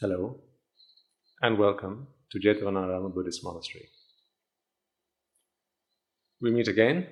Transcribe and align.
Hello, 0.00 0.38
and 1.42 1.58
welcome 1.58 2.06
to 2.30 2.38
Jetvanarama 2.38 3.12
Buddhist 3.12 3.42
Monastery. 3.42 3.88
We 6.40 6.52
meet 6.52 6.68
again, 6.68 7.08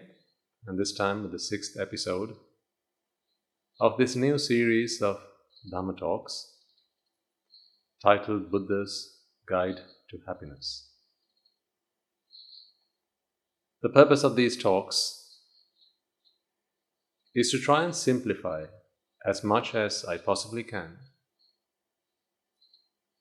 and 0.68 0.78
this 0.78 0.92
time 0.94 1.24
with 1.24 1.32
the 1.32 1.40
sixth 1.40 1.76
episode 1.80 2.36
of 3.80 3.98
this 3.98 4.14
new 4.14 4.38
series 4.38 5.02
of 5.02 5.18
Dhamma 5.74 5.98
talks 5.98 6.58
titled 8.04 8.52
Buddha's 8.52 9.18
Guide 9.48 9.80
to 10.10 10.18
Happiness. 10.24 10.88
The 13.82 13.88
purpose 13.88 14.22
of 14.22 14.36
these 14.36 14.56
talks 14.56 15.40
is 17.34 17.50
to 17.50 17.58
try 17.58 17.82
and 17.82 17.96
simplify 17.96 18.66
as 19.26 19.42
much 19.42 19.74
as 19.74 20.04
I 20.04 20.18
possibly 20.18 20.62
can 20.62 20.98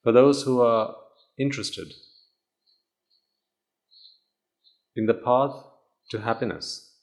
for 0.06 0.12
those 0.12 0.44
who 0.44 0.62
are 0.62 0.96
interested 1.40 1.92
in 4.96 5.08
the 5.08 5.16
path 5.16 5.56
to 6.12 6.22
happiness, 6.22 6.94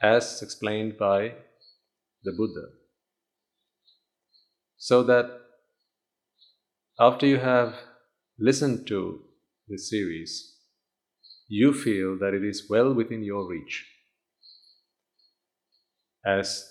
as 0.00 0.40
explained 0.40 0.96
by 0.96 1.34
the 2.22 2.30
Buddha, 2.30 2.68
so 4.76 5.02
that 5.02 5.28
after 7.00 7.26
you 7.26 7.38
have 7.38 7.74
listened 8.38 8.86
to 8.86 9.20
this 9.66 9.90
series, 9.90 10.54
you 11.48 11.74
feel 11.74 12.16
that 12.20 12.34
it 12.34 12.44
is 12.44 12.70
well 12.70 12.94
within 12.94 13.24
your 13.24 13.48
reach. 13.50 13.84
As 16.24 16.64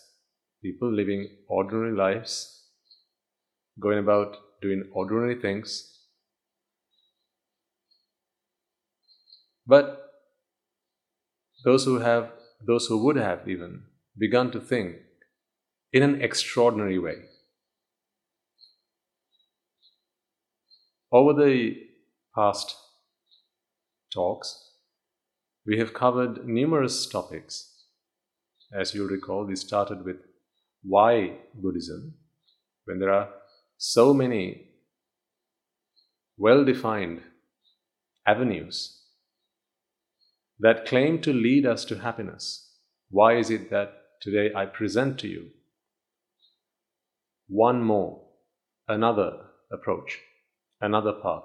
people 0.63 0.89
living 0.89 1.27
ordinary 1.49 1.93
lives, 1.93 2.63
going 3.81 3.99
about 3.99 4.37
doing 4.61 4.89
ordinary 4.93 5.35
things. 5.39 5.99
But 9.65 10.11
those 11.65 11.85
who 11.85 11.99
have, 11.99 12.31
those 12.65 12.87
who 12.87 13.03
would 13.03 13.17
have 13.17 13.47
even 13.47 13.83
begun 14.17 14.51
to 14.51 14.59
think 14.59 14.95
in 15.91 16.03
an 16.03 16.21
extraordinary 16.21 16.97
way. 16.99 17.15
Over 21.11 21.33
the 21.33 21.75
past 22.35 22.75
talks, 24.13 24.71
we 25.65 25.77
have 25.79 25.93
covered 25.93 26.47
numerous 26.47 27.05
topics. 27.07 27.73
As 28.73 28.93
you 28.93 29.07
recall, 29.07 29.45
we 29.45 29.55
started 29.55 30.03
with 30.03 30.17
why 30.83 31.37
Buddhism, 31.53 32.13
when 32.85 32.99
there 32.99 33.11
are 33.11 33.29
so 33.77 34.11
many 34.13 34.69
well 36.35 36.65
defined 36.65 37.21
avenues 38.25 39.03
that 40.59 40.85
claim 40.85 41.21
to 41.21 41.31
lead 41.31 41.65
us 41.65 41.85
to 41.85 41.99
happiness. 41.99 42.73
Why 43.09 43.37
is 43.37 43.51
it 43.51 43.69
that 43.69 43.93
today 44.19 44.51
I 44.55 44.65
present 44.65 45.19
to 45.19 45.27
you 45.27 45.49
one 47.47 47.83
more, 47.83 48.23
another 48.87 49.37
approach, 49.71 50.19
another 50.81 51.13
path? 51.13 51.43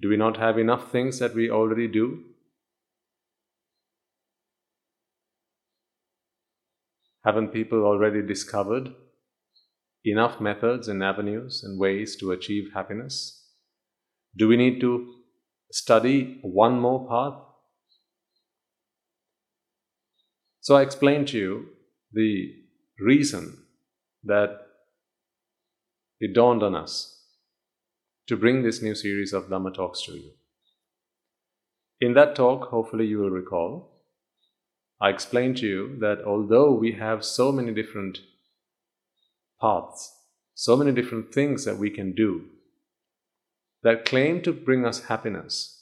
Do 0.00 0.10
we 0.10 0.16
not 0.16 0.36
have 0.36 0.58
enough 0.58 0.92
things 0.92 1.18
that 1.18 1.34
we 1.34 1.50
already 1.50 1.88
do? 1.88 2.24
Haven't 7.24 7.48
people 7.48 7.84
already 7.84 8.22
discovered 8.22 8.94
enough 10.04 10.40
methods 10.40 10.88
and 10.88 11.02
avenues 11.02 11.62
and 11.64 11.78
ways 11.78 12.16
to 12.16 12.32
achieve 12.32 12.70
happiness? 12.74 13.48
Do 14.36 14.48
we 14.48 14.56
need 14.56 14.80
to 14.80 15.14
study 15.72 16.38
one 16.42 16.80
more 16.80 17.06
path? 17.08 17.40
So 20.60 20.76
I 20.76 20.82
explained 20.82 21.28
to 21.28 21.38
you 21.38 21.66
the 22.12 22.54
reason 22.98 23.64
that 24.24 24.60
it 26.20 26.34
dawned 26.34 26.62
on 26.62 26.74
us 26.74 27.24
to 28.26 28.36
bring 28.36 28.62
this 28.62 28.82
new 28.82 28.94
series 28.94 29.32
of 29.32 29.48
Dhamma 29.48 29.74
talks 29.74 30.02
to 30.02 30.12
you. 30.12 30.32
In 32.00 32.14
that 32.14 32.34
talk, 32.34 32.68
hopefully 32.68 33.06
you 33.06 33.18
will 33.18 33.30
recall, 33.30 33.90
I 35.00 35.08
explained 35.08 35.56
to 35.58 35.66
you 35.66 35.96
that 36.00 36.22
although 36.26 36.72
we 36.72 36.92
have 36.92 37.24
so 37.24 37.50
many 37.50 37.72
different 37.72 38.20
paths, 39.60 40.12
so 40.54 40.76
many 40.76 40.92
different 40.92 41.32
things 41.32 41.64
that 41.64 41.78
we 41.78 41.90
can 41.90 42.14
do 42.14 42.44
that 43.82 44.04
claim 44.04 44.42
to 44.42 44.52
bring 44.52 44.84
us 44.84 45.04
happiness. 45.04 45.76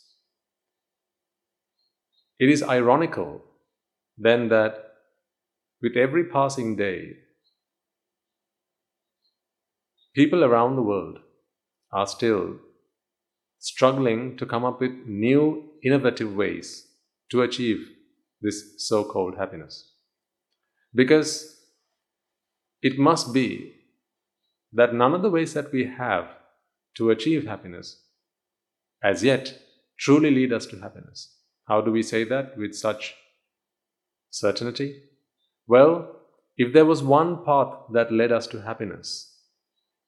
It 2.39 2.49
is 2.49 2.62
ironical 2.62 3.43
then 4.16 4.49
that 4.49 4.84
with 5.81 5.97
every 5.97 6.25
passing 6.25 6.77
day, 6.77 7.16
people 10.15 10.45
around 10.45 10.77
the 10.77 10.83
world 10.83 11.19
are 11.93 12.06
still 12.06 12.56
struggling 13.60 14.37
to 14.37 14.47
come 14.47 14.65
up 14.65 14.81
with 14.81 14.93
new, 15.06 15.71
innovative 15.84 16.34
ways 16.34 16.87
to 17.31 17.43
achieve 17.43 17.89
this 18.41 18.75
so 18.78 19.05
called 19.05 19.37
happiness. 19.37 19.93
Because 20.95 21.58
it 22.83 22.99
must 22.99 23.33
be 23.33 23.75
that 24.72 24.94
none 24.94 25.15
of 25.15 25.22
the 25.22 25.31
ways 25.31 25.55
that 25.55 25.72
we 25.72 25.84
have 25.84 26.28
to 26.97 27.11
achieve 27.11 27.47
happiness 27.47 28.03
as 29.03 29.25
yet 29.25 29.59
truly 29.99 30.31
lead 30.31 30.53
us 30.53 30.66
to 30.66 30.78
happiness. 30.78 31.37
How 31.66 31.81
do 31.81 31.91
we 31.91 32.03
say 32.03 32.25
that 32.25 32.56
with 32.56 32.75
such 32.75 33.15
certainty? 34.31 35.03
Well, 35.66 36.16
if 36.56 36.72
there 36.72 36.87
was 36.87 37.03
one 37.03 37.44
path 37.44 37.75
that 37.93 38.12
led 38.12 38.33
us 38.33 38.47
to 38.49 38.62
happiness, 38.62 39.37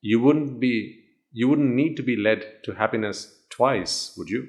you 0.00 0.20
wouldn't 0.20 0.58
be 0.60 0.96
you 1.32 1.48
wouldn't 1.48 1.74
need 1.74 1.96
to 1.96 2.02
be 2.02 2.16
led 2.16 2.44
to 2.64 2.74
happiness 2.74 3.44
twice, 3.50 4.14
would 4.16 4.28
you? 4.28 4.48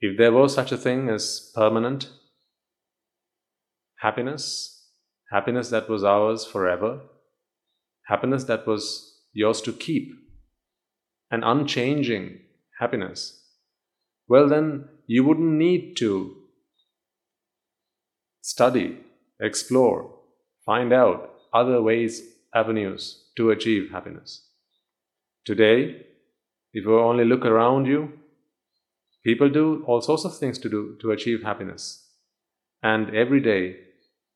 If 0.00 0.18
there 0.18 0.32
was 0.32 0.54
such 0.54 0.72
a 0.72 0.76
thing 0.76 1.08
as 1.08 1.50
permanent 1.54 2.10
happiness, 4.00 4.71
happiness 5.32 5.70
that 5.70 5.88
was 5.88 6.04
ours 6.04 6.44
forever, 6.44 7.00
happiness 8.06 8.44
that 8.44 8.66
was 8.66 9.20
yours 9.32 9.62
to 9.62 9.72
keep, 9.72 10.12
an 11.30 11.42
unchanging 11.42 12.38
happiness, 12.78 13.42
well, 14.28 14.48
then 14.48 14.88
you 15.06 15.24
wouldn't 15.24 15.52
need 15.52 15.96
to 15.96 16.36
study, 18.42 18.98
explore, 19.40 20.14
find 20.66 20.92
out 20.92 21.30
other 21.54 21.80
ways, 21.80 22.22
avenues 22.54 23.30
to 23.36 23.50
achieve 23.50 23.90
happiness. 23.90 24.48
Today, 25.44 26.06
if 26.74 26.84
you 26.84 26.98
only 26.98 27.24
look 27.24 27.44
around 27.46 27.86
you, 27.86 28.12
people 29.24 29.48
do 29.48 29.82
all 29.86 30.00
sorts 30.00 30.24
of 30.24 30.36
things 30.36 30.58
to 30.58 30.68
do 30.68 30.96
to 31.00 31.10
achieve 31.10 31.42
happiness. 31.42 32.10
And 32.82 33.14
every 33.14 33.40
day 33.40 33.76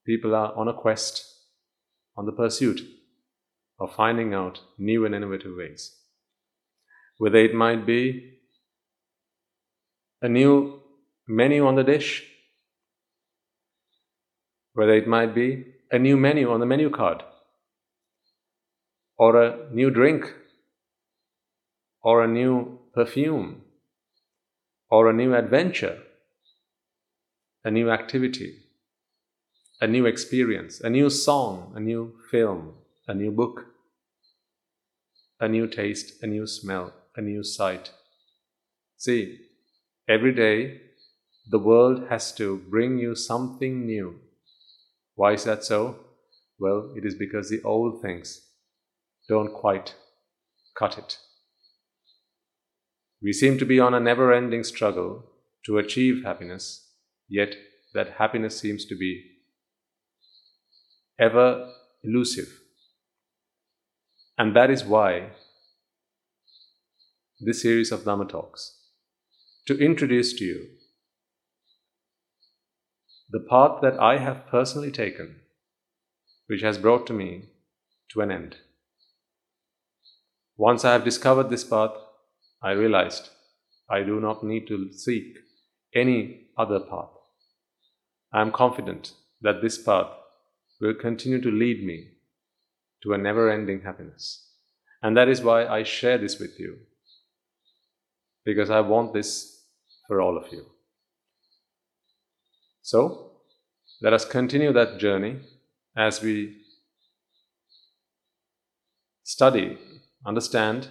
people 0.06 0.34
are 0.34 0.54
on 0.56 0.68
a 0.68 0.72
quest, 0.72 1.24
on 2.16 2.24
the 2.24 2.32
pursuit 2.32 2.80
of 3.80 3.94
finding 3.94 4.32
out 4.32 4.60
new 4.78 5.04
and 5.04 5.14
innovative 5.14 5.56
ways. 5.56 5.96
Whether 7.18 7.38
it 7.38 7.54
might 7.54 7.84
be 7.84 8.38
a 10.22 10.28
new 10.28 10.80
menu 11.26 11.66
on 11.66 11.74
the 11.74 11.82
dish, 11.82 12.24
whether 14.72 14.94
it 14.94 15.08
might 15.08 15.34
be 15.34 15.64
a 15.90 15.98
new 15.98 16.16
menu 16.16 16.50
on 16.50 16.60
the 16.60 16.66
menu 16.66 16.88
card, 16.88 17.22
or 19.18 19.42
a 19.42 19.68
new 19.72 19.90
drink, 19.90 20.32
or 22.02 22.22
a 22.22 22.28
new 22.28 22.78
perfume, 22.94 23.62
or 24.88 25.10
a 25.10 25.12
new 25.12 25.34
adventure, 25.34 25.98
a 27.64 27.70
new 27.70 27.90
activity 27.90 28.65
a 29.80 29.86
new 29.86 30.06
experience, 30.06 30.80
a 30.80 30.88
new 30.88 31.10
song, 31.10 31.72
a 31.76 31.80
new 31.80 32.14
film, 32.30 32.74
a 33.06 33.14
new 33.14 33.30
book, 33.30 33.66
a 35.38 35.48
new 35.48 35.66
taste, 35.66 36.22
a 36.22 36.26
new 36.26 36.46
smell, 36.46 36.94
a 37.14 37.20
new 37.20 37.44
sight. 37.44 37.90
See, 38.96 39.38
every 40.08 40.32
day 40.32 40.80
the 41.50 41.58
world 41.58 42.08
has 42.08 42.32
to 42.32 42.56
bring 42.70 42.98
you 42.98 43.14
something 43.14 43.84
new. 43.84 44.18
Why 45.14 45.32
is 45.32 45.44
that 45.44 45.64
so? 45.64 46.00
Well, 46.58 46.92
it 46.96 47.04
is 47.04 47.14
because 47.14 47.50
the 47.50 47.62
old 47.62 48.00
things 48.00 48.40
don't 49.28 49.52
quite 49.52 49.94
cut 50.76 50.96
it. 50.96 51.18
We 53.22 53.32
seem 53.32 53.58
to 53.58 53.66
be 53.66 53.78
on 53.78 53.92
a 53.92 54.00
never 54.00 54.32
ending 54.32 54.64
struggle 54.64 55.24
to 55.66 55.78
achieve 55.78 56.24
happiness, 56.24 56.88
yet 57.28 57.56
that 57.92 58.14
happiness 58.18 58.58
seems 58.58 58.84
to 58.86 58.96
be 58.96 59.35
ever 61.18 61.70
elusive. 62.02 62.48
And 64.38 64.54
that 64.54 64.70
is 64.70 64.84
why 64.84 65.30
this 67.40 67.62
series 67.62 67.92
of 67.92 68.00
Dhamma 68.00 68.28
talks 68.28 68.78
to 69.66 69.78
introduce 69.78 70.32
to 70.34 70.44
you 70.44 70.66
the 73.30 73.40
path 73.40 73.80
that 73.82 73.98
I 73.98 74.18
have 74.18 74.46
personally 74.46 74.92
taken, 74.92 75.40
which 76.46 76.62
has 76.62 76.78
brought 76.78 77.06
to 77.08 77.12
me 77.12 77.48
to 78.10 78.20
an 78.20 78.30
end. 78.30 78.56
Once 80.56 80.84
I 80.84 80.92
have 80.92 81.04
discovered 81.04 81.50
this 81.50 81.64
path, 81.64 81.90
I 82.62 82.70
realized 82.70 83.30
I 83.90 84.02
do 84.02 84.20
not 84.20 84.44
need 84.44 84.66
to 84.68 84.92
seek 84.92 85.36
any 85.94 86.46
other 86.56 86.80
path. 86.80 87.10
I 88.32 88.40
am 88.40 88.52
confident 88.52 89.12
that 89.42 89.60
this 89.60 89.82
path 89.82 90.08
will 90.80 90.94
continue 90.94 91.40
to 91.40 91.50
lead 91.50 91.84
me 91.84 92.08
to 93.02 93.12
a 93.12 93.18
never 93.18 93.50
ending 93.50 93.82
happiness. 93.82 94.50
And 95.02 95.16
that 95.16 95.28
is 95.28 95.42
why 95.42 95.66
I 95.66 95.82
share 95.82 96.18
this 96.18 96.38
with 96.38 96.58
you, 96.58 96.78
because 98.44 98.70
I 98.70 98.80
want 98.80 99.12
this 99.12 99.64
for 100.06 100.20
all 100.20 100.36
of 100.36 100.52
you. 100.52 100.66
So, 102.82 103.32
let 104.00 104.12
us 104.12 104.24
continue 104.24 104.72
that 104.72 104.98
journey 104.98 105.40
as 105.96 106.22
we 106.22 106.58
study, 109.24 109.78
understand 110.24 110.88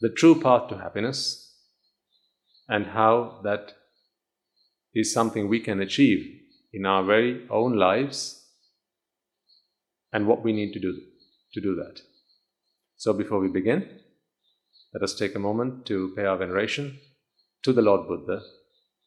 the 0.00 0.08
true 0.08 0.40
path 0.40 0.68
to 0.68 0.78
happiness 0.78 1.54
and 2.68 2.86
how 2.86 3.40
that 3.44 3.74
is 4.94 5.12
something 5.12 5.48
we 5.48 5.60
can 5.60 5.80
achieve 5.80 6.41
in 6.73 6.85
our 6.85 7.03
very 7.03 7.47
own 7.49 7.77
lives 7.77 8.43
and 10.13 10.27
what 10.27 10.43
we 10.43 10.53
need 10.53 10.73
to 10.73 10.79
do 10.79 10.93
to 11.53 11.61
do 11.61 11.75
that. 11.75 12.01
So 12.95 13.13
before 13.13 13.39
we 13.39 13.49
begin, 13.49 13.87
let 14.93 15.03
us 15.03 15.15
take 15.15 15.35
a 15.35 15.39
moment 15.39 15.85
to 15.87 16.13
pay 16.15 16.25
our 16.25 16.37
veneration 16.37 16.99
to 17.63 17.73
the 17.73 17.81
Lord 17.81 18.07
Buddha, 18.07 18.41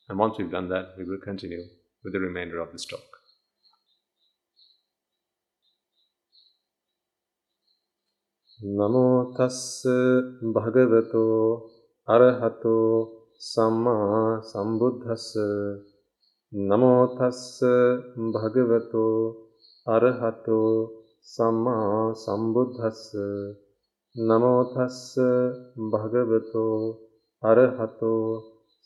and 0.08 0.18
once 0.18 0.36
we've 0.38 0.50
done 0.50 0.68
that, 0.68 0.94
we 0.98 1.04
will 1.04 1.20
continue 1.22 1.62
with 2.04 2.12
the 2.12 2.20
remainder 2.20 2.60
of 2.60 2.72
this 2.72 2.86
talk. 2.86 3.20
නමෝ 8.78 9.04
තස්ස 9.36 9.86
භගවතෝ 10.54 11.20
අරහතෝ 12.14 12.80
සම්මා 13.46 13.94
සම්බුද්දස්ස 14.48 15.24
නමෝ 16.52 17.02
තස්ස 17.16 17.62
භගවතෝ 18.32 19.18
අරහතෝ 19.86 20.72
සම්මා 21.22 22.14
සම්බුද්දස්ස 22.14 23.02
නමෝ 24.14 24.62
තස්ස 24.72 25.14
භගවතෝ 25.92 26.78
අරහතෝ 27.42 28.24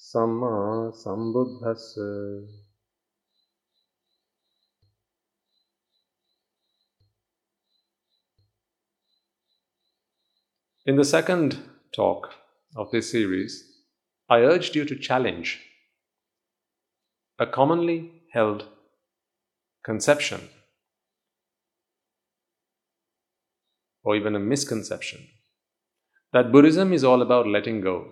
සම්මා 0.00 0.92
සම්බුද්දස්ස 0.92 1.86
In 10.86 10.96
the 10.96 11.04
second 11.06 11.56
talk 11.92 12.34
of 12.74 12.90
this 12.90 13.10
series, 13.10 13.52
I 14.30 14.40
urged 14.40 14.76
you 14.76 14.84
to 14.84 14.94
challenge 14.94 15.60
a 17.39 17.47
commonly 17.47 18.11
held 18.33 18.65
conception 19.83 20.41
or 24.03 24.15
even 24.15 24.35
a 24.35 24.39
misconception 24.39 25.25
that 26.33 26.51
Buddhism 26.51 26.93
is 26.93 27.03
all 27.03 27.21
about 27.21 27.47
letting 27.47 27.81
go. 27.81 28.11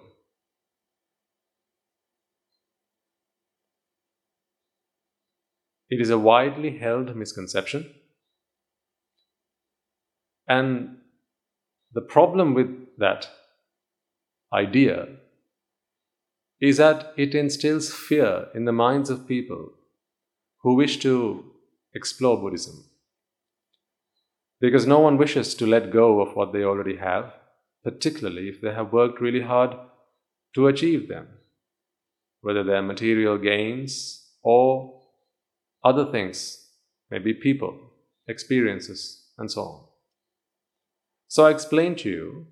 It 5.90 6.02
is 6.02 6.10
a 6.10 6.18
widely 6.18 6.78
held 6.78 7.16
misconception, 7.16 7.94
and 10.48 10.98
the 11.94 12.02
problem 12.02 12.54
with 12.54 12.68
that 12.98 13.30
idea 14.52 15.08
is 16.60 16.78
that 16.78 17.14
it 17.18 17.36
instills 17.36 17.94
fear 17.94 18.48
in 18.56 18.66
the 18.66 18.72
minds 18.72 19.10
of 19.10 19.28
people 19.28 19.70
who 20.64 20.76
wish 20.76 20.98
to 21.00 21.52
explore 21.94 22.38
Buddhism. 22.38 22.84
Because 24.60 24.88
no 24.88 25.00
one 25.00 25.18
wishes 25.18 25.54
to 25.56 25.68
let 25.68 25.92
go 25.92 26.20
of 26.20 26.36
what 26.36 26.52
they 26.52 26.64
already 26.64 26.98
have, 26.98 27.34
particularly 27.84 28.50
if 28.50 28.60
they 28.60 28.74
have 28.74 28.92
worked 28.92 29.22
really 29.22 29.42
hard 29.42 29.76
to 30.56 30.68
achieve 30.68 31.08
them, 31.08 31.28
whether 32.42 32.64
they're 32.64 32.82
material 32.82 33.38
gains 33.38 34.28
or 34.42 35.02
other 35.84 36.12
things, 36.12 36.70
maybe 37.12 37.34
people, 37.34 37.78
experiences, 38.28 39.28
and 39.38 39.52
so 39.52 39.62
on. 39.62 39.84
So 41.28 41.46
I 41.46 41.52
explained 41.52 42.00
to 42.00 42.10
you, 42.10 42.48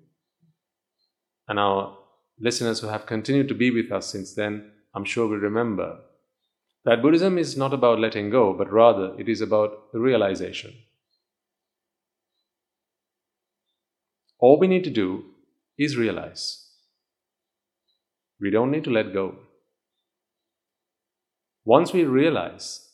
and 1.48 1.58
our 1.58 1.98
listeners 2.38 2.80
who 2.80 2.88
have 2.88 3.06
continued 3.06 3.48
to 3.48 3.54
be 3.54 3.70
with 3.70 3.90
us 3.92 4.06
since 4.06 4.34
then, 4.34 4.70
I'm 4.94 5.04
sure 5.04 5.26
will 5.26 5.36
remember, 5.36 5.98
that 6.84 7.02
Buddhism 7.02 7.38
is 7.38 7.56
not 7.56 7.72
about 7.72 7.98
letting 7.98 8.30
go, 8.30 8.52
but 8.52 8.72
rather 8.72 9.14
it 9.18 9.28
is 9.28 9.40
about 9.40 9.88
realization. 9.92 10.72
All 14.38 14.58
we 14.58 14.68
need 14.68 14.84
to 14.84 14.90
do 14.90 15.24
is 15.78 15.96
realize. 15.96 16.64
We 18.40 18.50
don't 18.50 18.70
need 18.70 18.84
to 18.84 18.90
let 18.90 19.12
go. 19.12 19.36
Once 21.64 21.92
we 21.92 22.04
realize, 22.04 22.88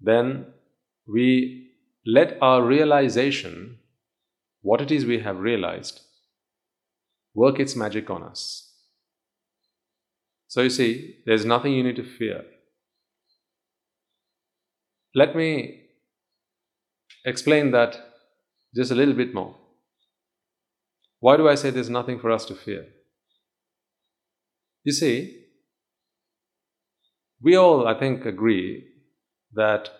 then 0.00 0.46
we 1.06 1.70
let 2.04 2.38
our 2.42 2.62
realization 2.62 3.78
what 4.62 4.80
it 4.80 4.90
is 4.90 5.04
we 5.04 5.20
have 5.20 5.38
realized 5.38 6.00
work 7.38 7.60
its 7.60 7.76
magic 7.76 8.10
on 8.10 8.22
us. 8.22 8.42
So 10.48 10.62
you 10.62 10.70
see, 10.70 11.18
there's 11.24 11.44
nothing 11.44 11.72
you 11.72 11.84
need 11.84 11.96
to 11.96 12.02
fear. 12.18 12.42
Let 15.14 15.36
me 15.36 15.82
explain 17.24 17.70
that 17.72 17.96
just 18.74 18.90
a 18.90 18.94
little 18.94 19.14
bit 19.14 19.34
more. 19.34 19.54
Why 21.20 21.36
do 21.36 21.48
I 21.48 21.54
say 21.54 21.70
there's 21.70 21.90
nothing 21.90 22.18
for 22.18 22.30
us 22.30 22.44
to 22.46 22.54
fear? 22.54 22.86
You 24.84 24.92
see, 24.92 25.44
we 27.40 27.56
all, 27.56 27.86
I 27.86 27.98
think, 27.98 28.24
agree 28.24 28.84
that 29.52 29.90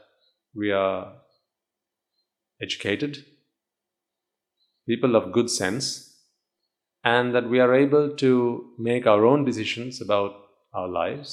we 0.54 0.72
are 0.72 1.12
educated, 2.60 3.24
people 4.88 5.14
of 5.14 5.32
good 5.32 5.50
sense, 5.50 6.07
and 7.08 7.34
that 7.34 7.48
we 7.48 7.60
are 7.64 7.74
able 7.74 8.06
to 8.22 8.30
make 8.78 9.06
our 9.06 9.24
own 9.24 9.44
decisions 9.44 10.00
about 10.00 10.32
our 10.74 10.88
lives. 10.88 11.30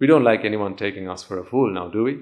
We 0.00 0.06
don't 0.06 0.24
like 0.24 0.44
anyone 0.44 0.76
taking 0.76 1.08
us 1.08 1.22
for 1.22 1.38
a 1.38 1.44
fool 1.44 1.72
now, 1.72 1.88
do 1.88 2.04
we? 2.04 2.18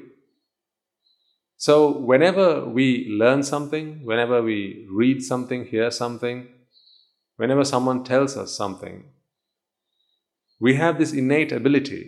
So, 1.56 1.90
whenever 2.10 2.48
we 2.68 3.08
learn 3.20 3.42
something, 3.42 4.04
whenever 4.04 4.42
we 4.42 4.86
read 4.90 5.22
something, 5.22 5.64
hear 5.64 5.90
something, 5.90 6.46
whenever 7.36 7.64
someone 7.64 8.04
tells 8.04 8.36
us 8.36 8.56
something, 8.56 9.04
we 10.60 10.74
have 10.74 10.98
this 10.98 11.12
innate 11.12 11.52
ability 11.52 12.02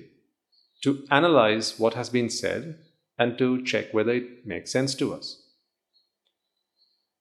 to 0.83 1.05
analyze 1.11 1.79
what 1.79 1.95
has 1.95 2.11
been 2.11 2.31
said 2.31 2.79
and 3.19 3.39
to 3.39 3.63
check 3.65 3.93
whether 3.93 4.13
it 4.13 4.47
makes 4.47 4.73
sense 4.73 4.95
to 4.97 5.13
us. 5.15 5.43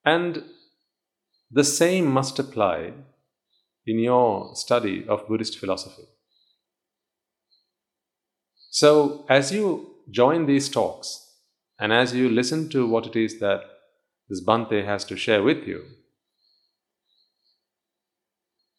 And 0.05 0.43
the 1.51 1.63
same 1.63 2.05
must 2.05 2.37
apply 2.39 2.93
in 3.85 3.99
your 3.99 4.55
study 4.55 5.05
of 5.07 5.27
Buddhist 5.27 5.57
philosophy. 5.57 6.03
So, 8.69 9.25
as 9.27 9.51
you 9.51 9.95
join 10.11 10.45
these 10.45 10.69
talks 10.69 11.37
and 11.79 11.91
as 11.91 12.13
you 12.13 12.29
listen 12.29 12.69
to 12.69 12.87
what 12.87 13.07
it 13.07 13.15
is 13.15 13.39
that 13.39 13.61
this 14.29 14.43
Bhante 14.43 14.85
has 14.85 15.03
to 15.05 15.17
share 15.17 15.41
with 15.41 15.67
you, 15.67 15.83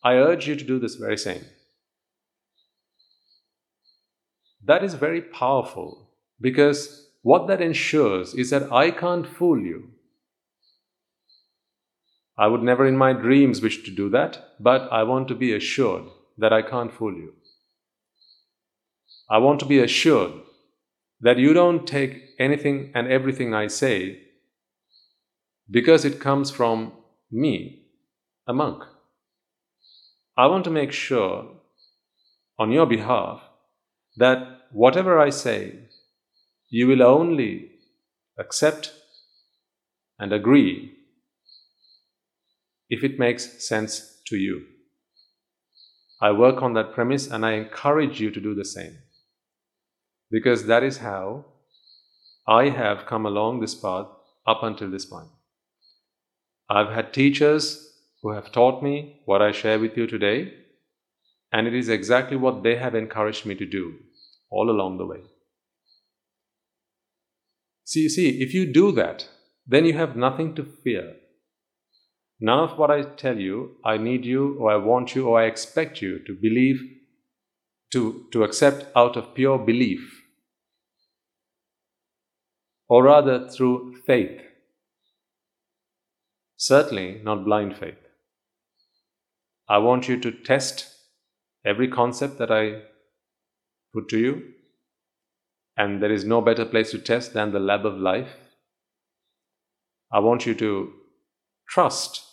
I 0.03 0.15
urge 0.15 0.47
you 0.47 0.57
to 0.57 0.65
do 0.65 0.79
this 0.79 0.95
very 0.95 1.19
same. 1.19 1.45
That 4.65 4.85
is 4.85 4.95
very 4.95 5.21
powerful 5.21 6.11
because 6.41 7.09
what 7.23 7.49
that 7.49 7.61
ensures 7.61 8.35
is 8.35 8.51
that 8.51 8.73
I 8.73 8.91
can't 8.91 9.27
fool 9.27 9.61
you. 9.61 9.91
I 12.41 12.47
would 12.47 12.63
never 12.63 12.87
in 12.87 12.97
my 12.97 13.13
dreams 13.13 13.61
wish 13.61 13.85
to 13.85 13.91
do 13.91 14.09
that, 14.11 14.55
but 14.59 14.91
I 14.91 15.03
want 15.03 15.29
to 15.29 15.35
be 15.35 15.53
assured 15.53 16.05
that 16.39 16.55
I 16.55 16.63
can't 16.63 16.91
fool 16.91 17.13
you. 17.13 17.35
I 19.29 19.37
want 19.37 19.61
to 19.61 19.67
be 19.67 19.79
assured 19.79 20.33
that 21.21 21.37
you 21.37 21.53
don't 21.53 21.87
take 21.87 22.31
anything 22.39 22.93
and 22.95 23.09
everything 23.09 23.53
I 23.53 23.67
say 23.67 24.23
because 25.71 26.07
it 26.07 26.19
comes 26.19 26.51
from 26.51 26.93
me, 27.31 27.83
a 28.49 28.55
monk. 28.55 28.85
I 30.35 30.47
want 30.47 30.65
to 30.65 30.71
make 30.71 30.93
sure 30.93 31.45
on 32.59 32.73
your 32.73 32.87
behalf 32.87 33.43
that 34.17 34.63
whatever 34.73 35.21
I 35.21 35.29
say, 35.29 35.91
you 36.71 36.87
will 36.87 37.03
only 37.03 37.73
accept 38.39 38.95
and 40.19 40.33
agree 40.33 40.97
if 42.91 43.03
it 43.03 43.19
makes 43.19 43.67
sense 43.67 44.21
to 44.27 44.37
you. 44.37 44.67
I 46.21 46.33
work 46.33 46.61
on 46.61 46.75
that 46.75 46.93
premise 46.93 47.29
and 47.29 47.47
I 47.47 47.53
encourage 47.53 48.21
you 48.21 48.31
to 48.31 48.41
do 48.41 48.55
the 48.55 48.65
same. 48.65 48.99
Because 50.31 50.67
that 50.67 50.83
is 50.83 50.99
how 50.99 51.47
I 52.47 52.69
have 52.69 53.07
come 53.07 53.25
along 53.25 53.61
this 53.61 53.75
path 53.75 54.07
up 54.47 54.63
until 54.63 54.91
this 54.91 55.07
point. 55.07 55.29
I've 56.69 56.93
had 56.93 57.13
teachers 57.13 57.95
who 58.23 58.33
have 58.33 58.53
taught 58.53 58.83
me 58.83 59.23
what 59.25 59.41
I 59.41 59.53
share 59.53 59.79
with 59.79 59.97
you 59.97 60.07
today, 60.07 60.53
and 61.53 61.67
it 61.67 61.75
is 61.75 61.89
exactly 61.89 62.37
what 62.37 62.63
they 62.63 62.77
have 62.77 62.95
encouraged 62.95 63.47
me 63.47 63.55
to 63.55 63.67
do 63.67 63.95
all 64.51 64.71
along 64.71 64.99
the 64.99 65.07
way. 65.07 65.21
See, 67.85 68.09
see, 68.09 68.41
if 68.41 68.55
you 68.55 68.73
do 68.73 68.93
that, 68.93 69.29
then 69.67 69.85
you 69.85 69.95
have 69.95 70.17
nothing 70.17 70.55
to 70.55 70.65
fear. 70.65 71.15
None 72.41 72.59
of 72.59 72.79
what 72.79 72.91
I 72.91 73.03
tell 73.03 73.39
you, 73.39 73.77
I 73.85 73.99
need 73.99 74.25
you, 74.25 74.57
or 74.59 74.73
I 74.73 74.77
want 74.77 75.15
you, 75.15 75.29
or 75.29 75.41
I 75.41 75.45
expect 75.45 76.01
you 76.01 76.19
to 76.25 76.33
believe, 76.33 76.81
to, 77.93 78.25
to 78.33 78.45
accept 78.45 78.87
out 78.97 79.17
of 79.17 79.35
pure 79.35 79.59
belief, 79.59 80.23
or 82.89 83.05
rather 83.05 83.49
through 83.49 83.97
faith. 84.07 84.41
Certainly 86.57 87.21
not 87.25 87.45
blind 87.45 87.77
faith. 87.77 87.99
I 89.69 89.79
want 89.79 90.09
you 90.09 90.19
to 90.21 90.33
test 90.33 90.89
every 91.65 91.89
concept 91.89 92.39
that 92.39 92.51
I 92.51 92.83
put 93.93 94.09
to 94.09 94.19
you, 94.19 94.43
and 95.77 96.03
there 96.03 96.13
is 96.13 96.25
no 96.25 96.41
better 96.41 96.65
place 96.65 96.91
to 96.93 96.99
test 96.99 97.35
than 97.35 97.53
the 97.53 97.61
lab 97.61 97.85
of 97.85 97.99
life. 97.99 98.33
I 100.11 100.21
want 100.21 100.47
you 100.47 100.55
to 100.55 100.93
trust 101.69 102.30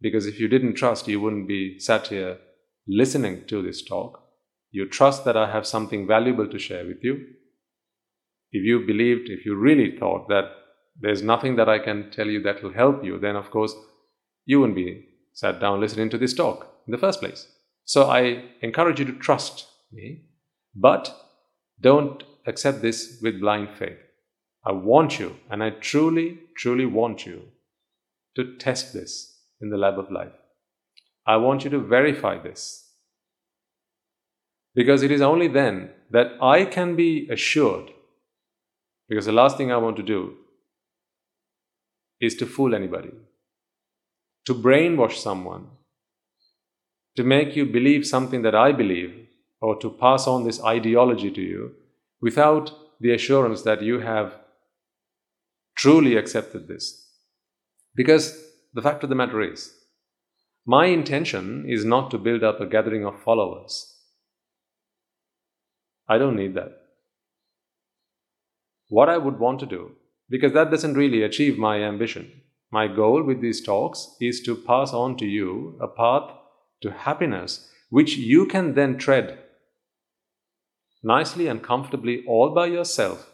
because 0.00 0.26
if 0.26 0.38
you 0.38 0.48
didn't 0.48 0.74
trust, 0.74 1.08
you 1.08 1.20
wouldn't 1.20 1.48
be 1.48 1.78
sat 1.78 2.08
here 2.08 2.38
listening 2.86 3.44
to 3.46 3.62
this 3.62 3.82
talk. 3.82 4.22
You 4.70 4.88
trust 4.88 5.24
that 5.24 5.36
I 5.36 5.50
have 5.50 5.66
something 5.66 6.06
valuable 6.06 6.46
to 6.48 6.58
share 6.58 6.86
with 6.86 7.02
you. 7.02 7.26
If 8.52 8.64
you 8.64 8.86
believed, 8.86 9.28
if 9.28 9.44
you 9.44 9.56
really 9.56 9.98
thought 9.98 10.28
that 10.28 10.50
there's 11.00 11.22
nothing 11.22 11.56
that 11.56 11.68
I 11.68 11.78
can 11.78 12.10
tell 12.10 12.26
you 12.26 12.42
that 12.42 12.62
will 12.62 12.72
help 12.72 13.04
you, 13.04 13.18
then 13.18 13.36
of 13.36 13.50
course 13.50 13.74
you 14.44 14.60
wouldn't 14.60 14.76
be 14.76 15.04
sat 15.32 15.60
down 15.60 15.80
listening 15.80 16.10
to 16.10 16.18
this 16.18 16.34
talk 16.34 16.66
in 16.86 16.92
the 16.92 16.98
first 16.98 17.20
place. 17.20 17.46
So 17.84 18.10
I 18.10 18.44
encourage 18.62 18.98
you 18.98 19.04
to 19.06 19.12
trust 19.12 19.66
me, 19.92 20.24
but 20.74 21.14
don't 21.80 22.22
accept 22.46 22.82
this 22.82 23.18
with 23.22 23.40
blind 23.40 23.70
faith. 23.78 23.98
I 24.64 24.72
want 24.72 25.18
you, 25.18 25.36
and 25.50 25.62
I 25.62 25.70
truly, 25.70 26.40
truly 26.56 26.84
want 26.84 27.24
you 27.24 27.42
to 28.36 28.56
test 28.56 28.92
this 28.92 29.37
in 29.60 29.70
the 29.70 29.76
lab 29.76 29.98
of 29.98 30.10
life. 30.10 30.32
I 31.26 31.36
want 31.36 31.64
you 31.64 31.70
to 31.70 31.78
verify 31.78 32.38
this. 32.38 32.90
Because 34.74 35.02
it 35.02 35.10
is 35.10 35.20
only 35.20 35.48
then 35.48 35.90
that 36.10 36.32
I 36.40 36.64
can 36.64 36.96
be 36.96 37.28
assured. 37.30 37.90
Because 39.08 39.26
the 39.26 39.32
last 39.32 39.56
thing 39.56 39.72
I 39.72 39.76
want 39.76 39.96
to 39.96 40.02
do 40.02 40.34
is 42.20 42.34
to 42.36 42.46
fool 42.46 42.74
anybody, 42.74 43.12
to 44.46 44.54
brainwash 44.54 45.16
someone, 45.16 45.66
to 47.16 47.24
make 47.24 47.56
you 47.56 47.66
believe 47.66 48.06
something 48.06 48.42
that 48.42 48.54
I 48.54 48.72
believe, 48.72 49.26
or 49.60 49.76
to 49.80 49.90
pass 49.90 50.26
on 50.26 50.44
this 50.44 50.62
ideology 50.62 51.30
to 51.30 51.40
you 51.40 51.72
without 52.20 52.70
the 53.00 53.12
assurance 53.12 53.62
that 53.62 53.82
you 53.82 54.00
have 54.00 54.34
truly 55.76 56.16
accepted 56.16 56.68
this. 56.68 57.06
Because 57.94 58.47
the 58.72 58.82
fact 58.82 59.02
of 59.02 59.08
the 59.08 59.14
matter 59.14 59.40
is, 59.40 59.74
my 60.66 60.86
intention 60.86 61.64
is 61.68 61.84
not 61.84 62.10
to 62.10 62.18
build 62.18 62.42
up 62.44 62.60
a 62.60 62.66
gathering 62.66 63.04
of 63.06 63.22
followers. 63.22 63.96
I 66.08 66.18
don't 66.18 66.36
need 66.36 66.54
that. 66.54 66.72
What 68.88 69.08
I 69.08 69.18
would 69.18 69.38
want 69.38 69.60
to 69.60 69.66
do, 69.66 69.92
because 70.28 70.52
that 70.52 70.70
doesn't 70.70 70.94
really 70.94 71.22
achieve 71.22 71.58
my 71.58 71.82
ambition. 71.82 72.42
My 72.70 72.86
goal 72.86 73.22
with 73.22 73.40
these 73.40 73.64
talks 73.64 74.16
is 74.20 74.42
to 74.42 74.54
pass 74.54 74.92
on 74.92 75.16
to 75.18 75.26
you 75.26 75.78
a 75.80 75.88
path 75.88 76.30
to 76.82 76.90
happiness 76.90 77.70
which 77.90 78.16
you 78.16 78.46
can 78.46 78.74
then 78.74 78.98
tread 78.98 79.38
nicely 81.02 81.46
and 81.46 81.62
comfortably 81.62 82.24
all 82.26 82.50
by 82.50 82.66
yourself 82.66 83.30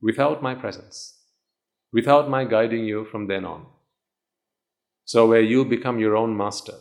without 0.00 0.42
my 0.42 0.54
presence, 0.54 1.18
without 1.92 2.30
my 2.30 2.44
guiding 2.44 2.84
you 2.84 3.04
from 3.04 3.26
then 3.26 3.44
on. 3.44 3.66
So, 5.04 5.28
where 5.28 5.42
you 5.42 5.64
become 5.64 5.98
your 5.98 6.16
own 6.16 6.36
master. 6.36 6.74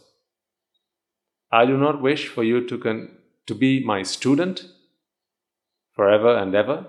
I 1.51 1.65
do 1.65 1.77
not 1.77 2.01
wish 2.01 2.27
for 2.27 2.43
you 2.43 2.65
to, 2.67 2.77
con- 2.77 3.17
to 3.47 3.55
be 3.55 3.83
my 3.83 4.03
student 4.03 4.65
forever 5.95 6.37
and 6.37 6.55
ever. 6.55 6.85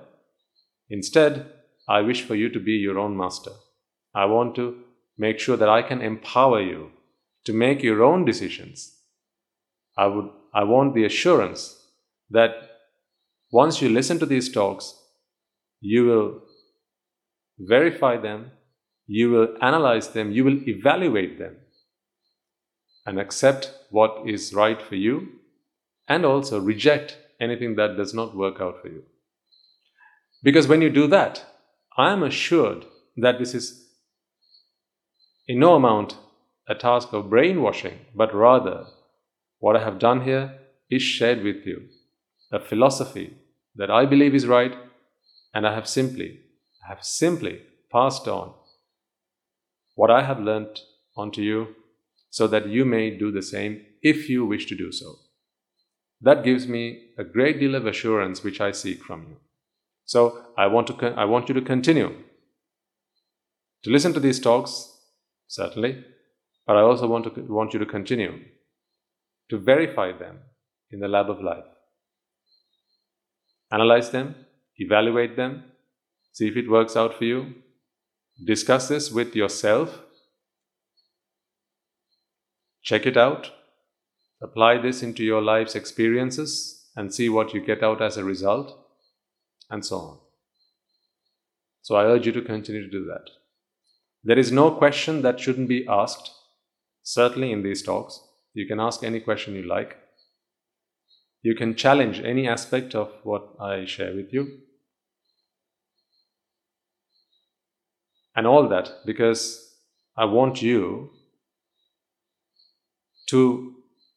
Instead, 0.88 1.46
I 1.88 2.00
wish 2.02 2.22
for 2.22 2.34
you 2.34 2.48
to 2.50 2.60
be 2.60 2.72
your 2.72 2.98
own 2.98 3.16
master. 3.16 3.52
I 4.14 4.26
want 4.26 4.54
to 4.56 4.78
make 5.18 5.38
sure 5.38 5.56
that 5.56 5.68
I 5.68 5.82
can 5.82 6.00
empower 6.00 6.60
you 6.60 6.90
to 7.44 7.52
make 7.52 7.82
your 7.82 8.02
own 8.02 8.24
decisions. 8.24 8.96
I, 9.96 10.06
would, 10.06 10.30
I 10.54 10.64
want 10.64 10.94
the 10.94 11.04
assurance 11.04 11.78
that 12.30 12.50
once 13.50 13.82
you 13.82 13.88
listen 13.88 14.18
to 14.18 14.26
these 14.26 14.50
talks, 14.50 14.94
you 15.80 16.06
will 16.06 16.42
verify 17.58 18.16
them 18.16 18.52
you 19.06 19.30
will 19.30 19.56
analyze 19.60 20.08
them, 20.08 20.32
you 20.32 20.44
will 20.44 20.68
evaluate 20.68 21.38
them, 21.38 21.56
and 23.04 23.18
accept 23.18 23.72
what 23.90 24.28
is 24.28 24.54
right 24.54 24.80
for 24.80 24.94
you, 24.94 25.28
and 26.08 26.24
also 26.24 26.60
reject 26.60 27.18
anything 27.40 27.76
that 27.76 27.96
does 27.96 28.14
not 28.14 28.36
work 28.36 28.60
out 28.60 28.80
for 28.80 28.88
you. 28.88 29.02
Because 30.42 30.68
when 30.68 30.82
you 30.82 30.90
do 30.90 31.06
that, 31.08 31.44
I 31.96 32.12
am 32.12 32.22
assured 32.22 32.84
that 33.16 33.38
this 33.38 33.54
is 33.54 33.88
in 35.46 35.58
no 35.58 35.74
amount 35.74 36.16
a 36.68 36.74
task 36.74 37.12
of 37.12 37.28
brainwashing, 37.28 37.98
but 38.14 38.34
rather 38.34 38.86
what 39.58 39.76
I 39.76 39.84
have 39.84 39.98
done 39.98 40.22
here 40.22 40.58
is 40.90 41.02
shared 41.02 41.42
with 41.42 41.66
you 41.66 41.88
a 42.52 42.60
philosophy 42.60 43.36
that 43.76 43.90
I 43.90 44.04
believe 44.04 44.34
is 44.34 44.46
right, 44.46 44.76
and 45.54 45.66
I 45.66 45.74
have 45.74 45.88
simply, 45.88 46.40
I 46.84 46.88
have 46.88 47.04
simply 47.04 47.62
passed 47.90 48.28
on 48.28 48.54
what 49.94 50.10
I 50.10 50.22
have 50.22 50.40
learnt 50.40 50.80
unto 51.16 51.42
you, 51.42 51.74
so 52.30 52.46
that 52.46 52.66
you 52.66 52.84
may 52.84 53.10
do 53.10 53.30
the 53.30 53.42
same 53.42 53.84
if 54.00 54.28
you 54.28 54.46
wish 54.46 54.66
to 54.66 54.76
do 54.76 54.90
so. 54.90 55.16
That 56.20 56.44
gives 56.44 56.66
me 56.66 57.10
a 57.18 57.24
great 57.24 57.60
deal 57.60 57.74
of 57.74 57.86
assurance 57.86 58.42
which 58.42 58.60
I 58.60 58.70
seek 58.70 59.02
from 59.02 59.26
you. 59.28 59.36
So 60.04 60.46
I 60.56 60.66
want, 60.66 60.86
to 60.86 60.94
con- 60.94 61.18
I 61.18 61.24
want 61.24 61.48
you 61.48 61.54
to 61.54 61.62
continue 61.62 62.14
to 63.82 63.90
listen 63.90 64.12
to 64.14 64.20
these 64.20 64.40
talks, 64.40 64.88
certainly, 65.48 66.04
but 66.66 66.76
I 66.76 66.80
also 66.80 67.08
want, 67.08 67.34
to, 67.34 67.40
want 67.42 67.72
you 67.72 67.80
to 67.80 67.86
continue 67.86 68.38
to 69.50 69.58
verify 69.58 70.12
them 70.16 70.38
in 70.90 71.00
the 71.00 71.08
lab 71.08 71.28
of 71.28 71.42
life. 71.42 71.64
Analyze 73.72 74.10
them, 74.10 74.36
evaluate 74.76 75.36
them, 75.36 75.64
see 76.32 76.46
if 76.46 76.56
it 76.56 76.70
works 76.70 76.96
out 76.96 77.18
for 77.18 77.24
you, 77.24 77.54
Discuss 78.44 78.88
this 78.88 79.10
with 79.10 79.36
yourself. 79.36 80.00
Check 82.82 83.06
it 83.06 83.16
out. 83.16 83.50
Apply 84.42 84.78
this 84.78 85.02
into 85.02 85.22
your 85.22 85.40
life's 85.40 85.76
experiences 85.76 86.90
and 86.96 87.14
see 87.14 87.28
what 87.28 87.54
you 87.54 87.64
get 87.64 87.82
out 87.82 88.02
as 88.02 88.16
a 88.16 88.24
result, 88.24 88.76
and 89.70 89.84
so 89.84 89.96
on. 89.96 90.18
So 91.82 91.94
I 91.96 92.04
urge 92.04 92.26
you 92.26 92.32
to 92.32 92.42
continue 92.42 92.82
to 92.82 92.90
do 92.90 93.04
that. 93.06 93.30
There 94.24 94.38
is 94.38 94.52
no 94.52 94.70
question 94.72 95.22
that 95.22 95.40
shouldn't 95.40 95.68
be 95.68 95.86
asked, 95.88 96.30
certainly 97.02 97.52
in 97.52 97.62
these 97.62 97.82
talks. 97.82 98.20
You 98.54 98.66
can 98.66 98.80
ask 98.80 99.02
any 99.02 99.20
question 99.20 99.54
you 99.54 99.62
like. 99.62 99.96
You 101.42 101.54
can 101.54 101.74
challenge 101.74 102.20
any 102.20 102.46
aspect 102.46 102.94
of 102.94 103.12
what 103.24 103.54
I 103.60 103.84
share 103.84 104.14
with 104.14 104.32
you. 104.32 104.58
And 108.34 108.46
all 108.46 108.68
that 108.68 108.90
because 109.04 109.74
I 110.16 110.24
want 110.24 110.62
you 110.62 111.10
to 113.28 113.74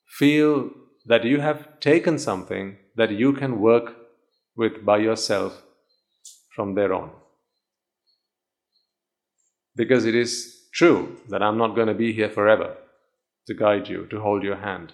feel 0.07 0.69
that 1.05 1.23
you 1.23 1.39
have 1.39 1.79
taken 1.79 2.17
something 2.17 2.77
that 2.95 3.11
you 3.11 3.33
can 3.33 3.59
work 3.59 3.95
with 4.55 4.85
by 4.85 4.97
yourself 4.97 5.61
from 6.55 6.75
there 6.75 6.93
on. 6.93 7.11
Because 9.75 10.05
it 10.05 10.15
is 10.15 10.67
true 10.73 11.17
that 11.29 11.43
I'm 11.43 11.57
not 11.57 11.75
going 11.75 11.87
to 11.87 11.93
be 11.93 12.13
here 12.13 12.29
forever 12.29 12.75
to 13.47 13.53
guide 13.53 13.87
you, 13.87 14.07
to 14.07 14.19
hold 14.19 14.43
your 14.43 14.55
hand. 14.57 14.93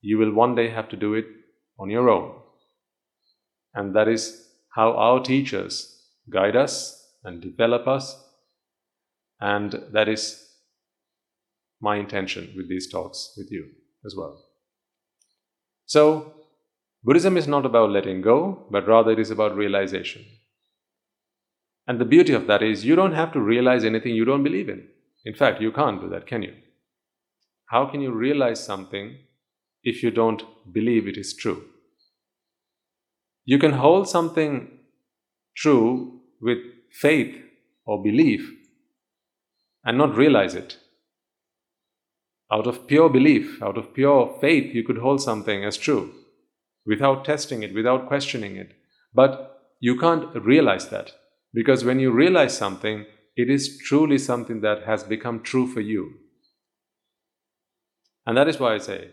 You 0.00 0.18
will 0.18 0.32
one 0.32 0.54
day 0.54 0.68
have 0.68 0.88
to 0.90 0.96
do 0.96 1.14
it 1.14 1.26
on 1.78 1.90
your 1.90 2.10
own. 2.10 2.34
And 3.74 3.94
that 3.94 4.08
is 4.08 4.48
how 4.74 4.92
our 4.92 5.22
teachers 5.22 6.04
guide 6.28 6.56
us 6.56 7.01
and 7.24 7.40
develop 7.40 7.86
us. 7.86 8.16
And 9.40 9.84
that 9.92 10.08
is 10.08 10.48
my 11.80 11.96
intention 11.96 12.52
with 12.56 12.68
these 12.68 12.90
talks 12.90 13.34
with 13.36 13.50
you 13.50 13.68
as 14.04 14.14
well. 14.16 14.44
So, 15.86 16.34
Buddhism 17.04 17.36
is 17.36 17.48
not 17.48 17.66
about 17.66 17.90
letting 17.90 18.22
go, 18.22 18.66
but 18.70 18.86
rather 18.86 19.10
it 19.10 19.18
is 19.18 19.30
about 19.30 19.56
realization. 19.56 20.24
And 21.88 22.00
the 22.00 22.04
beauty 22.04 22.32
of 22.32 22.46
that 22.46 22.62
is 22.62 22.84
you 22.84 22.94
don't 22.94 23.14
have 23.14 23.32
to 23.32 23.40
realize 23.40 23.84
anything 23.84 24.14
you 24.14 24.24
don't 24.24 24.44
believe 24.44 24.68
in. 24.68 24.86
In 25.24 25.34
fact, 25.34 25.60
you 25.60 25.72
can't 25.72 26.00
do 26.00 26.08
that, 26.10 26.26
can 26.26 26.42
you? 26.42 26.54
How 27.66 27.86
can 27.86 28.00
you 28.00 28.12
realize 28.12 28.64
something 28.64 29.16
if 29.82 30.02
you 30.02 30.10
don't 30.10 30.42
believe 30.72 31.08
it 31.08 31.16
is 31.16 31.34
true? 31.34 31.64
You 33.44 33.58
can 33.58 33.72
hold 33.72 34.08
something 34.08 34.78
true 35.56 36.20
with 36.40 36.58
faith 36.92 37.36
or 37.84 38.02
belief 38.02 38.50
and 39.84 39.98
not 39.98 40.16
realize 40.16 40.54
it. 40.54 40.78
Out 42.52 42.66
of 42.66 42.86
pure 42.86 43.08
belief, 43.08 43.62
out 43.62 43.78
of 43.78 43.94
pure 43.94 44.36
faith, 44.40 44.74
you 44.74 44.84
could 44.84 44.98
hold 44.98 45.20
something 45.20 45.64
as 45.64 45.76
true 45.76 46.12
without 46.84 47.24
testing 47.24 47.62
it, 47.62 47.74
without 47.74 48.08
questioning 48.08 48.56
it. 48.56 48.72
But 49.14 49.60
you 49.80 49.98
can't 49.98 50.34
realize 50.34 50.88
that 50.88 51.12
because 51.54 51.84
when 51.84 51.98
you 51.98 52.10
realize 52.10 52.56
something, 52.56 53.06
it 53.36 53.48
is 53.48 53.78
truly 53.78 54.18
something 54.18 54.60
that 54.60 54.84
has 54.84 55.02
become 55.02 55.42
true 55.42 55.66
for 55.66 55.80
you. 55.80 56.12
And 58.26 58.36
that 58.36 58.48
is 58.48 58.60
why 58.60 58.74
I 58.74 58.78
say 58.78 59.10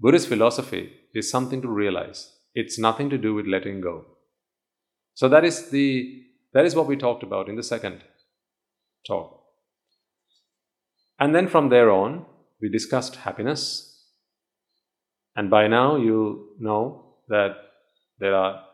Buddhist 0.00 0.28
philosophy 0.28 0.92
is 1.14 1.30
something 1.30 1.60
to 1.62 1.68
realize. 1.68 2.32
It's 2.54 2.78
nothing 2.78 3.10
to 3.10 3.18
do 3.18 3.34
with 3.34 3.46
letting 3.46 3.80
go. 3.80 4.06
So 5.14 5.28
that 5.28 5.44
is 5.44 5.70
the 5.70 6.22
that 6.52 6.64
is 6.64 6.74
what 6.74 6.86
we 6.86 6.96
talked 6.96 7.22
about 7.22 7.48
in 7.48 7.56
the 7.56 7.62
second 7.62 8.02
talk. 9.06 9.40
And 11.18 11.34
then 11.34 11.48
from 11.48 11.68
there 11.68 11.90
on, 11.90 12.26
we 12.60 12.68
discussed 12.68 13.16
happiness. 13.16 13.86
And 15.36 15.50
by 15.50 15.68
now 15.68 15.96
you 15.96 16.56
know 16.58 17.16
that 17.28 17.56
there 18.18 18.34
are 18.34 18.64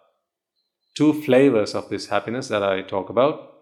two 0.97 1.13
flavors 1.23 1.75
of 1.75 1.89
this 1.89 2.07
happiness 2.07 2.49
that 2.49 2.63
I 2.63 2.83
talk 2.83 3.11
about. 3.11 3.53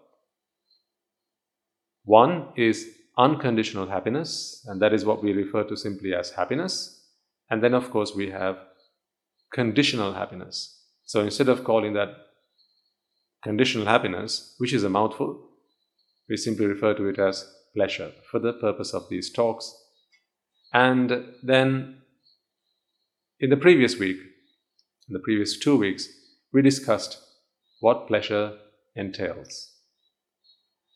One 2.03 2.49
is 2.55 2.87
unconditional 3.17 3.87
happiness, 3.87 4.63
and 4.67 4.81
that 4.81 4.93
is 4.93 5.05
what 5.05 5.23
we 5.23 5.33
refer 5.33 5.63
to 5.63 5.75
simply 5.75 6.13
as 6.13 6.31
happiness. 6.31 7.03
And 7.49 7.63
then, 7.63 7.73
of 7.73 7.91
course, 7.91 8.15
we 8.15 8.29
have 8.29 8.57
conditional 9.53 10.13
happiness. 10.13 10.83
So 11.03 11.21
instead 11.21 11.49
of 11.49 11.63
calling 11.63 11.93
that 11.93 12.09
conditional 13.45 13.85
happiness, 13.85 14.55
which 14.57 14.73
is 14.73 14.83
a 14.83 14.89
mouthful, 14.89 15.39
we 16.27 16.35
simply 16.35 16.65
refer 16.65 16.95
to 16.95 17.07
it 17.07 17.19
as 17.19 17.47
pleasure 17.75 18.11
for 18.31 18.39
the 18.39 18.53
purpose 18.53 18.91
of 18.91 19.07
these 19.07 19.31
talks. 19.31 19.71
And 20.73 21.25
then 21.43 22.01
in 23.39 23.51
the 23.51 23.57
previous 23.57 23.99
week, 23.99 24.17
in 25.07 25.13
the 25.13 25.19
previous 25.19 25.59
two 25.59 25.77
weeks, 25.77 26.07
we 26.51 26.63
discussed 26.63 27.19
what 27.81 28.07
pleasure 28.07 28.57
entails. 28.95 29.73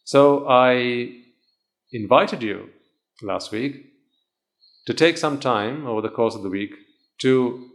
So 0.04 0.48
I 0.48 1.12
invited 1.92 2.42
you 2.42 2.70
last 3.22 3.52
week 3.52 3.76
to 4.88 4.94
take 4.96 5.20
some 5.20 5.40
time 5.40 5.86
over 5.86 6.02
the 6.02 6.10
course 6.10 6.34
of 6.34 6.42
the 6.42 6.50
week 6.50 6.72
to 7.20 7.70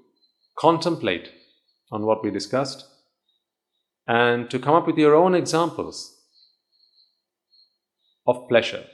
contemplate 0.59 1.31
on 1.93 2.05
what 2.05 2.25
we 2.25 2.33
discussed 2.33 2.89
and 4.07 4.51
to 4.51 4.59
come 4.59 4.75
up 4.75 4.87
with 4.87 4.99
your 4.99 5.15
own 5.15 5.35
examples 5.35 6.15
of 8.27 8.49
pleasure. 8.49 8.85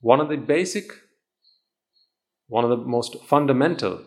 One 0.00 0.20
of 0.20 0.28
the 0.28 0.36
basic, 0.36 0.90
one 2.48 2.64
of 2.64 2.70
the 2.70 2.76
most 2.76 3.22
fundamental 3.24 4.02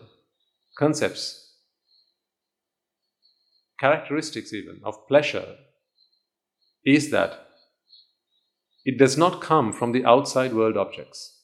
concepts, 0.77 1.39
characteristics 3.79 4.53
even, 4.53 4.81
of 4.83 5.07
pleasure 5.07 5.55
is 6.85 7.11
that 7.11 7.47
it 8.85 8.97
does 8.97 9.17
not 9.17 9.41
come 9.41 9.71
from 9.71 9.91
the 9.91 10.05
outside 10.05 10.53
world 10.53 10.75
objects. 10.75 11.41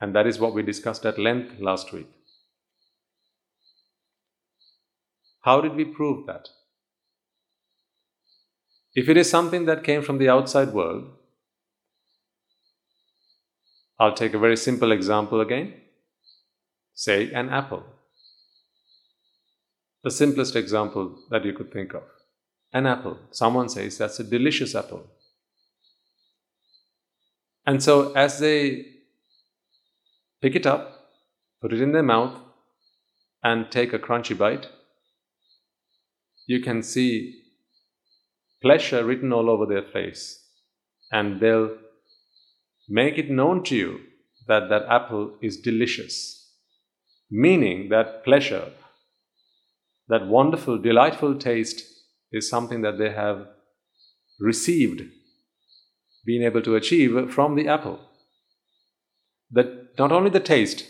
And 0.00 0.14
that 0.14 0.26
is 0.26 0.38
what 0.38 0.54
we 0.54 0.62
discussed 0.62 1.04
at 1.04 1.18
length 1.18 1.60
last 1.60 1.92
week. 1.92 2.08
How 5.44 5.60
did 5.60 5.74
we 5.74 5.84
prove 5.84 6.26
that? 6.26 6.48
If 8.94 9.10
it 9.10 9.18
is 9.18 9.28
something 9.28 9.66
that 9.66 9.84
came 9.84 10.00
from 10.00 10.16
the 10.16 10.28
outside 10.30 10.72
world, 10.72 11.04
I'll 13.98 14.14
take 14.14 14.32
a 14.32 14.38
very 14.38 14.56
simple 14.56 14.90
example 14.90 15.42
again. 15.42 15.74
Say 16.94 17.30
an 17.32 17.50
apple. 17.50 17.82
The 20.02 20.10
simplest 20.10 20.56
example 20.56 21.18
that 21.30 21.44
you 21.44 21.52
could 21.52 21.70
think 21.70 21.92
of 21.92 22.04
an 22.72 22.86
apple. 22.86 23.18
Someone 23.30 23.68
says 23.68 23.98
that's 23.98 24.20
a 24.20 24.24
delicious 24.24 24.74
apple. 24.74 25.06
And 27.66 27.82
so, 27.82 28.12
as 28.12 28.38
they 28.38 28.86
pick 30.40 30.54
it 30.54 30.66
up, 30.66 31.10
put 31.60 31.72
it 31.72 31.82
in 31.82 31.92
their 31.92 32.02
mouth, 32.02 32.38
and 33.42 33.70
take 33.70 33.92
a 33.92 33.98
crunchy 33.98 34.36
bite, 34.36 34.68
you 36.46 36.60
can 36.60 36.82
see 36.82 37.42
pleasure 38.62 39.04
written 39.04 39.32
all 39.32 39.50
over 39.50 39.66
their 39.66 39.82
face. 39.82 40.40
And 41.12 41.40
they'll 41.40 41.76
make 42.88 43.18
it 43.18 43.30
known 43.30 43.62
to 43.64 43.76
you 43.76 44.00
that 44.48 44.68
that 44.68 44.86
apple 44.88 45.36
is 45.40 45.60
delicious. 45.60 46.52
Meaning 47.30 47.88
that 47.90 48.24
pleasure, 48.24 48.72
that 50.08 50.26
wonderful, 50.26 50.78
delightful 50.78 51.36
taste 51.36 51.82
is 52.32 52.48
something 52.48 52.82
that 52.82 52.98
they 52.98 53.10
have 53.10 53.46
received, 54.40 55.02
been 56.24 56.42
able 56.42 56.62
to 56.62 56.76
achieve 56.76 57.32
from 57.32 57.54
the 57.54 57.68
apple. 57.68 57.98
That 59.50 59.98
not 59.98 60.12
only 60.12 60.30
the 60.30 60.40
taste, 60.40 60.84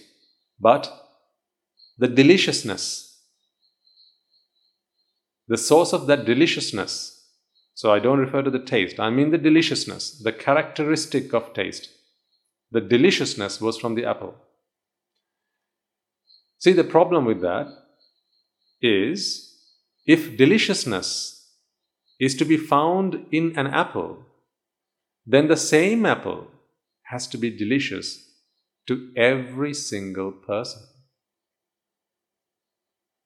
but 0.59 0.93
the 1.99 2.09
deliciousness, 2.09 3.14
the 5.49 5.59
source 5.59 5.93
of 5.93 6.07
that 6.07 6.25
deliciousness. 6.25 7.11
So 7.75 7.93
I 7.93 7.99
don't 7.99 8.21
refer 8.21 8.43
to 8.43 8.51
the 8.51 8.65
taste, 8.65 9.01
I 9.01 9.11
mean 9.11 9.31
the 9.31 9.39
deliciousness, 9.39 10.21
the 10.23 10.33
characteristic 10.33 11.35
of 11.35 11.53
taste. 11.55 11.91
The 12.71 12.81
deliciousness 12.81 13.61
was 13.61 13.79
from 13.79 13.95
the 13.95 14.05
apple. 14.05 14.35
See, 16.59 16.73
the 16.73 16.85
problem 16.85 17.25
with 17.25 17.41
that 17.43 17.67
is 18.81 19.55
if 20.07 20.37
deliciousness 20.37 21.35
is 22.21 22.35
to 22.37 22.45
be 22.45 22.57
found 22.57 23.27
in 23.33 23.57
an 23.59 23.67
apple, 23.67 24.19
then 25.27 25.49
the 25.49 25.57
same 25.57 26.07
apple 26.07 26.47
has 27.05 27.27
to 27.29 27.39
be 27.39 27.57
delicious 27.57 28.31
to 28.87 29.13
every 29.17 29.75
single 29.75 30.33
person. 30.33 30.83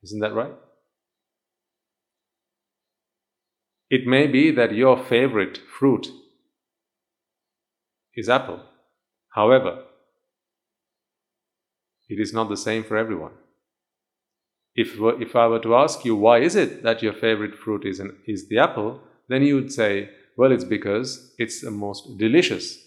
Isn't 0.03 0.21
that 0.21 0.35
right? 0.35 0.55
It 3.91 4.07
may 4.07 4.27
be 4.27 4.51
that 4.51 4.75
your 4.75 5.03
favorite 5.03 5.59
fruit 5.79 6.09
is 8.15 8.29
apple. 8.29 8.61
However, 9.31 9.85
it 12.09 12.21
is 12.21 12.33
not 12.33 12.49
the 12.49 12.57
same 12.57 12.85
for 12.85 12.97
everyone. 12.97 13.33
If, 14.75 14.97
if 14.99 15.35
I 15.35 15.47
were 15.47 15.61
to 15.61 15.75
ask 15.75 16.05
you, 16.05 16.15
why 16.15 16.41
is 16.41 16.55
it 16.55 16.83
that 16.83 17.03
your 17.03 17.13
favorite 17.13 17.55
fruit 17.55 17.85
is, 17.85 18.01
an, 18.01 18.17
is 18.27 18.49
the 18.49 18.59
apple, 18.59 19.01
then 19.29 19.43
you 19.43 19.55
would 19.57 19.73
say, 19.73 20.11
well, 20.37 20.53
it's 20.53 20.65
because 20.65 21.35
it's 21.39 21.63
the 21.63 21.71
most 21.71 22.17
delicious 22.19 22.79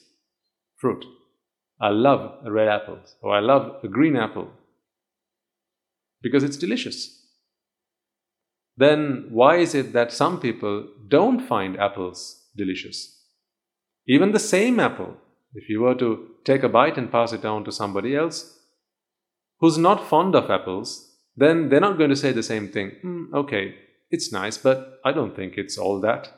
fruit. 0.78 1.04
I 1.80 1.90
love 1.90 2.46
red 2.46 2.68
apples, 2.68 3.16
or 3.22 3.36
I 3.36 3.40
love 3.40 3.84
a 3.84 3.88
green 3.88 4.16
apple, 4.16 4.50
because 6.22 6.44
it's 6.44 6.58
delicious. 6.58 7.21
Then 8.82 9.28
why 9.30 9.58
is 9.58 9.76
it 9.76 9.94
that 9.94 10.12
some 10.12 10.39
people 10.39 10.88
don't 11.08 11.48
find 11.48 11.80
apples 11.80 12.48
delicious? 12.58 13.00
Even 14.08 14.32
the 14.32 14.39
same 14.39 14.80
apple, 14.80 15.17
if 15.54 15.70
you 15.70 15.82
were 15.82 15.94
to 15.94 16.30
take 16.46 16.63
a 16.63 16.70
bite 16.70 16.98
and 16.98 17.12
pass 17.12 17.32
it 17.32 17.44
down 17.44 17.63
to 17.65 17.72
somebody 17.72 18.15
else 18.15 18.58
who's 19.60 19.78
not 19.78 20.08
fond 20.08 20.34
of 20.34 20.50
apples, 20.50 21.15
then 21.38 21.70
they're 21.70 21.88
not 21.88 22.00
going 22.00 22.10
to 22.10 22.15
say 22.15 22.32
the 22.32 22.41
same 22.41 22.70
thing. 22.70 22.94
Mm, 23.06 23.32
okay, 23.41 23.76
it's 24.10 24.32
nice, 24.32 24.58
but 24.58 25.00
I 25.06 25.12
don't 25.12 25.36
think 25.36 25.58
it's 25.58 25.78
all 25.78 26.02
that. 26.02 26.32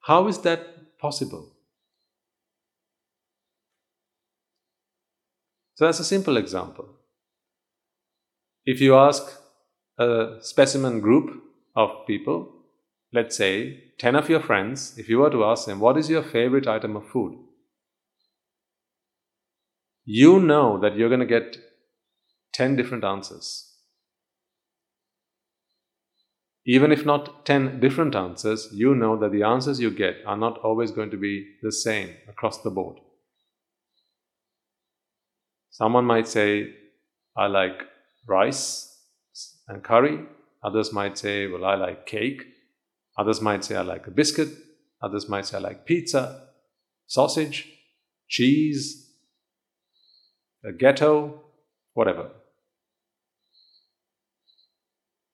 How 0.00 0.26
is 0.26 0.40
that 0.40 0.98
possible? 0.98 1.52
So 5.76 5.84
that's 5.84 6.00
a 6.00 6.12
simple 6.16 6.36
example. 6.36 6.95
If 8.66 8.80
you 8.80 8.96
ask 8.96 9.22
a 9.96 10.38
specimen 10.40 11.00
group 11.00 11.42
of 11.76 12.04
people, 12.06 12.52
let's 13.12 13.36
say 13.36 13.84
10 13.98 14.16
of 14.16 14.28
your 14.28 14.40
friends, 14.40 14.98
if 14.98 15.08
you 15.08 15.18
were 15.18 15.30
to 15.30 15.44
ask 15.44 15.66
them, 15.66 15.78
what 15.78 15.96
is 15.96 16.10
your 16.10 16.24
favorite 16.24 16.66
item 16.66 16.96
of 16.96 17.08
food? 17.08 17.38
You 20.04 20.40
know 20.40 20.78
that 20.80 20.96
you're 20.96 21.08
going 21.08 21.20
to 21.20 21.26
get 21.26 21.56
10 22.54 22.74
different 22.74 23.04
answers. 23.04 23.72
Even 26.66 26.90
if 26.90 27.06
not 27.06 27.46
10 27.46 27.78
different 27.78 28.16
answers, 28.16 28.68
you 28.72 28.96
know 28.96 29.16
that 29.16 29.30
the 29.30 29.44
answers 29.44 29.78
you 29.78 29.92
get 29.92 30.16
are 30.26 30.36
not 30.36 30.58
always 30.58 30.90
going 30.90 31.10
to 31.10 31.16
be 31.16 31.46
the 31.62 31.70
same 31.70 32.10
across 32.28 32.62
the 32.62 32.70
board. 32.70 32.98
Someone 35.70 36.04
might 36.04 36.26
say, 36.26 36.74
I 37.36 37.46
like 37.46 37.82
rice 38.26 38.98
and 39.68 39.82
curry. 39.82 40.20
Others 40.62 40.92
might 40.92 41.18
say, 41.18 41.46
Well, 41.46 41.64
I 41.64 41.74
like 41.74 42.06
cake. 42.06 42.42
Others 43.18 43.40
might 43.40 43.64
say, 43.64 43.76
I 43.76 43.82
like 43.82 44.06
a 44.06 44.10
biscuit. 44.10 44.48
Others 45.02 45.28
might 45.28 45.46
say, 45.46 45.56
I 45.56 45.60
like 45.60 45.86
pizza, 45.86 46.48
sausage, 47.06 47.68
cheese, 48.28 49.10
a 50.64 50.72
ghetto, 50.72 51.40
whatever. 51.94 52.30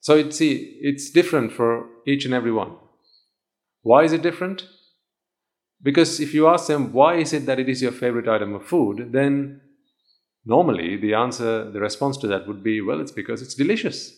So 0.00 0.16
it, 0.16 0.34
see, 0.34 0.78
it's 0.80 1.10
different 1.10 1.52
for 1.52 1.86
each 2.06 2.24
and 2.24 2.34
every 2.34 2.52
one. 2.52 2.72
Why 3.82 4.04
is 4.04 4.12
it 4.12 4.22
different? 4.22 4.66
Because 5.82 6.20
if 6.20 6.34
you 6.34 6.48
ask 6.48 6.66
them, 6.66 6.92
why 6.92 7.16
is 7.16 7.32
it 7.32 7.46
that 7.46 7.58
it 7.58 7.68
is 7.68 7.82
your 7.82 7.92
favorite 7.92 8.28
item 8.28 8.54
of 8.54 8.66
food, 8.66 9.12
then 9.12 9.60
Normally, 10.44 10.96
the 10.96 11.14
answer, 11.14 11.70
the 11.70 11.80
response 11.80 12.16
to 12.18 12.26
that 12.28 12.48
would 12.48 12.62
be, 12.62 12.80
well, 12.80 13.00
it's 13.00 13.12
because 13.12 13.42
it's 13.42 13.54
delicious. 13.54 14.12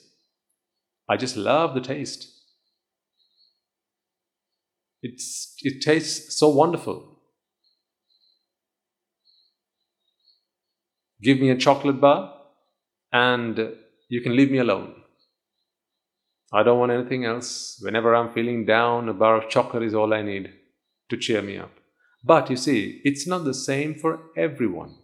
I 1.09 1.17
just 1.17 1.37
love 1.37 1.75
the 1.75 1.81
taste. 1.81 2.31
It's, 5.03 5.55
it 5.61 5.83
tastes 5.83 6.39
so 6.39 6.49
wonderful. 6.49 7.19
Give 11.23 11.39
me 11.39 11.51
a 11.51 11.57
chocolate 11.57 12.01
bar 12.01 12.33
and 13.13 13.75
you 14.09 14.23
can 14.23 14.35
leave 14.35 14.51
me 14.51 14.59
alone. 14.59 14.95
I 16.53 16.63
don't 16.63 16.79
want 16.79 16.93
anything 16.93 17.25
else. 17.25 17.79
Whenever 17.83 18.15
I'm 18.15 18.33
feeling 18.33 18.65
down, 18.65 19.09
a 19.09 19.15
bar 19.15 19.37
of 19.37 19.51
chocolate 19.51 19.83
is 19.83 19.95
all 19.95 20.15
I 20.15 20.23
need 20.23 20.53
to 21.11 21.17
cheer 21.17 21.43
me 21.43 21.59
up. 21.59 21.73
But 22.23 22.49
you 22.49 22.57
see, 22.57 23.03
it's 23.05 23.27
not 23.27 23.45
the 23.45 23.55
same 23.55 23.95
for 23.95 24.31
everyone. 24.37 24.95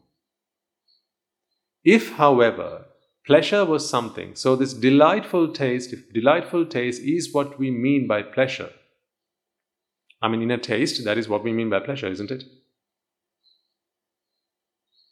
If, 1.85 2.13
however, 2.13 2.87
pleasure 3.27 3.65
was 3.65 3.89
something, 3.89 4.35
so 4.35 4.57
this 4.57 4.75
delightful 4.75 5.53
taste, 5.53 5.93
if 5.93 6.13
delightful 6.13 6.67
taste 6.67 7.03
is 7.03 7.33
what 7.33 7.59
we 7.59 7.71
mean 7.71 8.07
by 8.07 8.23
pleasure, 8.23 8.71
I 10.23 10.29
mean, 10.29 10.43
in 10.43 10.51
a 10.51 10.59
taste, 10.59 11.03
that 11.05 11.17
is 11.17 11.29
what 11.29 11.43
we 11.43 11.53
mean 11.53 11.71
by 11.71 11.81
pleasure, 11.81 12.09
isn't 12.09 12.31
it? 12.31 12.45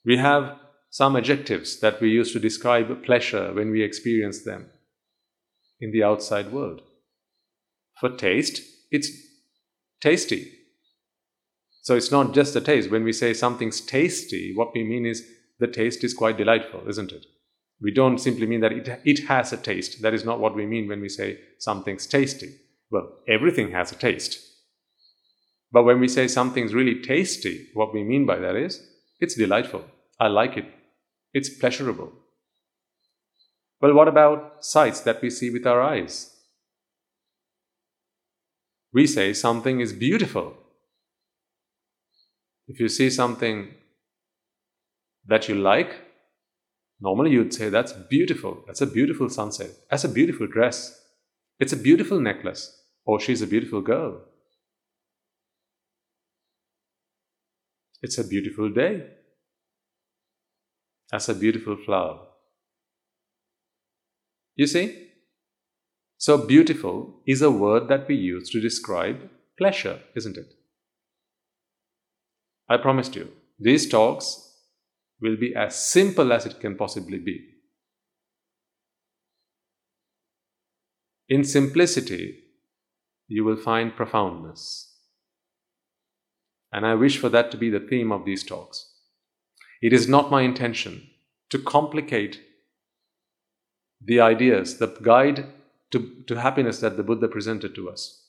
We 0.04 0.18
have 0.18 0.58
some 0.90 1.16
adjectives 1.16 1.80
that 1.80 2.00
we 2.00 2.10
use 2.10 2.32
to 2.32 2.38
describe 2.38 3.04
pleasure 3.04 3.52
when 3.52 3.70
we 3.70 3.82
experience 3.82 4.44
them 4.44 4.66
in 5.80 5.92
the 5.92 6.02
outside 6.02 6.52
world. 6.52 6.82
For 8.00 8.10
taste, 8.10 8.62
it's 8.90 9.10
tasty. 10.00 10.52
So 11.82 11.94
it's 11.94 12.10
not 12.10 12.34
just 12.34 12.56
a 12.56 12.60
taste. 12.60 12.90
When 12.90 13.04
we 13.04 13.12
say 13.12 13.32
something's 13.32 13.80
tasty, 13.80 14.52
what 14.54 14.74
we 14.74 14.84
mean 14.84 15.06
is 15.06 15.26
the 15.58 15.66
taste 15.66 16.04
is 16.04 16.14
quite 16.14 16.36
delightful, 16.36 16.88
isn't 16.88 17.12
it? 17.12 17.26
We 17.80 17.92
don't 17.92 18.18
simply 18.18 18.46
mean 18.46 18.60
that 18.60 18.72
it, 18.72 19.00
it 19.04 19.26
has 19.28 19.52
a 19.52 19.56
taste. 19.56 20.02
That 20.02 20.14
is 20.14 20.24
not 20.24 20.40
what 20.40 20.54
we 20.54 20.66
mean 20.66 20.88
when 20.88 21.00
we 21.00 21.08
say 21.08 21.38
something's 21.58 22.06
tasty. 22.06 22.56
Well, 22.90 23.08
everything 23.28 23.70
has 23.72 23.92
a 23.92 23.96
taste. 23.96 24.38
But 25.70 25.84
when 25.84 26.00
we 26.00 26.08
say 26.08 26.28
something's 26.28 26.74
really 26.74 27.00
tasty, 27.02 27.68
what 27.74 27.92
we 27.92 28.02
mean 28.02 28.26
by 28.26 28.38
that 28.38 28.56
is 28.56 28.82
it's 29.20 29.34
delightful. 29.34 29.84
I 30.18 30.28
like 30.28 30.56
it. 30.56 30.64
It's 31.32 31.48
pleasurable. 31.50 32.12
Well, 33.80 33.94
what 33.94 34.08
about 34.08 34.64
sights 34.64 35.00
that 35.02 35.22
we 35.22 35.30
see 35.30 35.50
with 35.50 35.66
our 35.66 35.80
eyes? 35.80 36.34
We 38.92 39.06
say 39.06 39.32
something 39.34 39.80
is 39.80 39.92
beautiful. 39.92 40.54
If 42.66 42.80
you 42.80 42.88
see 42.88 43.10
something 43.10 43.74
that 45.28 45.48
you 45.48 45.54
like, 45.54 45.94
normally 47.00 47.30
you'd 47.30 47.54
say, 47.54 47.68
That's 47.68 47.92
beautiful. 47.92 48.64
That's 48.66 48.80
a 48.80 48.86
beautiful 48.86 49.28
sunset. 49.28 49.70
That's 49.90 50.04
a 50.04 50.08
beautiful 50.08 50.46
dress. 50.46 51.00
It's 51.60 51.72
a 51.72 51.76
beautiful 51.76 52.20
necklace. 52.20 52.74
Or 53.04 53.20
she's 53.20 53.42
a 53.42 53.46
beautiful 53.46 53.80
girl. 53.80 54.22
It's 58.02 58.18
a 58.18 58.26
beautiful 58.26 58.70
day. 58.70 59.06
That's 61.10 61.28
a 61.28 61.34
beautiful 61.34 61.76
flower. 61.76 62.20
You 64.54 64.66
see? 64.66 65.08
So, 66.18 66.36
beautiful 66.36 67.22
is 67.26 67.42
a 67.42 67.50
word 67.50 67.88
that 67.88 68.08
we 68.08 68.16
use 68.16 68.50
to 68.50 68.60
describe 68.60 69.30
pleasure, 69.56 70.00
isn't 70.16 70.36
it? 70.36 70.52
I 72.68 72.76
promised 72.76 73.16
you, 73.16 73.30
these 73.58 73.88
talks 73.88 74.47
will 75.20 75.36
be 75.36 75.54
as 75.54 75.76
simple 75.76 76.32
as 76.32 76.46
it 76.46 76.60
can 76.60 76.76
possibly 76.76 77.18
be. 77.18 77.46
In 81.28 81.44
simplicity, 81.44 82.38
you 83.26 83.44
will 83.44 83.56
find 83.56 83.94
profoundness. 83.94 84.94
And 86.72 86.86
I 86.86 86.94
wish 86.94 87.18
for 87.18 87.28
that 87.30 87.50
to 87.50 87.56
be 87.56 87.70
the 87.70 87.80
theme 87.80 88.12
of 88.12 88.24
these 88.24 88.44
talks. 88.44 88.92
It 89.82 89.92
is 89.92 90.08
not 90.08 90.30
my 90.30 90.42
intention 90.42 91.08
to 91.50 91.58
complicate 91.58 92.40
the 94.00 94.20
ideas, 94.20 94.78
the 94.78 94.96
guide 95.02 95.46
to, 95.90 96.22
to 96.26 96.40
happiness 96.40 96.80
that 96.80 96.96
the 96.96 97.02
Buddha 97.02 97.28
presented 97.28 97.74
to 97.74 97.90
us. 97.90 98.26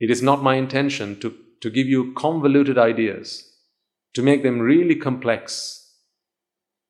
It 0.00 0.10
is 0.10 0.22
not 0.22 0.42
my 0.42 0.54
intention 0.54 1.18
to, 1.20 1.34
to 1.60 1.70
give 1.70 1.86
you 1.86 2.14
convoluted 2.14 2.78
ideas 2.78 3.48
to 4.14 4.22
make 4.22 4.42
them 4.42 4.58
really 4.58 4.96
complex, 4.96 5.94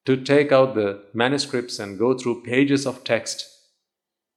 to 0.06 0.16
take 0.16 0.52
out 0.52 0.74
the 0.74 1.02
manuscripts 1.12 1.78
and 1.78 1.98
go 1.98 2.16
through 2.16 2.42
pages 2.42 2.86
of 2.86 3.04
text 3.04 3.46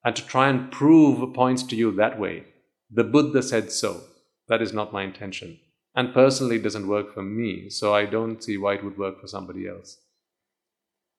and 0.04 0.15
to 0.15 0.26
try 0.26 0.50
and 0.50 0.72
prove 0.72 1.34
points 1.34 1.63
to 1.63 1.76
you 1.76 1.91
that 1.91 2.20
way. 2.20 2.46
The 2.89 3.04
Buddha 3.04 3.41
said 3.44 3.72
so. 3.72 4.02
That 4.48 4.62
is 4.62 4.74
not 4.74 4.91
my 4.91 5.04
intention. 5.04 5.60
And 5.96 6.13
personally, 6.13 6.58
it 6.58 6.63
doesn't 6.63 6.88
work 6.88 7.13
for 7.13 7.22
me, 7.22 7.70
so 7.70 7.94
I 7.94 8.06
don't 8.06 8.44
see 8.44 8.58
why 8.58 8.76
it 8.76 8.84
would 8.84 8.98
work 8.98 9.22
for 9.22 9.28
somebody 9.28 9.67
else. 9.67 9.98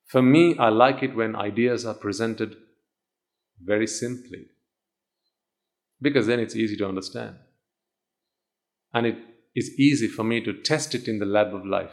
For 0.07 0.21
me, 0.21 0.57
I 0.59 0.69
like 0.69 1.03
it 1.03 1.15
when 1.15 1.37
ideas 1.37 1.87
are 1.87 1.95
presented 1.95 2.57
very 3.63 3.87
simply, 3.87 4.47
because 6.01 6.27
then 6.27 6.41
it's 6.41 6.57
easy 6.57 6.77
to 6.77 6.89
understand. 6.89 7.37
And 8.93 9.07
it 9.07 9.17
is 9.55 9.79
easy 9.79 10.09
for 10.09 10.25
me 10.25 10.41
to 10.41 10.53
test 10.53 10.95
it 10.95 11.09
in 11.09 11.19
the 11.19 11.27
lab 11.27 11.55
of 11.55 11.67
life. 11.67 11.93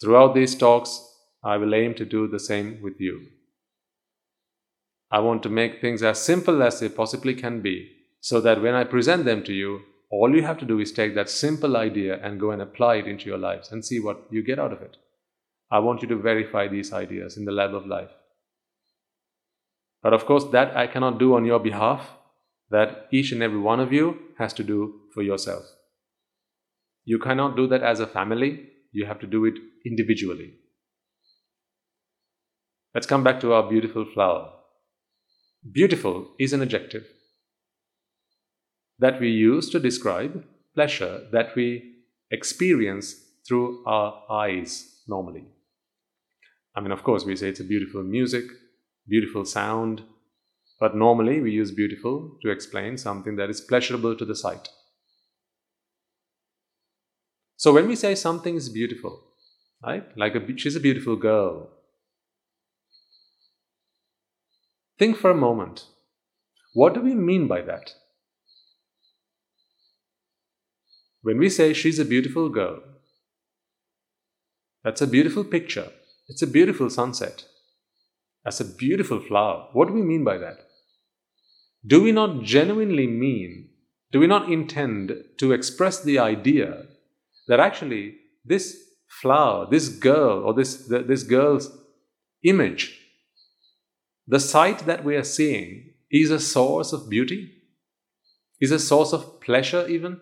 Throughout 0.00 0.34
these 0.34 0.54
talks, 0.54 1.06
I 1.42 1.56
will 1.56 1.74
aim 1.74 1.94
to 1.94 2.04
do 2.04 2.28
the 2.28 2.38
same 2.38 2.80
with 2.82 3.00
you. 3.00 3.26
I 5.10 5.18
want 5.18 5.42
to 5.42 5.48
make 5.48 5.80
things 5.80 6.02
as 6.02 6.22
simple 6.22 6.62
as 6.62 6.78
they 6.78 6.88
possibly 6.88 7.34
can 7.34 7.60
be, 7.60 7.90
so 8.20 8.40
that 8.40 8.62
when 8.62 8.74
I 8.74 8.84
present 8.84 9.24
them 9.24 9.42
to 9.44 9.52
you, 9.52 9.80
all 10.10 10.34
you 10.34 10.42
have 10.42 10.58
to 10.58 10.64
do 10.64 10.78
is 10.78 10.92
take 10.92 11.14
that 11.14 11.30
simple 11.30 11.76
idea 11.76 12.20
and 12.22 12.40
go 12.40 12.50
and 12.50 12.62
apply 12.62 12.96
it 12.96 13.06
into 13.06 13.28
your 13.28 13.38
lives 13.38 13.72
and 13.72 13.84
see 13.84 14.00
what 14.00 14.26
you 14.30 14.42
get 14.42 14.58
out 14.58 14.72
of 14.72 14.82
it. 14.82 14.96
I 15.70 15.78
want 15.78 16.02
you 16.02 16.08
to 16.08 16.16
verify 16.16 16.68
these 16.68 16.92
ideas 16.92 17.36
in 17.36 17.44
the 17.44 17.52
lab 17.52 17.74
of 17.74 17.86
life. 17.86 18.10
But 20.02 20.14
of 20.14 20.26
course, 20.26 20.44
that 20.52 20.76
I 20.76 20.86
cannot 20.86 21.18
do 21.18 21.34
on 21.34 21.44
your 21.44 21.60
behalf 21.60 22.10
that 22.70 23.08
each 23.10 23.32
and 23.32 23.42
every 23.42 23.58
one 23.58 23.80
of 23.80 23.92
you 23.92 24.18
has 24.38 24.52
to 24.54 24.64
do 24.64 24.99
for 25.12 25.22
yourself. 25.22 25.64
You 27.04 27.18
cannot 27.18 27.56
do 27.56 27.66
that 27.68 27.82
as 27.82 28.00
a 28.00 28.06
family, 28.06 28.68
you 28.92 29.06
have 29.06 29.20
to 29.20 29.26
do 29.26 29.44
it 29.44 29.54
individually. 29.84 30.54
Let's 32.94 33.06
come 33.06 33.24
back 33.24 33.40
to 33.40 33.52
our 33.52 33.68
beautiful 33.68 34.04
flower. 34.04 34.52
Beautiful 35.72 36.28
is 36.38 36.52
an 36.52 36.62
adjective 36.62 37.06
that 38.98 39.20
we 39.20 39.30
use 39.30 39.70
to 39.70 39.80
describe 39.80 40.44
pleasure 40.74 41.26
that 41.32 41.54
we 41.56 41.94
experience 42.30 43.14
through 43.46 43.84
our 43.86 44.22
eyes 44.30 45.02
normally. 45.08 45.46
I 46.74 46.80
mean, 46.80 46.92
of 46.92 47.02
course, 47.02 47.24
we 47.24 47.36
say 47.36 47.48
it's 47.48 47.60
a 47.60 47.64
beautiful 47.64 48.02
music, 48.02 48.44
beautiful 49.08 49.44
sound, 49.44 50.02
But 50.80 50.96
normally 50.96 51.42
we 51.42 51.50
use 51.50 51.70
beautiful 51.70 52.38
to 52.40 52.50
explain 52.50 52.96
something 52.96 53.36
that 53.36 53.50
is 53.50 53.60
pleasurable 53.60 54.16
to 54.16 54.24
the 54.24 54.34
sight. 54.34 54.70
So 57.60 57.74
when 57.74 57.88
we 57.88 57.94
say 57.94 58.14
something 58.14 58.56
is 58.56 58.70
beautiful, 58.70 59.20
right? 59.84 60.04
Like 60.16 60.34
a, 60.34 60.56
she's 60.56 60.76
a 60.76 60.80
beautiful 60.80 61.14
girl. 61.16 61.68
Think 64.98 65.18
for 65.18 65.30
a 65.30 65.36
moment. 65.36 65.84
What 66.72 66.94
do 66.94 67.02
we 67.02 67.14
mean 67.14 67.48
by 67.48 67.60
that? 67.60 67.90
When 71.20 71.36
we 71.36 71.50
say 71.50 71.74
she's 71.74 71.98
a 71.98 72.06
beautiful 72.06 72.48
girl, 72.48 72.80
that's 74.82 75.02
a 75.02 75.06
beautiful 75.06 75.44
picture. 75.44 75.88
It's 76.28 76.40
a 76.40 76.46
beautiful 76.46 76.88
sunset. 76.88 77.44
That's 78.42 78.60
a 78.60 78.64
beautiful 78.64 79.20
flower. 79.20 79.68
What 79.74 79.88
do 79.88 79.92
we 79.92 80.00
mean 80.00 80.24
by 80.24 80.38
that? 80.38 80.60
Do 81.86 82.02
we 82.02 82.10
not 82.10 82.42
genuinely 82.42 83.06
mean, 83.06 83.68
do 84.12 84.18
we 84.18 84.26
not 84.26 84.50
intend 84.50 85.12
to 85.36 85.52
express 85.52 86.02
the 86.02 86.18
idea 86.18 86.86
that 87.50 87.58
actually 87.58 88.14
this 88.44 88.76
flower, 89.08 89.66
this 89.68 89.88
girl, 89.88 90.44
or 90.44 90.54
this, 90.54 90.86
this 90.86 91.24
girl's 91.24 91.68
image, 92.44 92.96
the 94.28 94.38
sight 94.38 94.86
that 94.86 95.02
we 95.02 95.16
are 95.16 95.24
seeing 95.24 95.94
is 96.12 96.30
a 96.30 96.38
source 96.38 96.92
of 96.92 97.10
beauty? 97.10 97.50
Is 98.60 98.70
a 98.70 98.78
source 98.78 99.12
of 99.12 99.40
pleasure, 99.40 99.88
even? 99.88 100.20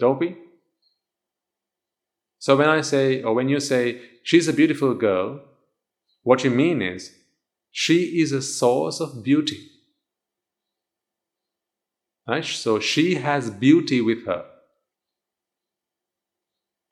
Don't 0.00 0.18
we? 0.18 0.36
So 2.40 2.56
when 2.56 2.68
I 2.68 2.80
say, 2.80 3.22
or 3.22 3.34
when 3.34 3.48
you 3.48 3.60
say, 3.60 4.00
she's 4.24 4.48
a 4.48 4.52
beautiful 4.52 4.94
girl, 4.94 5.42
what 6.24 6.42
you 6.42 6.50
mean 6.50 6.82
is, 6.82 7.14
she 7.70 8.20
is 8.20 8.32
a 8.32 8.42
source 8.42 8.98
of 8.98 9.22
beauty. 9.22 9.58
Right? 12.28 12.44
So 12.44 12.78
she 12.78 13.14
has 13.14 13.50
beauty 13.50 14.02
with 14.02 14.26
her. 14.26 14.44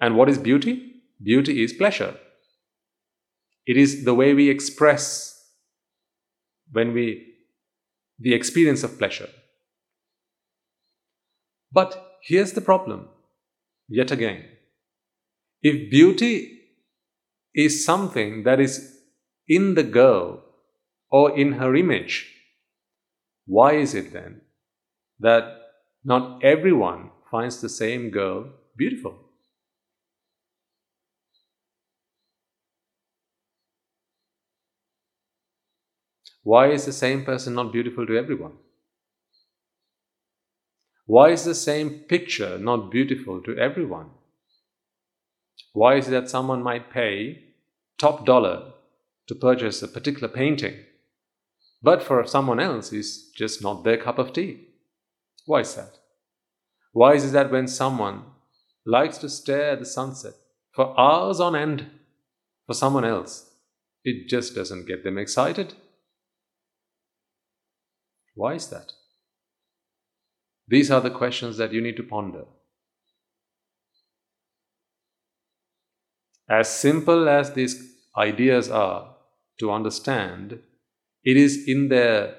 And 0.00 0.16
what 0.16 0.30
is 0.30 0.38
beauty? 0.38 1.02
Beauty 1.22 1.62
is 1.62 1.74
pleasure. 1.74 2.16
It 3.66 3.76
is 3.76 4.04
the 4.04 4.14
way 4.14 4.32
we 4.32 4.48
express 4.48 5.34
when 6.72 6.94
we, 6.94 7.34
the 8.18 8.32
experience 8.32 8.82
of 8.82 8.98
pleasure. 8.98 9.28
But 11.70 12.16
here's 12.22 12.52
the 12.52 12.60
problem, 12.60 13.08
yet 13.88 14.10
again. 14.10 14.44
If 15.62 15.90
beauty 15.90 16.60
is 17.54 17.84
something 17.84 18.44
that 18.44 18.60
is 18.60 19.00
in 19.48 19.74
the 19.74 19.82
girl 19.82 20.44
or 21.10 21.36
in 21.36 21.52
her 21.52 21.74
image, 21.74 22.32
why 23.46 23.72
is 23.72 23.94
it 23.94 24.12
then 24.12 24.40
that 25.20 25.58
not 26.04 26.44
everyone 26.44 27.10
finds 27.30 27.60
the 27.60 27.68
same 27.68 28.10
girl 28.10 28.50
beautiful? 28.76 29.18
Why 36.42 36.68
is 36.70 36.84
the 36.86 36.92
same 36.92 37.24
person 37.24 37.54
not 37.54 37.72
beautiful 37.72 38.06
to 38.06 38.16
everyone? 38.16 38.52
Why 41.06 41.30
is 41.30 41.44
the 41.44 41.54
same 41.54 41.90
picture 42.08 42.58
not 42.58 42.90
beautiful 42.90 43.40
to 43.42 43.56
everyone? 43.56 44.10
Why 45.72 45.96
is 45.96 46.08
it 46.08 46.12
that 46.12 46.28
someone 46.28 46.62
might 46.62 46.90
pay 46.90 47.54
top 47.98 48.26
dollar 48.26 48.72
to 49.26 49.34
purchase 49.34 49.82
a 49.82 49.88
particular 49.88 50.28
painting, 50.28 50.84
but 51.82 52.02
for 52.02 52.24
someone 52.26 52.60
else 52.60 52.92
it's 52.92 53.28
just 53.30 53.62
not 53.62 53.84
their 53.84 53.96
cup 53.96 54.18
of 54.18 54.32
tea? 54.32 54.75
Why 55.46 55.60
is 55.60 55.74
that? 55.76 55.98
Why 56.92 57.14
is 57.14 57.24
it 57.24 57.32
that 57.32 57.52
when 57.52 57.68
someone 57.68 58.24
likes 58.84 59.18
to 59.18 59.28
stare 59.28 59.70
at 59.70 59.78
the 59.78 59.86
sunset 59.86 60.34
for 60.72 60.98
hours 60.98 61.40
on 61.40 61.54
end, 61.56 61.86
for 62.66 62.74
someone 62.74 63.04
else, 63.04 63.48
it 64.04 64.28
just 64.28 64.54
doesn't 64.54 64.86
get 64.86 65.04
them 65.04 65.18
excited? 65.18 65.74
Why 68.34 68.54
is 68.54 68.66
that? 68.68 68.92
These 70.68 70.90
are 70.90 71.00
the 71.00 71.10
questions 71.10 71.56
that 71.58 71.72
you 71.72 71.80
need 71.80 71.96
to 71.96 72.02
ponder. 72.02 72.44
As 76.48 76.68
simple 76.68 77.28
as 77.28 77.52
these 77.52 77.94
ideas 78.16 78.68
are 78.68 79.14
to 79.58 79.70
understand, 79.70 80.58
it 81.24 81.36
is 81.36 81.68
in 81.68 81.88
their 81.88 82.36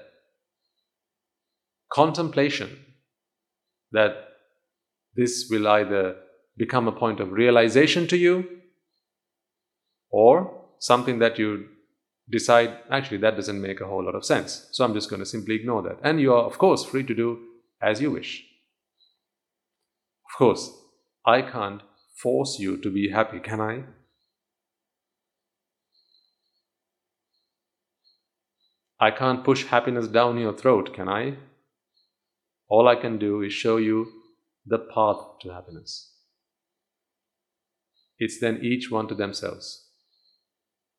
contemplation 1.89 2.85
that 3.97 4.13
this 5.15 5.47
will 5.49 5.67
either 5.67 6.15
become 6.55 6.87
a 6.87 6.91
point 7.03 7.19
of 7.19 7.31
realization 7.31 8.07
to 8.07 8.17
you 8.17 8.35
or 10.09 10.31
something 10.79 11.19
that 11.19 11.39
you 11.39 11.65
decide, 12.29 12.77
actually, 12.91 13.17
that 13.17 13.35
doesn't 13.35 13.61
make 13.61 13.81
a 13.81 13.87
whole 13.87 14.03
lot 14.03 14.15
of 14.15 14.23
sense. 14.25 14.67
So 14.71 14.83
I'm 14.83 14.93
just 14.93 15.09
going 15.09 15.19
to 15.19 15.25
simply 15.25 15.55
ignore 15.55 15.81
that. 15.83 15.97
And 16.03 16.21
you 16.21 16.33
are, 16.33 16.43
of 16.43 16.57
course, 16.57 16.85
free 16.85 17.03
to 17.03 17.15
do 17.15 17.39
as 17.81 18.01
you 18.01 18.11
wish. 18.11 18.43
Of 20.29 20.37
course, 20.37 20.63
I 21.25 21.41
can't 21.41 21.81
force 22.21 22.59
you 22.59 22.77
to 22.77 22.89
be 22.91 23.09
happy, 23.09 23.39
can 23.39 23.61
I? 23.61 23.83
I 28.99 29.11
can't 29.11 29.43
push 29.43 29.65
happiness 29.65 30.07
down 30.07 30.37
your 30.37 30.53
throat, 30.53 30.93
can 30.93 31.09
I? 31.09 31.37
All 32.69 32.87
I 32.87 32.95
can 32.95 33.17
do 33.17 33.41
is 33.41 33.53
show 33.53 33.77
you 33.77 34.07
the 34.65 34.79
path 34.79 35.17
to 35.41 35.49
happiness. 35.49 36.11
It's 38.19 38.39
then 38.39 38.59
each 38.61 38.91
one 38.91 39.07
to 39.07 39.15
themselves. 39.15 39.85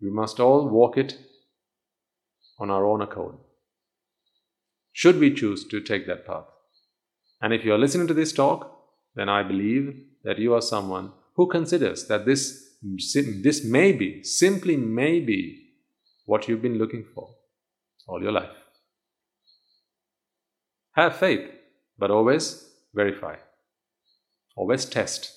We 0.00 0.10
must 0.10 0.40
all 0.40 0.68
walk 0.68 0.96
it 0.96 1.18
on 2.58 2.70
our 2.70 2.86
own 2.86 3.02
accord. 3.02 3.34
Should 4.92 5.18
we 5.18 5.34
choose 5.34 5.66
to 5.68 5.80
take 5.80 6.06
that 6.06 6.26
path? 6.26 6.46
And 7.40 7.52
if 7.52 7.64
you 7.64 7.72
are 7.72 7.78
listening 7.78 8.06
to 8.08 8.14
this 8.14 8.32
talk, 8.32 8.74
then 9.14 9.28
I 9.28 9.42
believe 9.42 9.94
that 10.24 10.38
you 10.38 10.54
are 10.54 10.62
someone 10.62 11.12
who 11.34 11.48
considers 11.48 12.06
that 12.08 12.24
this, 12.26 12.74
this 12.82 13.64
may 13.64 13.92
be, 13.92 14.22
simply 14.22 14.76
may 14.76 15.20
be, 15.20 15.66
what 16.24 16.46
you've 16.46 16.62
been 16.62 16.78
looking 16.78 17.04
for 17.14 17.34
all 18.06 18.22
your 18.22 18.32
life. 18.32 18.50
Have 20.92 21.16
faith, 21.16 21.48
but 21.98 22.10
always 22.10 22.70
verify. 22.94 23.36
Always 24.56 24.84
test, 24.84 25.32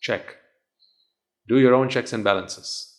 check. 0.00 0.36
Do 1.48 1.58
your 1.58 1.74
own 1.74 1.88
checks 1.88 2.12
and 2.12 2.24
balances. 2.24 2.90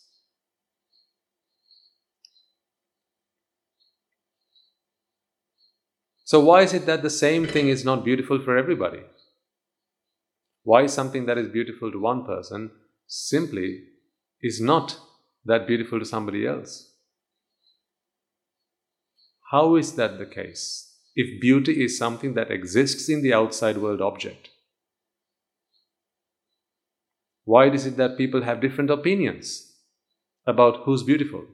So, 6.23 6.39
why 6.39 6.63
is 6.63 6.73
it 6.73 6.87
that 6.87 7.03
the 7.03 7.09
same 7.09 7.45
thing 7.45 7.69
is 7.69 7.85
not 7.85 8.03
beautiful 8.03 8.39
for 8.39 8.57
everybody? 8.57 9.01
Why 10.63 10.83
is 10.83 10.93
something 10.93 11.27
that 11.27 11.37
is 11.37 11.47
beautiful 11.47 11.91
to 11.91 11.99
one 11.99 12.25
person 12.25 12.71
simply 13.05 13.83
is 14.41 14.59
not 14.59 14.97
that 15.45 15.67
beautiful 15.67 15.99
to 15.99 16.05
somebody 16.05 16.47
else? 16.47 16.91
How 19.51 19.75
is 19.75 19.93
that 19.93 20.17
the 20.17 20.25
case? 20.25 20.94
If 21.15 21.39
beauty 21.39 21.83
is 21.83 21.97
something 21.97 22.33
that 22.33 22.51
exists 22.51 23.07
in 23.07 23.21
the 23.21 23.33
outside 23.33 23.77
world 23.77 24.01
object, 24.01 24.49
why 27.45 27.69
is 27.69 27.85
it 27.85 27.95
that 27.97 28.17
people 28.17 28.41
have 28.41 28.59
different 28.59 28.89
opinions 28.89 29.71
about 30.45 30.83
who's 30.83 31.03
beautiful 31.03 31.45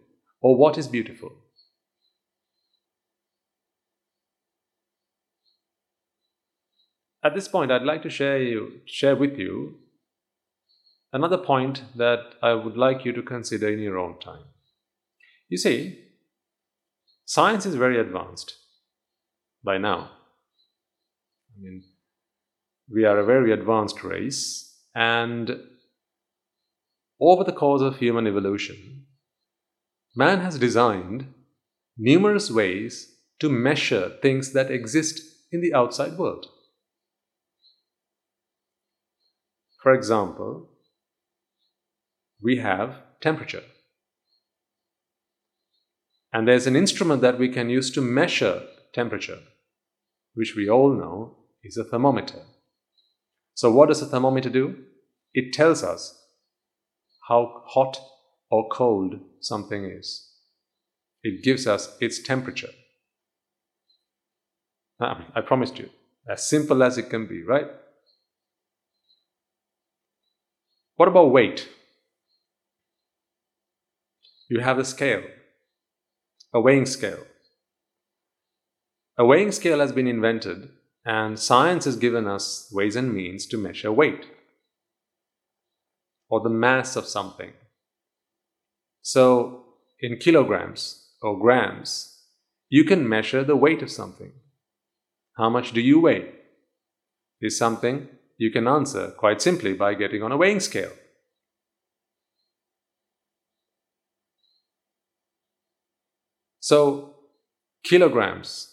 or 0.41 0.55
what 0.55 0.77
is 0.77 0.87
beautiful? 0.87 1.33
At 7.23 7.35
this 7.35 7.47
point, 7.47 7.71
I'd 7.71 7.83
like 7.83 8.01
to 8.01 8.09
share, 8.09 8.41
you, 8.41 8.81
share 8.85 9.15
with 9.15 9.37
you 9.37 9.75
another 11.13 11.37
point 11.37 11.83
that 11.95 12.33
I 12.41 12.53
would 12.53 12.77
like 12.77 13.05
you 13.05 13.11
to 13.13 13.21
consider 13.21 13.69
in 13.69 13.77
your 13.77 13.99
own 13.99 14.19
time. 14.19 14.45
You 15.47 15.57
see, 15.57 15.99
science 17.25 17.67
is 17.67 17.75
very 17.75 17.99
advanced 17.99 18.55
by 19.63 19.77
now. 19.77 20.09
I 21.55 21.61
mean, 21.61 21.83
we 22.89 23.05
are 23.05 23.19
a 23.19 23.25
very 23.25 23.51
advanced 23.51 24.03
race, 24.03 24.75
and 24.95 25.51
over 27.19 27.43
the 27.43 27.51
course 27.51 27.81
of 27.81 27.97
human 27.97 28.27
evolution, 28.27 29.05
man 30.15 30.39
has 30.39 30.57
designed 30.57 31.33
numerous 31.97 32.49
ways 32.49 33.15
to 33.39 33.49
measure 33.49 34.17
things 34.21 34.53
that 34.53 34.71
exist 34.71 35.21
in 35.51 35.61
the 35.61 35.73
outside 35.73 36.17
world. 36.17 36.47
For 39.81 39.93
example, 39.93 40.69
we 42.41 42.57
have 42.57 42.97
temperature. 43.19 43.63
And 46.33 46.47
there's 46.47 46.67
an 46.67 46.75
instrument 46.75 47.21
that 47.21 47.37
we 47.37 47.49
can 47.49 47.69
use 47.69 47.91
to 47.91 48.01
measure 48.01 48.63
temperature, 48.93 49.39
which 50.33 50.55
we 50.55 50.69
all 50.69 50.93
know 50.93 51.37
is 51.63 51.77
a 51.77 51.83
thermometer. 51.83 52.43
So, 53.53 53.71
what 53.71 53.89
does 53.89 54.01
a 54.01 54.05
thermometer 54.05 54.49
do? 54.49 54.77
It 55.33 55.53
tells 55.53 55.83
us 55.83 56.17
how 57.27 57.63
hot 57.67 57.99
or 58.49 58.67
cold 58.69 59.15
something 59.39 59.85
is. 59.85 60.29
It 61.23 61.43
gives 61.43 61.67
us 61.67 61.95
its 62.01 62.21
temperature. 62.21 62.71
I 64.99 65.41
promised 65.41 65.79
you, 65.79 65.89
as 66.29 66.47
simple 66.47 66.83
as 66.83 66.97
it 66.97 67.09
can 67.09 67.27
be, 67.27 67.43
right? 67.43 67.67
What 70.95 71.07
about 71.07 71.31
weight? 71.31 71.67
You 74.47 74.59
have 74.59 74.77
a 74.77 74.85
scale, 74.85 75.23
a 76.53 76.61
weighing 76.61 76.85
scale. 76.85 77.23
A 79.17 79.25
weighing 79.25 79.51
scale 79.51 79.79
has 79.79 79.91
been 79.91 80.07
invented, 80.07 80.69
and 81.05 81.37
science 81.37 81.85
has 81.85 81.95
given 81.95 82.27
us 82.27 82.69
ways 82.71 82.95
and 82.95 83.13
means 83.13 83.45
to 83.47 83.57
measure 83.57 83.91
weight 83.91 84.27
or 86.29 86.39
the 86.39 86.49
mass 86.49 86.95
of 86.95 87.05
something. 87.05 87.51
So, 89.01 89.65
in 89.99 90.17
kilograms 90.17 91.09
or 91.21 91.39
grams, 91.39 92.23
you 92.69 92.85
can 92.85 93.07
measure 93.07 93.43
the 93.43 93.55
weight 93.55 93.81
of 93.81 93.91
something. 93.91 94.31
How 95.37 95.49
much 95.49 95.73
do 95.73 95.81
you 95.81 95.99
weigh? 95.99 96.31
Is 97.41 97.57
something 97.57 98.07
you 98.37 98.49
can 98.49 98.67
answer 98.67 99.11
quite 99.11 99.41
simply 99.41 99.73
by 99.73 99.93
getting 99.93 100.23
on 100.23 100.31
a 100.31 100.37
weighing 100.37 100.59
scale. 100.59 100.91
So, 106.59 107.15
kilograms 107.83 108.70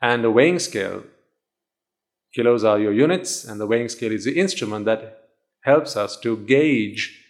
and 0.00 0.24
a 0.24 0.30
weighing 0.30 0.58
scale, 0.58 1.04
kilos 2.34 2.64
are 2.64 2.78
your 2.78 2.92
units, 2.92 3.44
and 3.44 3.60
the 3.60 3.66
weighing 3.66 3.88
scale 3.88 4.12
is 4.12 4.24
the 4.24 4.38
instrument 4.38 4.84
that 4.84 5.30
helps 5.62 5.96
us 5.96 6.18
to 6.20 6.36
gauge 6.36 7.24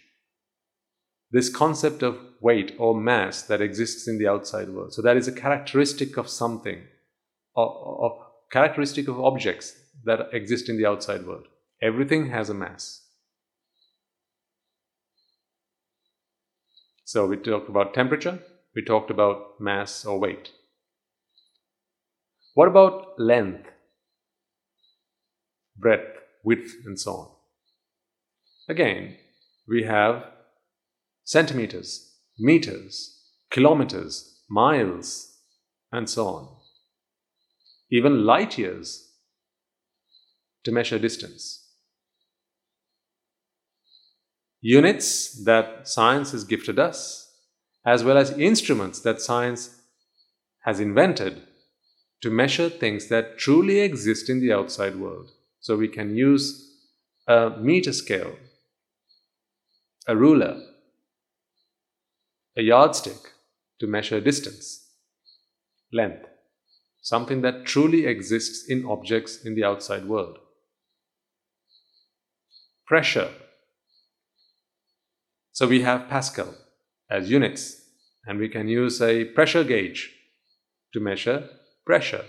this 1.31 1.49
concept 1.49 2.01
of 2.03 2.17
weight 2.41 2.75
or 2.79 2.99
mass 2.99 3.43
that 3.43 3.61
exists 3.61 4.07
in 4.07 4.17
the 4.17 4.27
outside 4.27 4.69
world. 4.69 4.93
So, 4.93 5.01
that 5.01 5.17
is 5.17 5.27
a 5.27 5.31
characteristic 5.31 6.17
of 6.17 6.29
something, 6.29 6.83
of, 7.55 8.11
characteristic 8.51 9.07
of 9.07 9.19
objects 9.19 9.73
that 10.05 10.29
exist 10.33 10.69
in 10.69 10.77
the 10.77 10.85
outside 10.85 11.25
world. 11.25 11.45
Everything 11.81 12.29
has 12.29 12.49
a 12.49 12.53
mass. 12.53 13.05
So 17.09 17.25
we 17.25 17.37
talked 17.37 17.69
about 17.69 17.95
temperature, 17.95 18.37
we 18.75 18.83
talked 18.83 19.09
about 19.09 19.59
mass 19.59 20.05
or 20.05 20.19
weight. 20.19 20.51
What 22.59 22.67
about 22.67 23.17
length, 23.17 23.69
breadth, 25.77 26.17
width, 26.43 26.73
and 26.85 26.99
so 26.99 27.13
on? 27.13 27.27
Again, 28.67 29.15
we 29.65 29.83
have 29.83 30.25
centimeters, 31.23 32.17
meters, 32.37 33.17
kilometers, 33.49 34.41
miles, 34.49 35.37
and 35.93 36.09
so 36.09 36.27
on 36.27 36.59
even 37.91 38.25
light 38.25 38.57
years, 38.57 39.13
to 40.63 40.71
measure 40.71 40.99
distance. 40.99 41.65
Units 44.61 45.43
that 45.45 45.87
science 45.87 46.33
has 46.33 46.43
gifted 46.43 46.77
us, 46.77 47.31
as 47.85 48.03
well 48.03 48.17
as 48.17 48.31
instruments 48.31 48.99
that 48.99 49.21
science 49.21 49.81
has 50.65 50.79
invented 50.79 51.41
to 52.21 52.29
measure 52.29 52.69
things 52.69 53.07
that 53.07 53.37
truly 53.37 53.79
exist 53.79 54.29
in 54.29 54.39
the 54.39 54.53
outside 54.53 54.95
world. 54.95 55.31
So 55.59 55.75
we 55.75 55.87
can 55.87 56.15
use 56.15 56.69
a 57.27 57.51
meter 57.59 57.93
scale, 57.93 58.35
a 60.07 60.15
ruler, 60.15 60.61
a 62.57 62.61
yardstick 62.61 63.33
to 63.79 63.87
measure 63.87 64.19
distance, 64.19 64.89
length 65.93 66.29
something 67.01 67.41
that 67.41 67.65
truly 67.65 68.05
exists 68.05 68.69
in 68.69 68.85
objects 68.85 69.43
in 69.43 69.55
the 69.55 69.63
outside 69.63 70.05
world. 70.05 70.37
Pressure. 72.85 73.29
So 75.51 75.67
we 75.67 75.81
have 75.81 76.09
Pascal 76.09 76.53
as 77.09 77.29
units, 77.29 77.81
and 78.25 78.39
we 78.39 78.49
can 78.49 78.67
use 78.67 79.01
a 79.01 79.25
pressure 79.25 79.63
gauge 79.63 80.13
to 80.93 80.99
measure 80.99 81.49
pressure. 81.89 82.23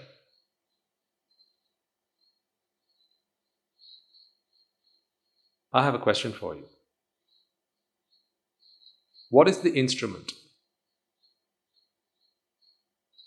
I 5.71 5.85
have 5.85 5.95
a 5.95 5.99
question 5.99 6.33
for 6.33 6.55
you. 6.55 6.65
What 9.29 9.49
is 9.49 9.59
the 9.59 9.75
instrument 9.75 10.33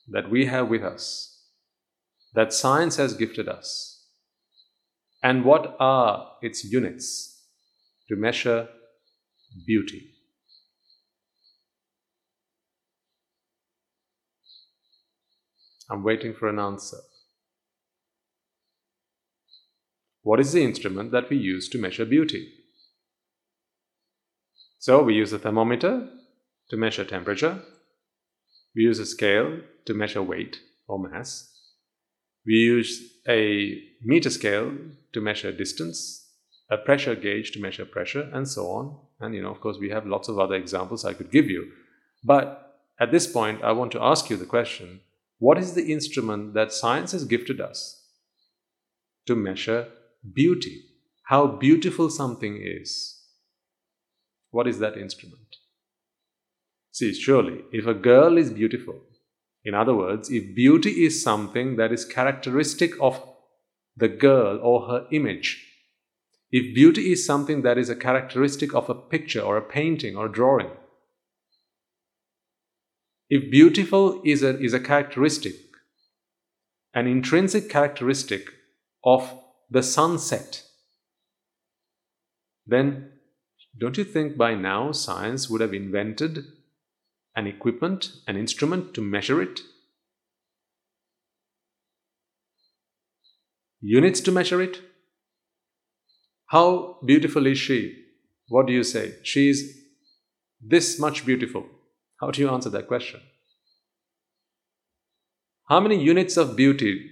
that 0.07 0.31
we 0.31 0.47
have 0.47 0.69
with 0.69 0.83
us 0.83 1.37
that 2.33 2.51
science 2.51 2.95
has 2.95 3.13
gifted 3.13 3.47
us? 3.47 4.07
And 5.21 5.45
what 5.45 5.75
are 5.79 6.31
its 6.41 6.63
units 6.63 7.43
to 8.09 8.15
measure 8.15 8.69
beauty? 9.67 10.12
I'm 15.93 16.01
waiting 16.03 16.33
for 16.33 16.49
an 16.49 16.57
answer. 16.57 16.97
What 20.23 20.39
is 20.39 20.51
the 20.51 20.63
instrument 20.63 21.11
that 21.11 21.29
we 21.29 21.37
use 21.37 21.69
to 21.69 21.77
measure 21.77 22.03
beauty? 22.03 22.51
So 24.79 25.03
we 25.03 25.13
use 25.13 25.31
a 25.33 25.37
thermometer 25.37 26.09
to 26.71 26.77
measure 26.77 27.05
temperature. 27.05 27.61
We 28.75 28.81
use 28.81 28.97
a 28.97 29.05
scale 29.05 29.59
to 29.85 29.93
measure 29.93 30.23
weight 30.23 30.57
or 30.87 30.97
mass. 30.97 31.51
We 32.43 32.55
use 32.55 32.99
a 33.29 33.79
meter 34.01 34.31
scale 34.31 34.73
to 35.13 35.21
measure 35.21 35.51
distance, 35.51 36.27
a 36.71 36.77
pressure 36.77 37.13
gauge 37.13 37.51
to 37.51 37.61
measure 37.61 37.85
pressure, 37.85 38.31
and 38.33 38.47
so 38.47 38.65
on. 38.71 38.97
And, 39.19 39.35
you 39.35 39.43
know, 39.43 39.51
of 39.51 39.61
course, 39.61 39.77
we 39.79 39.91
have 39.91 40.07
lots 40.07 40.27
of 40.27 40.39
other 40.39 40.55
examples 40.55 41.05
I 41.05 41.13
could 41.13 41.31
give 41.31 41.51
you. 41.51 41.71
But 42.23 42.79
at 42.99 43.11
this 43.11 43.27
point, 43.27 43.63
I 43.63 43.73
want 43.73 43.91
to 43.91 44.01
ask 44.01 44.31
you 44.31 44.37
the 44.37 44.45
question 44.45 45.01
what 45.43 45.57
is 45.57 45.73
the 45.73 45.91
instrument 45.91 46.53
that 46.53 46.71
science 46.71 47.11
has 47.11 47.25
gifted 47.25 47.59
us 47.59 47.79
to 49.27 49.35
measure 49.35 49.89
beauty? 50.33 50.85
How 51.23 51.47
beautiful 51.47 52.09
something 52.09 52.61
is. 52.63 53.19
What 54.51 54.67
is 54.67 54.79
that 54.79 54.95
instrument? 54.95 55.57
See, 56.91 57.13
surely, 57.13 57.59
if 57.73 57.85
a 57.85 57.93
girl 57.93 58.37
is 58.37 58.51
beautiful, 58.51 59.01
in 59.65 59.73
other 59.73 59.93
words, 59.93 60.29
if 60.31 60.55
beauty 60.55 61.03
is 61.03 61.21
something 61.21 61.75
that 61.75 61.91
is 61.91 62.05
characteristic 62.05 62.93
of 63.01 63.21
the 63.97 64.07
girl 64.07 64.59
or 64.63 64.87
her 64.87 65.07
image, 65.11 65.49
if 66.51 66.73
beauty 66.73 67.11
is 67.11 67.25
something 67.25 67.63
that 67.63 67.77
is 67.77 67.89
a 67.89 67.97
characteristic 67.97 68.73
of 68.73 68.89
a 68.89 68.95
picture 68.95 69.41
or 69.41 69.57
a 69.57 69.69
painting 69.77 70.15
or 70.15 70.27
a 70.27 70.31
drawing, 70.31 70.71
if 73.29 73.49
beautiful 73.49 74.21
is 74.23 74.43
a, 74.43 74.59
is 74.59 74.73
a 74.73 74.79
characteristic, 74.79 75.55
an 76.93 77.07
intrinsic 77.07 77.69
characteristic 77.69 78.49
of 79.03 79.39
the 79.69 79.83
sunset, 79.83 80.63
then 82.65 83.11
don't 83.77 83.97
you 83.97 84.03
think 84.03 84.37
by 84.37 84.53
now 84.53 84.91
science 84.91 85.49
would 85.49 85.61
have 85.61 85.73
invented 85.73 86.45
an 87.35 87.47
equipment, 87.47 88.11
an 88.27 88.37
instrument 88.37 88.93
to 88.93 89.01
measure 89.01 89.41
it, 89.41 89.61
units 93.81 94.21
to 94.21 94.31
measure 94.31 94.61
it. 94.61 94.81
How 96.47 96.99
beautiful 97.05 97.47
is 97.47 97.57
she? 97.57 98.05
What 98.47 98.67
do 98.67 98.73
you 98.73 98.83
say? 98.83 99.15
She 99.23 99.49
is 99.49 99.77
this 100.61 100.99
much 100.99 101.25
beautiful. 101.25 101.65
How 102.23 102.31
do 102.31 102.39
you 102.39 102.49
answer 102.49 102.69
that 102.69 102.87
question? 102.87 103.19
How 105.67 105.81
many 105.81 106.01
units 106.01 106.37
of 106.37 106.55
beauty 106.55 107.11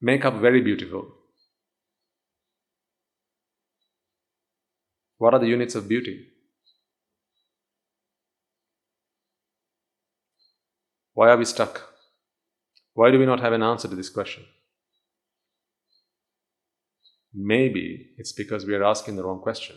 make 0.00 0.24
up 0.24 0.40
very 0.40 0.62
beautiful? 0.62 1.06
What 5.18 5.34
are 5.34 5.38
the 5.38 5.48
units 5.48 5.74
of 5.74 5.86
beauty? 5.86 6.28
Why 11.12 11.28
are 11.28 11.36
we 11.36 11.44
stuck? 11.44 11.82
Why 12.94 13.10
do 13.10 13.18
we 13.18 13.26
not 13.26 13.40
have 13.40 13.52
an 13.52 13.62
answer 13.62 13.88
to 13.88 13.94
this 13.94 14.08
question? 14.08 14.44
Maybe 17.34 18.14
it's 18.16 18.32
because 18.32 18.64
we 18.64 18.74
are 18.76 18.84
asking 18.84 19.16
the 19.16 19.24
wrong 19.24 19.42
question. 19.42 19.76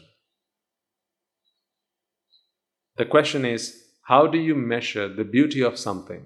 The 2.95 3.05
question 3.05 3.43
is 3.43 3.83
how 4.07 4.25
do 4.25 4.37
you 4.37 4.55
measure 4.55 5.13
the 5.13 5.25
beauty 5.25 5.61
of 5.61 5.77
something? 5.77 6.23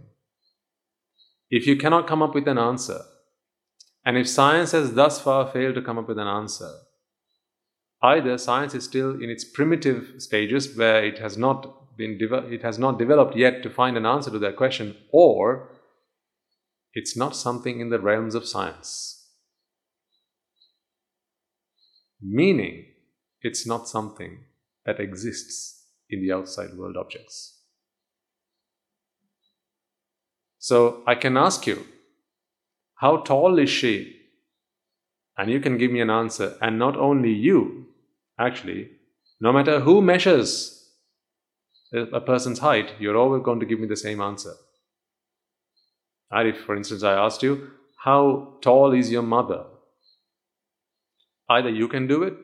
If 1.49 1.65
you 1.65 1.75
cannot 1.77 2.05
come 2.05 2.21
up 2.21 2.35
with 2.35 2.47
an 2.47 2.59
answer, 2.59 2.99
and 4.05 4.17
if 4.17 4.29
science 4.29 4.71
has 4.73 4.93
thus 4.93 5.19
far 5.19 5.51
failed 5.51 5.73
to 5.75 5.81
come 5.81 5.97
up 5.97 6.07
with 6.07 6.19
an 6.19 6.27
answer, 6.27 6.71
either 8.03 8.37
science 8.37 8.75
is 8.75 8.83
still 8.83 9.15
in 9.19 9.31
its 9.31 9.43
primitive 9.43 10.13
stages 10.19 10.77
where 10.77 11.03
it 11.03 11.17
has 11.17 11.39
not 11.39 11.97
been 11.97 12.19
it 12.21 12.61
has 12.61 12.77
not 12.77 12.99
developed 12.99 13.35
yet 13.35 13.63
to 13.63 13.69
find 13.71 13.97
an 13.97 14.05
answer 14.05 14.29
to 14.29 14.39
that 14.39 14.57
question, 14.57 14.95
or 15.11 15.71
it's 16.93 17.17
not 17.17 17.35
something 17.35 17.79
in 17.79 17.89
the 17.89 17.99
realms 17.99 18.35
of 18.35 18.47
science. 18.47 19.27
Meaning, 22.21 22.85
it's 23.41 23.65
not 23.65 23.87
something 23.87 24.43
that 24.85 24.99
exists 24.99 25.87
in 26.11 26.21
the 26.21 26.31
outside 26.31 26.77
world 26.77 26.95
objects. 26.95 27.60
So 30.61 31.01
I 31.07 31.15
can 31.15 31.37
ask 31.37 31.65
you, 31.65 31.87
how 32.97 33.17
tall 33.17 33.57
is 33.57 33.69
she? 33.69 34.15
And 35.35 35.49
you 35.49 35.59
can 35.59 35.79
give 35.79 35.89
me 35.89 36.01
an 36.01 36.11
answer. 36.11 36.55
And 36.61 36.77
not 36.77 36.95
only 36.95 37.31
you, 37.31 37.87
actually, 38.39 38.91
no 39.39 39.51
matter 39.51 39.79
who 39.79 40.03
measures 40.03 40.87
a 41.91 42.21
person's 42.21 42.59
height, 42.59 42.93
you're 42.99 43.17
always 43.17 43.41
going 43.41 43.59
to 43.59 43.65
give 43.65 43.79
me 43.79 43.87
the 43.87 43.97
same 43.97 44.21
answer. 44.21 44.53
And 46.29 46.47
if, 46.49 46.59
for 46.59 46.75
instance, 46.75 47.01
I 47.01 47.13
asked 47.13 47.41
you, 47.41 47.71
how 48.03 48.59
tall 48.61 48.93
is 48.93 49.11
your 49.11 49.23
mother? 49.23 49.65
Either 51.49 51.71
you 51.71 51.87
can 51.87 52.05
do 52.05 52.21
it, 52.21 52.35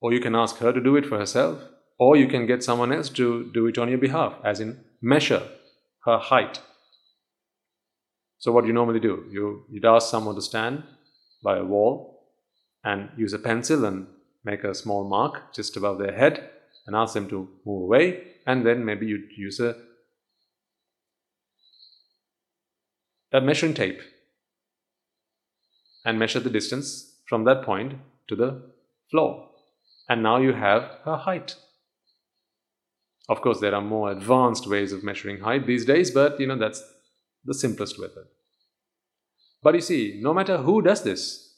or 0.00 0.12
you 0.12 0.20
can 0.20 0.36
ask 0.36 0.58
her 0.58 0.72
to 0.72 0.80
do 0.80 0.94
it 0.94 1.06
for 1.06 1.18
herself, 1.18 1.58
or 1.98 2.16
you 2.16 2.28
can 2.28 2.46
get 2.46 2.62
someone 2.62 2.92
else 2.92 3.08
to 3.08 3.50
do 3.52 3.66
it 3.66 3.78
on 3.78 3.88
your 3.88 3.98
behalf, 3.98 4.34
as 4.44 4.60
in 4.60 4.84
measure 5.02 5.42
her 6.04 6.18
height. 6.18 6.60
So 8.38 8.52
what 8.52 8.62
do 8.62 8.68
you 8.68 8.74
normally 8.74 9.00
do? 9.00 9.24
You, 9.30 9.64
you'd 9.70 9.84
ask 9.84 10.10
someone 10.10 10.34
to 10.34 10.42
stand 10.42 10.82
by 11.42 11.58
a 11.58 11.64
wall 11.64 12.28
and 12.84 13.08
use 13.16 13.32
a 13.32 13.38
pencil 13.38 13.84
and 13.84 14.06
make 14.44 14.64
a 14.64 14.74
small 14.74 15.08
mark 15.08 15.54
just 15.54 15.76
above 15.76 15.98
their 15.98 16.12
head 16.12 16.50
and 16.86 16.94
ask 16.94 17.14
them 17.14 17.28
to 17.30 17.48
move 17.64 17.82
away 17.82 18.24
and 18.46 18.66
then 18.66 18.84
maybe 18.84 19.06
you'd 19.06 19.30
use 19.36 19.60
a, 19.60 19.74
a 23.32 23.40
measuring 23.40 23.74
tape 23.74 24.00
and 26.04 26.18
measure 26.18 26.40
the 26.40 26.50
distance 26.50 27.16
from 27.26 27.44
that 27.44 27.62
point 27.62 27.94
to 28.28 28.36
the 28.36 28.62
floor. 29.10 29.48
And 30.08 30.22
now 30.22 30.36
you 30.36 30.52
have 30.52 30.82
her 31.04 31.16
height. 31.16 31.56
Of 33.28 33.40
course, 33.40 33.60
there 33.60 33.74
are 33.74 33.80
more 33.80 34.10
advanced 34.10 34.66
ways 34.66 34.92
of 34.92 35.02
measuring 35.02 35.40
height 35.40 35.66
these 35.66 35.86
days, 35.86 36.10
but 36.10 36.38
you 36.38 36.46
know, 36.46 36.58
that's 36.58 36.82
the 37.44 37.54
simplest 37.54 37.98
method. 37.98 38.24
But 39.62 39.74
you 39.74 39.80
see, 39.80 40.20
no 40.22 40.34
matter 40.34 40.58
who 40.58 40.82
does 40.82 41.02
this, 41.02 41.54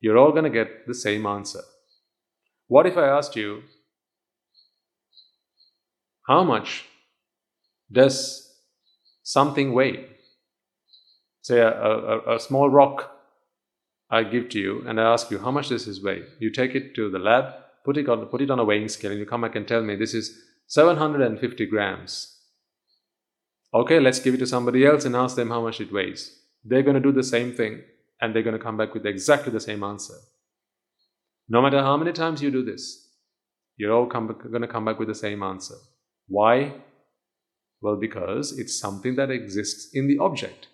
you're 0.00 0.18
all 0.18 0.32
going 0.32 0.44
to 0.44 0.50
get 0.50 0.86
the 0.86 0.94
same 0.94 1.26
answer. 1.26 1.60
What 2.66 2.86
if 2.86 2.96
I 2.96 3.08
asked 3.08 3.36
you, 3.36 3.62
how 6.26 6.44
much 6.44 6.84
does 7.90 8.54
something 9.22 9.72
weigh? 9.72 10.06
Say 11.42 11.60
a, 11.60 11.70
a, 11.70 12.34
a, 12.36 12.40
small 12.40 12.68
rock 12.68 13.10
I 14.10 14.22
give 14.22 14.50
to 14.50 14.58
you 14.58 14.84
and 14.86 15.00
I 15.00 15.10
ask 15.10 15.30
you, 15.30 15.38
how 15.38 15.50
much 15.50 15.68
does 15.68 15.86
this 15.86 16.02
weigh? 16.02 16.24
You 16.38 16.50
take 16.50 16.74
it 16.74 16.94
to 16.96 17.10
the 17.10 17.18
lab, 17.18 17.54
put 17.84 17.96
it 17.96 18.08
on, 18.08 18.26
put 18.26 18.42
it 18.42 18.50
on 18.50 18.58
a 18.58 18.64
weighing 18.64 18.88
scale, 18.88 19.12
and 19.12 19.20
you 19.20 19.24
come 19.24 19.40
back 19.40 19.56
and 19.56 19.66
tell 19.66 19.82
me 19.82 19.96
this 19.96 20.12
is 20.12 20.38
750 20.66 21.64
grams. 21.66 22.37
Okay, 23.74 24.00
let's 24.00 24.20
give 24.20 24.34
it 24.34 24.38
to 24.38 24.46
somebody 24.46 24.86
else 24.86 25.04
and 25.04 25.14
ask 25.14 25.36
them 25.36 25.50
how 25.50 25.62
much 25.62 25.80
it 25.80 25.92
weighs. 25.92 26.34
They're 26.64 26.82
going 26.82 26.94
to 26.94 27.00
do 27.00 27.12
the 27.12 27.22
same 27.22 27.52
thing 27.52 27.82
and 28.20 28.34
they're 28.34 28.42
going 28.42 28.56
to 28.56 28.62
come 28.62 28.76
back 28.76 28.94
with 28.94 29.06
exactly 29.06 29.52
the 29.52 29.60
same 29.60 29.84
answer. 29.84 30.14
No 31.48 31.62
matter 31.62 31.80
how 31.82 31.96
many 31.96 32.12
times 32.12 32.42
you 32.42 32.50
do 32.50 32.64
this, 32.64 33.08
you're 33.76 33.92
all 33.92 34.06
going 34.06 34.28
to 34.28 34.68
come 34.68 34.84
back 34.84 34.98
with 34.98 35.08
the 35.08 35.14
same 35.14 35.42
answer. 35.42 35.76
Why? 36.26 36.74
Well, 37.80 37.96
because 37.96 38.58
it's 38.58 38.78
something 38.78 39.16
that 39.16 39.30
exists 39.30 39.90
in 39.94 40.08
the 40.08 40.18
object. 40.18 40.68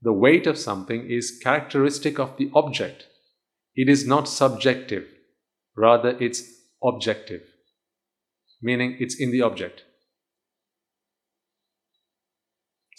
The 0.00 0.12
weight 0.12 0.46
of 0.46 0.58
something 0.58 1.08
is 1.08 1.38
characteristic 1.42 2.18
of 2.18 2.36
the 2.36 2.50
object. 2.54 3.06
It 3.76 3.88
is 3.88 4.06
not 4.06 4.28
subjective, 4.28 5.06
rather, 5.76 6.16
it's 6.18 6.42
objective, 6.82 7.42
meaning 8.60 8.96
it's 8.98 9.20
in 9.20 9.30
the 9.30 9.42
object. 9.42 9.84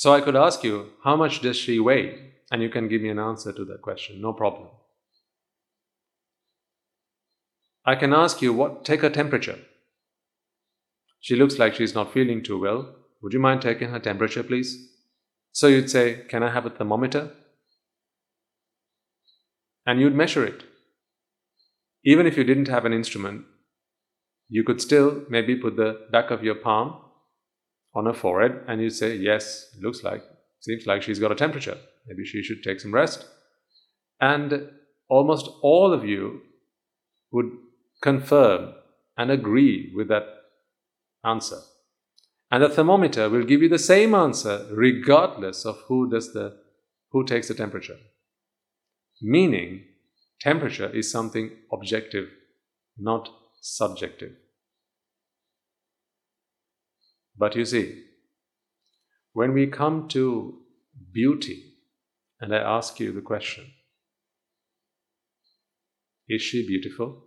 So 0.03 0.13
I 0.13 0.19
could 0.19 0.35
ask 0.35 0.65
you, 0.65 0.89
how 1.05 1.15
much 1.15 1.39
does 1.39 1.55
she 1.55 1.79
weigh? 1.79 2.33
And 2.51 2.61
you 2.61 2.67
can 2.67 2.89
give 2.89 3.01
me 3.01 3.07
an 3.07 3.19
answer 3.19 3.53
to 3.53 3.63
that 3.63 3.81
question, 3.81 4.19
no 4.19 4.33
problem. 4.33 4.67
I 7.85 7.95
can 7.95 8.11
ask 8.11 8.41
you, 8.41 8.51
what, 8.51 8.83
take 8.83 8.99
her 8.99 9.09
temperature. 9.09 9.59
She 11.21 11.37
looks 11.37 11.57
like 11.57 11.75
she's 11.75 11.95
not 11.95 12.11
feeling 12.11 12.43
too 12.43 12.59
well. 12.59 12.93
Would 13.21 13.31
you 13.31 13.39
mind 13.39 13.61
taking 13.61 13.91
her 13.91 13.99
temperature, 13.99 14.43
please? 14.43 14.89
So 15.53 15.67
you'd 15.67 15.89
say, 15.89 16.25
Can 16.27 16.43
I 16.43 16.51
have 16.51 16.65
a 16.65 16.69
thermometer? 16.69 17.31
And 19.85 20.01
you'd 20.01 20.15
measure 20.15 20.45
it. 20.45 20.65
Even 22.03 22.27
if 22.27 22.35
you 22.35 22.43
didn't 22.43 22.67
have 22.67 22.83
an 22.83 22.91
instrument, 22.91 23.45
you 24.49 24.65
could 24.65 24.81
still 24.81 25.23
maybe 25.29 25.55
put 25.55 25.77
the 25.77 26.07
back 26.11 26.29
of 26.29 26.43
your 26.43 26.55
palm 26.55 26.99
on 27.95 28.05
her 28.05 28.13
forehead 28.13 28.63
and 28.67 28.81
you 28.81 28.89
say, 28.89 29.15
Yes, 29.15 29.75
looks 29.79 30.03
like, 30.03 30.23
seems 30.59 30.85
like 30.85 31.01
she's 31.01 31.19
got 31.19 31.31
a 31.31 31.35
temperature. 31.35 31.77
Maybe 32.07 32.25
she 32.25 32.43
should 32.43 32.63
take 32.63 32.79
some 32.79 32.93
rest. 32.93 33.25
And 34.19 34.69
almost 35.09 35.49
all 35.61 35.93
of 35.93 36.05
you 36.05 36.41
would 37.31 37.51
confirm 38.01 38.73
and 39.17 39.31
agree 39.31 39.91
with 39.95 40.07
that 40.07 40.25
answer. 41.23 41.59
And 42.51 42.63
the 42.63 42.69
thermometer 42.69 43.29
will 43.29 43.43
give 43.43 43.61
you 43.61 43.69
the 43.69 43.79
same 43.79 44.13
answer 44.13 44.67
regardless 44.71 45.65
of 45.65 45.77
who 45.87 46.09
does 46.09 46.33
the 46.33 46.57
who 47.11 47.23
takes 47.23 47.47
the 47.47 47.53
temperature. 47.53 47.97
Meaning, 49.21 49.83
temperature 50.41 50.89
is 50.89 51.11
something 51.11 51.51
objective, 51.71 52.27
not 52.97 53.29
subjective. 53.61 54.33
But 57.37 57.55
you 57.55 57.65
see, 57.65 58.03
when 59.33 59.53
we 59.53 59.67
come 59.67 60.07
to 60.09 60.59
beauty, 61.11 61.73
and 62.39 62.53
I 62.53 62.59
ask 62.59 62.99
you 62.99 63.11
the 63.11 63.21
question 63.21 63.65
Is 66.27 66.41
she 66.41 66.65
beautiful? 66.67 67.23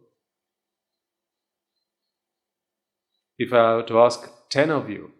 If 3.38 3.52
I 3.52 3.76
were 3.76 3.82
to 3.82 4.00
ask 4.00 4.30
10 4.50 4.70
of 4.70 4.88
you, 4.88 5.11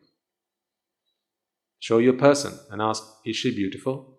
show 1.79 1.99
you 1.99 2.11
a 2.11 2.19
person 2.19 2.59
and 2.71 2.81
ask, 2.81 3.03
Is 3.25 3.37
she 3.37 3.55
beautiful? 3.55 4.19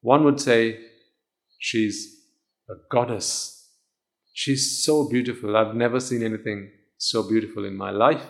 One 0.00 0.24
would 0.24 0.40
say, 0.40 0.80
She's 1.58 2.24
a 2.68 2.74
goddess 2.90 3.61
She's 4.32 4.84
so 4.84 5.08
beautiful. 5.08 5.56
I've 5.56 5.74
never 5.74 6.00
seen 6.00 6.22
anything 6.22 6.70
so 6.96 7.28
beautiful 7.28 7.64
in 7.64 7.76
my 7.76 7.90
life. 7.90 8.24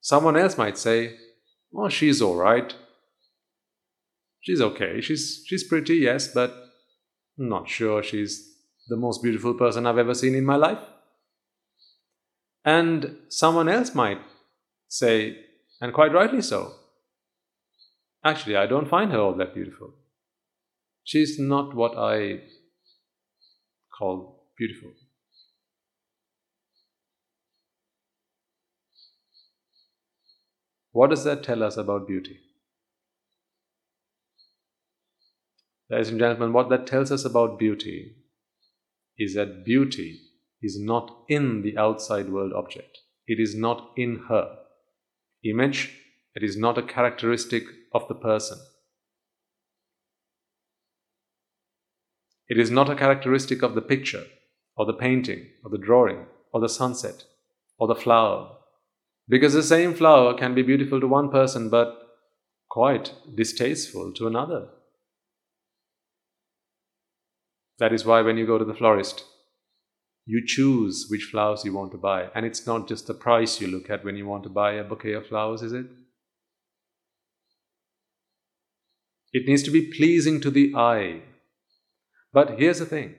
Someone 0.00 0.36
else 0.36 0.56
might 0.56 0.78
say, 0.78 1.16
Oh, 1.74 1.88
she's 1.88 2.20
all 2.20 2.36
right. 2.36 2.74
She's 4.40 4.60
okay. 4.60 5.00
She's, 5.00 5.44
she's 5.46 5.64
pretty, 5.64 5.96
yes, 5.96 6.28
but 6.28 6.52
I'm 7.38 7.48
not 7.48 7.68
sure 7.68 8.02
she's 8.02 8.56
the 8.88 8.96
most 8.96 9.22
beautiful 9.22 9.54
person 9.54 9.86
I've 9.86 9.98
ever 9.98 10.14
seen 10.14 10.34
in 10.34 10.44
my 10.44 10.56
life. 10.56 10.78
And 12.64 13.16
someone 13.28 13.68
else 13.68 13.94
might 13.94 14.20
say, 14.88 15.38
and 15.80 15.94
quite 15.94 16.12
rightly 16.12 16.42
so, 16.42 16.72
actually, 18.24 18.56
I 18.56 18.66
don't 18.66 18.88
find 18.88 19.12
her 19.12 19.18
all 19.18 19.34
that 19.34 19.54
beautiful. 19.54 19.94
She's 21.04 21.38
not 21.38 21.74
what 21.74 21.96
I 21.96 22.40
called 24.00 24.34
beautiful. 24.56 24.92
What 30.92 31.10
does 31.10 31.24
that 31.24 31.44
tell 31.44 31.62
us 31.62 31.76
about 31.76 32.08
beauty? 32.08 32.40
Ladies 35.90 36.08
and 36.08 36.18
gentlemen, 36.18 36.52
what 36.52 36.70
that 36.70 36.86
tells 36.86 37.12
us 37.12 37.24
about 37.24 37.58
beauty 37.58 38.16
is 39.18 39.34
that 39.34 39.64
beauty 39.64 40.20
is 40.62 40.78
not 40.80 41.24
in 41.28 41.62
the 41.62 41.76
outside 41.76 42.30
world 42.30 42.52
object. 42.54 42.98
It 43.26 43.38
is 43.38 43.54
not 43.54 43.90
in 43.96 44.24
her. 44.28 44.56
Image, 45.44 45.96
it 46.34 46.42
is 46.42 46.56
not 46.56 46.78
a 46.78 46.82
characteristic 46.82 47.64
of 47.92 48.08
the 48.08 48.14
person. 48.14 48.58
It 52.50 52.58
is 52.58 52.70
not 52.70 52.90
a 52.90 52.96
characteristic 52.96 53.62
of 53.62 53.74
the 53.74 53.80
picture. 53.80 54.26
or 54.76 54.86
the 54.86 54.94
painting, 54.94 55.46
or 55.62 55.70
the 55.70 55.76
drawing, 55.76 56.24
or 56.52 56.60
the 56.60 56.68
sunset, 56.68 57.24
or 57.78 57.86
the 57.86 57.94
flower. 57.94 58.56
Because 59.28 59.52
the 59.52 59.62
same 59.62 59.92
flower 59.92 60.32
can 60.32 60.54
be 60.54 60.62
beautiful 60.62 60.98
to 61.00 61.06
one 61.06 61.28
person 61.30 61.68
but 61.68 61.98
quite 62.70 63.12
distasteful 63.34 64.10
to 64.14 64.26
another. 64.26 64.68
That 67.78 67.92
is 67.92 68.06
why 68.06 68.22
when 68.22 68.38
you 68.38 68.46
go 68.46 68.56
to 68.56 68.64
the 68.64 68.72
florist, 68.72 69.24
you 70.24 70.42
choose 70.46 71.08
which 71.10 71.28
flowers 71.30 71.62
you 71.62 71.74
want 71.74 71.92
to 71.92 71.98
buy. 71.98 72.28
And 72.34 72.46
it's 72.46 72.66
not 72.66 72.88
just 72.88 73.06
the 73.06 73.12
price 73.12 73.60
you 73.60 73.66
look 73.66 73.90
at 73.90 74.02
when 74.02 74.16
you 74.16 74.26
want 74.26 74.44
to 74.44 74.48
buy 74.48 74.72
a 74.72 74.84
bouquet 74.84 75.12
of 75.12 75.26
flowers, 75.26 75.60
is 75.60 75.74
it? 75.74 75.86
It 79.34 79.46
needs 79.46 79.62
to 79.64 79.70
be 79.70 79.92
pleasing 79.92 80.40
to 80.40 80.50
the 80.50 80.74
eye. 80.74 81.20
But 82.32 82.58
here's 82.58 82.78
the 82.78 82.86
thing 82.86 83.16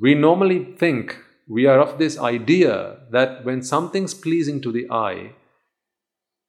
we 0.00 0.14
normally 0.14 0.74
think 0.78 1.18
we 1.48 1.66
are 1.66 1.78
of 1.78 1.98
this 1.98 2.18
idea 2.18 3.00
that 3.10 3.44
when 3.44 3.62
something's 3.62 4.14
pleasing 4.14 4.62
to 4.62 4.72
the 4.72 4.90
eye, 4.90 5.32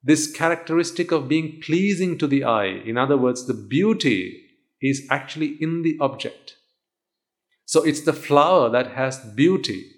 this 0.02 0.30
characteristic 0.30 1.12
of 1.12 1.28
being 1.28 1.60
pleasing 1.60 2.16
to 2.18 2.26
the 2.26 2.44
eye, 2.44 2.82
in 2.86 2.96
other 2.96 3.16
words, 3.16 3.46
the 3.46 3.54
beauty, 3.54 4.40
is 4.80 5.06
actually 5.10 5.56
in 5.60 5.82
the 5.82 5.96
object. 6.00 6.56
So 7.64 7.82
it's 7.82 8.02
the 8.02 8.12
flower 8.12 8.68
that 8.70 8.92
has 8.92 9.18
beauty. 9.18 9.90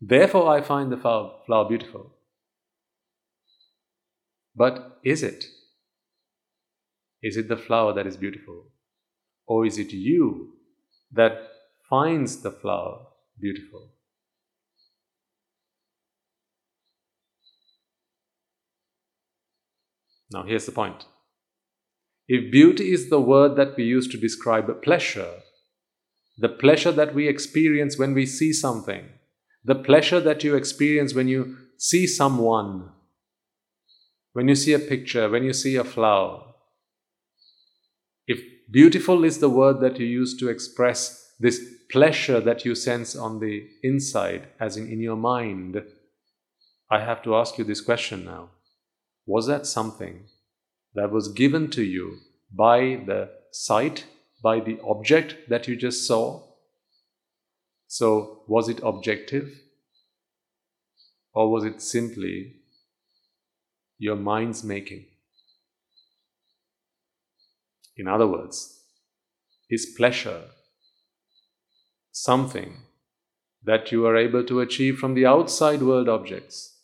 Therefore, 0.00 0.48
I 0.48 0.60
find 0.60 0.90
the 0.90 0.96
flower, 0.96 1.68
beautiful. 1.68 2.12
But 4.56 4.98
is 5.04 5.22
it? 5.22 5.46
Is 7.22 7.36
it 7.36 7.48
the 7.48 7.56
flower 7.56 7.92
that 7.94 8.06
is 8.06 8.16
beautiful? 8.16 8.71
Or 9.52 9.66
is 9.66 9.76
it 9.76 9.92
you 9.92 10.54
that 11.12 11.32
finds 11.90 12.40
the 12.40 12.50
flower 12.50 13.00
beautiful? 13.38 13.90
Now, 20.32 20.44
here's 20.44 20.64
the 20.64 20.72
point. 20.72 21.04
If 22.26 22.50
beauty 22.50 22.94
is 22.94 23.10
the 23.10 23.20
word 23.20 23.56
that 23.56 23.76
we 23.76 23.84
use 23.84 24.08
to 24.08 24.16
describe 24.16 24.80
pleasure, 24.80 25.34
the 26.38 26.48
pleasure 26.48 26.92
that 26.92 27.14
we 27.14 27.28
experience 27.28 27.98
when 27.98 28.14
we 28.14 28.24
see 28.24 28.54
something, 28.54 29.04
the 29.62 29.74
pleasure 29.74 30.20
that 30.20 30.42
you 30.42 30.54
experience 30.54 31.14
when 31.14 31.28
you 31.28 31.58
see 31.76 32.06
someone, 32.06 32.88
when 34.32 34.48
you 34.48 34.54
see 34.54 34.72
a 34.72 34.78
picture, 34.78 35.28
when 35.28 35.44
you 35.44 35.52
see 35.52 35.76
a 35.76 35.84
flower, 35.84 36.54
if 38.26 38.51
beautiful 38.72 39.24
is 39.24 39.38
the 39.38 39.50
word 39.50 39.80
that 39.80 40.00
you 40.00 40.06
use 40.06 40.36
to 40.38 40.48
express 40.48 41.34
this 41.38 41.60
pleasure 41.90 42.40
that 42.40 42.64
you 42.64 42.74
sense 42.74 43.14
on 43.14 43.38
the 43.38 43.68
inside, 43.82 44.48
as 44.58 44.76
in 44.76 44.88
in 44.88 45.00
your 45.00 45.16
mind, 45.16 45.82
I 46.90 47.00
have 47.00 47.22
to 47.24 47.36
ask 47.36 47.58
you 47.58 47.64
this 47.64 47.80
question 47.80 48.24
now. 48.24 48.50
Was 49.26 49.46
that 49.46 49.66
something 49.66 50.24
that 50.94 51.10
was 51.10 51.28
given 51.28 51.70
to 51.70 51.82
you 51.82 52.18
by 52.50 53.02
the 53.06 53.30
sight, 53.50 54.06
by 54.42 54.60
the 54.60 54.78
object 54.84 55.48
that 55.48 55.68
you 55.68 55.76
just 55.76 56.06
saw? 56.06 56.42
So, 57.86 58.42
was 58.48 58.68
it 58.68 58.80
objective? 58.82 59.50
Or 61.34 61.50
was 61.50 61.64
it 61.64 61.80
simply 61.82 62.56
your 63.98 64.16
mind's 64.16 64.64
making? 64.64 65.06
In 67.96 68.08
other 68.08 68.26
words, 68.26 68.80
is 69.68 69.94
pleasure 69.96 70.42
something 72.10 72.76
that 73.64 73.92
you 73.92 74.06
are 74.06 74.16
able 74.16 74.44
to 74.44 74.60
achieve 74.60 74.98
from 74.98 75.14
the 75.14 75.26
outside 75.26 75.82
world 75.82 76.08
objects? 76.08 76.78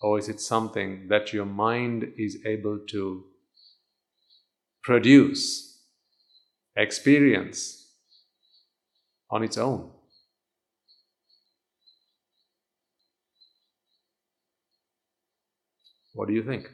Or 0.00 0.18
is 0.18 0.28
it 0.28 0.40
something 0.40 1.08
that 1.08 1.32
your 1.32 1.44
mind 1.44 2.12
is 2.16 2.38
able 2.46 2.78
to 2.90 3.24
produce, 4.82 5.82
experience 6.76 7.92
on 9.30 9.42
its 9.42 9.58
own? 9.58 9.90
What 16.12 16.28
do 16.28 16.34
you 16.34 16.42
think? 16.42 16.68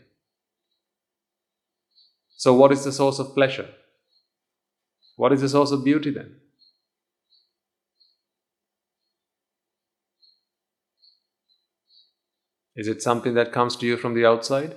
So, 2.37 2.55
what 2.55 2.73
is 2.73 2.85
the 2.85 2.93
source 2.93 3.19
of 3.19 3.35
pleasure? 3.35 3.69
What 5.17 5.33
is 5.33 5.41
the 5.41 5.49
source 5.49 5.71
of 5.71 5.85
beauty 5.85 6.11
then? 6.11 6.37
Is 12.77 12.89
it 12.89 13.03
something 13.03 13.35
that 13.35 13.53
comes 13.53 13.77
to 13.77 13.87
you 13.87 13.97
from 13.97 14.15
the 14.15 14.27
outside? 14.27 14.75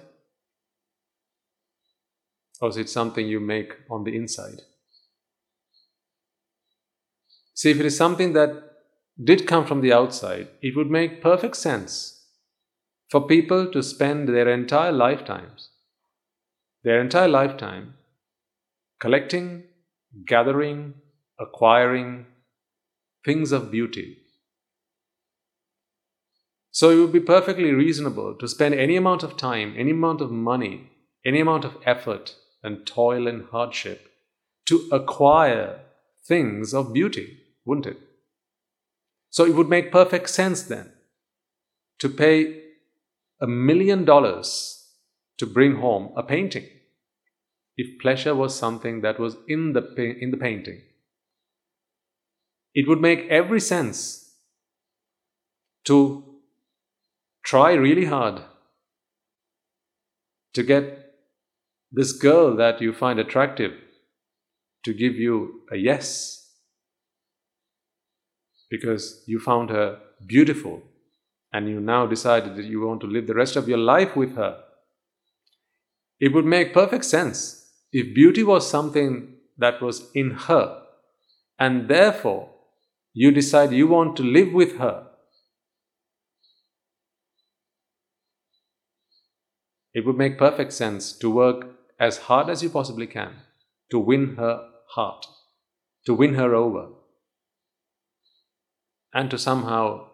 Or 2.61 2.69
is 2.69 2.77
it 2.77 2.89
something 2.89 3.27
you 3.27 3.39
make 3.39 3.73
on 3.89 4.03
the 4.03 4.15
inside? 4.15 4.61
See, 7.53 7.71
if 7.71 7.79
it 7.79 7.87
is 7.87 7.97
something 7.97 8.33
that 8.33 8.51
did 9.23 9.47
come 9.47 9.65
from 9.65 9.81
the 9.81 9.93
outside, 9.93 10.49
it 10.61 10.75
would 10.75 10.91
make 10.91 11.23
perfect 11.23 11.55
sense 11.55 12.25
for 13.09 13.25
people 13.25 13.71
to 13.71 13.81
spend 13.81 14.29
their 14.29 14.47
entire 14.47 14.91
lifetimes 14.91 15.69
their 16.87 17.01
entire 17.01 17.27
lifetime 17.27 17.93
collecting, 19.01 19.63
gathering, 20.25 20.93
acquiring 21.37 22.25
things 23.25 23.51
of 23.51 23.69
beauty. 23.69 24.19
So 26.71 26.89
it 26.89 26.95
would 27.01 27.11
be 27.11 27.19
perfectly 27.19 27.73
reasonable 27.73 28.35
to 28.35 28.47
spend 28.47 28.73
any 28.73 28.95
amount 28.95 29.21
of 29.21 29.35
time, 29.35 29.75
any 29.77 29.91
amount 29.91 30.21
of 30.21 30.31
money, 30.31 30.89
any 31.25 31.41
amount 31.41 31.65
of 31.65 31.75
effort 31.85 32.35
and 32.63 32.87
toil 32.87 33.27
and 33.27 33.49
hardship 33.51 34.09
to 34.69 34.87
acquire 34.89 35.81
things 36.25 36.73
of 36.73 36.93
beauty, 36.93 37.37
wouldn't 37.65 37.87
it? 37.87 37.99
So 39.29 39.43
it 39.45 39.55
would 39.55 39.67
make 39.67 39.91
perfect 39.91 40.29
sense 40.29 40.63
then 40.63 40.93
to 41.99 42.07
pay 42.07 42.61
a 43.41 43.47
million 43.47 44.05
dollars 44.05 44.85
to 45.37 45.45
bring 45.45 45.75
home 45.75 46.13
a 46.15 46.23
painting 46.23 46.69
if 47.77 47.99
pleasure 48.01 48.33
was 48.33 48.57
something 48.57 49.01
that 49.01 49.19
was 49.19 49.37
in 49.47 49.73
the, 49.73 49.93
in 50.19 50.31
the 50.31 50.37
painting. 50.37 50.81
It 52.73 52.87
would 52.87 52.99
make 52.99 53.27
every 53.29 53.59
sense 53.59 54.33
to 55.85 56.23
try 57.45 57.73
really 57.73 58.05
hard 58.05 58.41
to 60.53 60.63
get 60.63 61.13
this 61.91 62.11
girl 62.11 62.55
that 62.57 62.81
you 62.81 62.91
find 62.91 63.19
attractive 63.19 63.71
to 64.83 64.93
give 64.93 65.15
you 65.15 65.61
a 65.71 65.77
yes 65.77 66.51
because 68.69 69.23
you 69.27 69.39
found 69.39 69.69
her 69.69 69.99
beautiful 70.25 70.81
and 71.53 71.69
you 71.69 71.79
now 71.79 72.05
decided 72.05 72.55
that 72.55 72.65
you 72.65 72.81
want 72.81 73.01
to 73.01 73.07
live 73.07 73.27
the 73.27 73.33
rest 73.33 73.55
of 73.55 73.69
your 73.69 73.77
life 73.77 74.15
with 74.15 74.35
her. 74.35 74.61
It 76.19 76.33
would 76.33 76.45
make 76.45 76.73
perfect 76.73 77.05
sense 77.05 77.56
if 77.91 78.13
beauty 78.13 78.43
was 78.43 78.69
something 78.69 79.35
that 79.57 79.81
was 79.81 80.09
in 80.13 80.31
her, 80.31 80.83
and 81.59 81.89
therefore 81.89 82.49
you 83.13 83.31
decide 83.31 83.71
you 83.71 83.87
want 83.87 84.15
to 84.17 84.23
live 84.23 84.53
with 84.53 84.77
her, 84.77 85.07
it 89.93 90.05
would 90.05 90.17
make 90.17 90.37
perfect 90.37 90.73
sense 90.73 91.11
to 91.13 91.29
work 91.29 91.65
as 91.99 92.17
hard 92.17 92.49
as 92.49 92.61
you 92.61 92.69
possibly 92.69 93.07
can 93.07 93.33
to 93.89 93.97
win 93.97 94.35
her 94.35 94.69
heart, 94.89 95.25
to 96.05 96.13
win 96.13 96.35
her 96.35 96.53
over, 96.53 96.89
and 99.13 99.31
to 99.31 99.37
somehow 99.37 100.07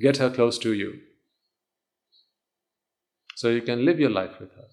get 0.00 0.16
her 0.16 0.30
close 0.30 0.58
to 0.58 0.72
you 0.72 1.00
so 3.36 3.48
you 3.48 3.62
can 3.62 3.84
live 3.84 4.00
your 4.00 4.10
life 4.10 4.40
with 4.40 4.50
her. 4.52 4.68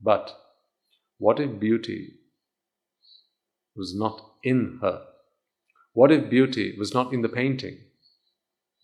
But 0.00 0.34
what 1.18 1.40
if 1.40 1.58
beauty 1.58 2.14
was 3.76 3.94
not 3.94 4.20
in 4.42 4.78
her? 4.82 5.02
What 5.92 6.12
if 6.12 6.30
beauty 6.30 6.76
was 6.78 6.94
not 6.94 7.12
in 7.12 7.22
the 7.22 7.28
painting? 7.28 7.78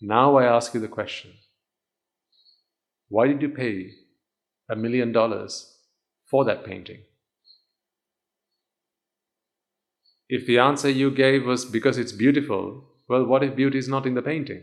Now 0.01 0.37
I 0.37 0.45
ask 0.45 0.75
you 0.75 0.81
the 0.81 0.89
question 0.89 1.33
why 3.09 3.29
did 3.29 3.43
you 3.43 3.49
pay 3.49 3.93
a 4.69 4.75
million 4.75 5.13
dollars 5.13 5.77
for 6.27 6.45
that 6.45 6.65
painting? 6.65 7.03
If 10.29 10.47
the 10.47 10.59
answer 10.59 10.89
you 10.89 11.11
gave 11.11 11.45
was 11.45 11.65
because 11.65 11.99
it's 11.99 12.13
beautiful, 12.13 12.85
well, 13.09 13.25
what 13.25 13.45
if 13.45 13.55
beauty 13.55 13.79
is 13.79 13.89
not 13.89 14.07
in 14.07 14.15
the 14.15 14.23
painting? 14.23 14.63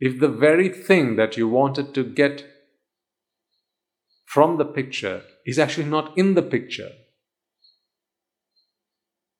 If 0.00 0.18
the 0.18 0.28
very 0.28 0.68
thing 0.68 1.16
that 1.16 1.36
you 1.36 1.48
wanted 1.48 1.94
to 1.94 2.02
get 2.02 2.44
from 4.32 4.56
the 4.56 4.64
picture 4.64 5.22
is 5.44 5.58
actually 5.58 5.84
not 5.84 6.16
in 6.16 6.34
the 6.34 6.42
picture. 6.42 6.90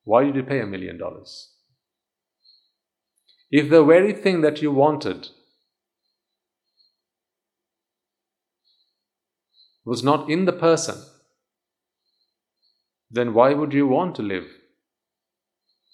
Why 0.05 0.25
did 0.25 0.37
you 0.37 0.43
pay 0.43 0.61
a 0.61 0.67
million 0.67 0.99
dollars? 0.99 1.53
If 3.51 3.71
the 3.71 3.85
very 3.85 4.13
thing 4.13 4.43
that 4.43 4.61
you 4.61 4.71
wanted 4.71 5.29
was 9.85 10.03
not 10.03 10.29
in 10.29 10.45
the 10.45 10.53
person, 10.53 11.03
then 13.11 13.33
why 13.33 13.55
would 13.55 13.73
you 13.73 13.87
want 13.87 14.15
to 14.17 14.23
live 14.23 14.45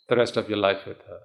the 0.09 0.17
rest 0.17 0.37
of 0.37 0.49
your 0.49 0.59
life 0.59 0.87
with 0.87 0.99
her? 1.03 1.21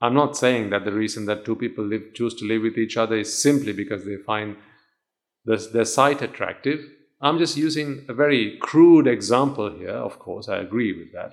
I'm 0.00 0.14
not 0.14 0.36
saying 0.36 0.70
that 0.70 0.84
the 0.84 0.92
reason 0.92 1.26
that 1.26 1.44
two 1.44 1.56
people 1.56 1.84
live, 1.84 2.14
choose 2.14 2.34
to 2.36 2.44
live 2.44 2.62
with 2.62 2.78
each 2.78 2.96
other 2.96 3.16
is 3.16 3.36
simply 3.36 3.72
because 3.72 4.04
they 4.04 4.16
find 4.16 4.56
their 5.44 5.84
sight 5.84 6.22
attractive. 6.22 6.84
I'm 7.20 7.38
just 7.38 7.56
using 7.56 8.04
a 8.08 8.14
very 8.14 8.58
crude 8.58 9.08
example 9.08 9.70
here, 9.76 9.90
of 9.90 10.18
course, 10.18 10.48
I 10.48 10.58
agree 10.58 10.92
with 10.92 11.12
that. 11.14 11.32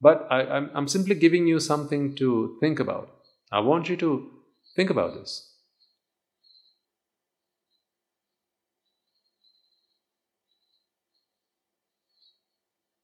But 0.00 0.26
I, 0.30 0.68
I'm 0.74 0.88
simply 0.88 1.14
giving 1.14 1.46
you 1.46 1.58
something 1.60 2.14
to 2.16 2.58
think 2.60 2.80
about. 2.80 3.10
I 3.50 3.60
want 3.60 3.88
you 3.88 3.96
to 3.96 4.30
think 4.76 4.90
about 4.90 5.14
this. 5.14 5.50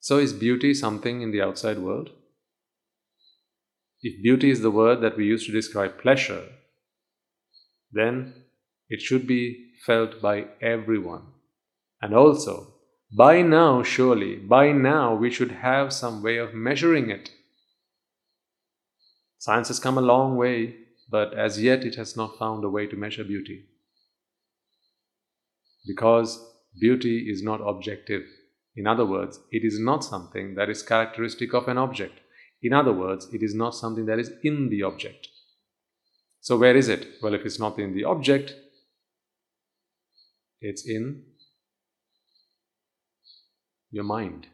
So, 0.01 0.19
is 0.19 0.33
beauty 0.33 0.75
something 0.75 1.23
in 1.23 1.31
the 1.31 1.41
outside 1.41 1.79
world? 1.79 2.11
If 4.03 4.23
beauty 4.23 4.51
is 4.51 4.63
the 4.63 4.71
word 4.71 5.03
that 5.03 5.17
we 5.17 5.27
use 5.27 5.47
to 5.47 5.53
describe 5.53 6.01
pleasure, 6.01 6.45
then 7.93 8.45
it 8.89 9.01
should 9.03 9.27
be 9.27 9.73
felt 9.85 10.23
by 10.23 10.47
everyone. 10.63 11.27
And 12.01 12.15
also, 12.15 12.75
by 13.17 13.43
now, 13.43 13.83
surely, 13.83 14.37
by 14.37 14.73
now, 14.73 15.15
we 15.15 15.31
should 15.31 15.51
have 15.51 15.93
some 15.93 16.23
way 16.23 16.39
of 16.39 16.55
measuring 16.55 17.11
it. 17.11 17.31
Science 19.39 19.69
has 19.69 19.81
come 19.81 19.99
a 19.99 20.03
long 20.03 20.37
way, 20.37 20.77
but 21.11 21.35
as 21.35 21.61
yet 21.61 21.85
it 21.85 21.97
has 21.97 22.17
not 22.17 22.39
found 22.39 22.65
a 22.65 22.69
way 22.71 22.87
to 22.87 22.97
measure 22.97 23.25
beauty. 23.25 23.65
Because 25.87 26.47
beauty 26.79 27.31
is 27.31 27.43
not 27.43 27.61
objective. 27.67 28.23
In 28.77 28.87
other 28.87 29.05
words, 29.05 29.41
it 29.51 29.65
is 29.65 29.81
not 29.81 30.05
something 30.05 30.55
that 30.55 30.71
is 30.71 30.83
characteristic 30.83 31.53
of 31.53 31.69
an 31.69 31.79
object. 31.79 32.20
In 32.63 32.73
other 32.73 32.93
words, 32.93 33.29
it 33.33 33.43
is 33.43 33.55
not 33.55 33.75
something 33.75 34.07
that 34.07 34.19
is 34.19 34.31
in 34.43 34.69
the 34.69 34.83
object. 34.83 35.29
So, 36.41 36.59
where 36.59 36.77
is 36.77 36.89
it? 36.89 37.07
Well, 37.23 37.35
if 37.35 37.45
it's 37.45 37.59
not 37.59 37.79
in 37.79 37.95
the 37.95 38.05
object, 38.05 38.55
it's 40.61 40.87
in 40.87 41.25
your 43.91 44.05
mind. 44.05 44.47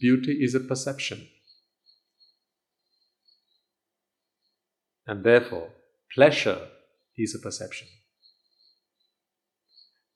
Beauty 0.00 0.32
is 0.42 0.54
a 0.54 0.60
perception. 0.60 1.28
And 5.06 5.22
therefore, 5.22 5.68
pleasure 6.12 6.66
is 7.16 7.34
a 7.34 7.38
perception. 7.38 7.86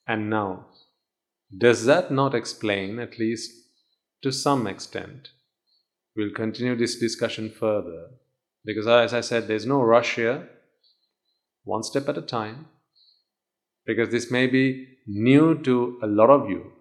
And 0.08 0.28
now, 0.28 0.66
does 1.56 1.84
that 1.86 2.10
not 2.10 2.34
explain, 2.34 2.98
at 2.98 3.18
least 3.18 3.50
to 4.22 4.30
some 4.30 4.66
extent? 4.66 5.30
We'll 6.16 6.32
continue 6.32 6.76
this 6.76 6.98
discussion 6.98 7.50
further 7.50 8.08
because, 8.64 8.86
as 8.86 9.14
I 9.14 9.20
said, 9.20 9.48
there's 9.48 9.66
no 9.66 9.82
rush 9.82 10.16
here, 10.16 10.48
one 11.64 11.82
step 11.82 12.08
at 12.08 12.18
a 12.18 12.22
time, 12.22 12.66
because 13.86 14.10
this 14.10 14.30
may 14.30 14.46
be 14.46 14.86
new 15.06 15.58
to 15.62 15.98
a 16.02 16.06
lot 16.06 16.30
of 16.30 16.48
you. 16.48 16.72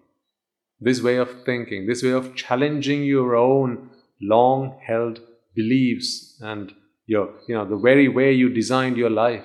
This 0.78 1.02
way 1.02 1.16
of 1.16 1.44
thinking, 1.44 1.86
this 1.86 2.02
way 2.02 2.10
of 2.10 2.34
challenging 2.34 3.02
your 3.02 3.36
own 3.36 3.90
long 4.20 4.78
held 4.86 5.20
beliefs 5.54 6.38
and 6.40 6.72
your, 7.06 7.34
you 7.48 7.54
know, 7.54 7.68
the 7.68 7.76
very 7.76 8.08
way 8.08 8.32
you 8.32 8.48
designed 8.48 8.96
your 8.96 9.10
life, 9.10 9.44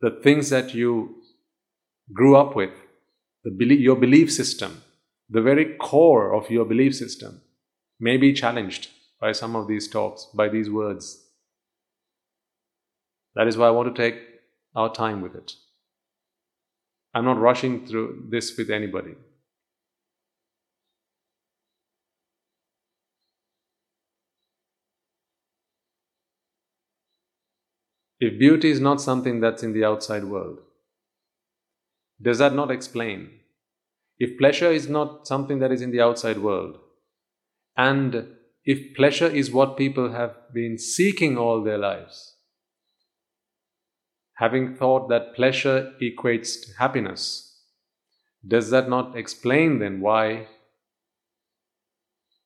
the 0.00 0.18
things 0.22 0.50
that 0.50 0.74
you 0.74 1.16
grew 2.12 2.36
up 2.36 2.56
with 2.56 2.72
belief, 3.48 3.80
your 3.80 3.96
belief 3.96 4.30
system, 4.30 4.82
the 5.30 5.40
very 5.40 5.76
core 5.76 6.34
of 6.34 6.50
your 6.50 6.64
belief 6.66 6.94
system, 6.94 7.40
may 7.98 8.16
be 8.16 8.32
challenged 8.32 8.88
by 9.20 9.32
some 9.32 9.56
of 9.56 9.68
these 9.68 9.88
talks, 9.88 10.26
by 10.34 10.48
these 10.48 10.68
words. 10.68 11.24
That 13.34 13.46
is 13.46 13.56
why 13.56 13.68
I 13.68 13.70
want 13.70 13.94
to 13.94 14.02
take 14.02 14.20
our 14.74 14.92
time 14.92 15.22
with 15.22 15.34
it. 15.34 15.52
I'm 17.14 17.24
not 17.24 17.40
rushing 17.40 17.86
through 17.86 18.26
this 18.28 18.56
with 18.56 18.70
anybody. 18.70 19.14
If 28.20 28.38
beauty 28.38 28.70
is 28.70 28.80
not 28.80 29.00
something 29.00 29.40
that's 29.40 29.62
in 29.62 29.72
the 29.72 29.84
outside 29.84 30.24
world, 30.24 30.60
does 32.22 32.38
that 32.38 32.54
not 32.54 32.70
explain? 32.70 33.30
If 34.18 34.38
pleasure 34.38 34.70
is 34.70 34.88
not 34.88 35.26
something 35.26 35.60
that 35.60 35.72
is 35.72 35.80
in 35.80 35.90
the 35.90 36.02
outside 36.02 36.38
world, 36.38 36.78
and 37.76 38.34
if 38.64 38.94
pleasure 38.94 39.26
is 39.26 39.50
what 39.50 39.78
people 39.78 40.12
have 40.12 40.34
been 40.52 40.78
seeking 40.78 41.38
all 41.38 41.62
their 41.62 41.78
lives, 41.78 42.34
having 44.34 44.74
thought 44.74 45.08
that 45.08 45.34
pleasure 45.34 45.92
equates 46.02 46.60
to 46.62 46.72
happiness, 46.78 47.46
does 48.46 48.70
that 48.70 48.88
not 48.88 49.16
explain 49.16 49.78
then 49.78 50.00
why, 50.00 50.46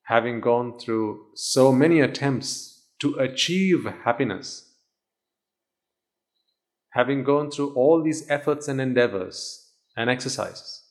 having 0.04 0.40
gone 0.40 0.78
through 0.78 1.26
so 1.34 1.72
many 1.72 2.00
attempts 2.00 2.88
to 3.00 3.14
achieve 3.14 3.84
happiness, 4.04 4.72
having 6.90 7.24
gone 7.24 7.50
through 7.50 7.72
all 7.74 8.02
these 8.02 8.28
efforts 8.30 8.68
and 8.68 8.80
endeavors, 8.80 9.63
and 9.96 10.10
exercises 10.10 10.82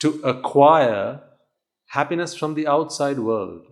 to 0.00 0.20
acquire 0.22 1.20
happiness 1.88 2.34
from 2.34 2.54
the 2.54 2.66
outside 2.66 3.18
world. 3.18 3.66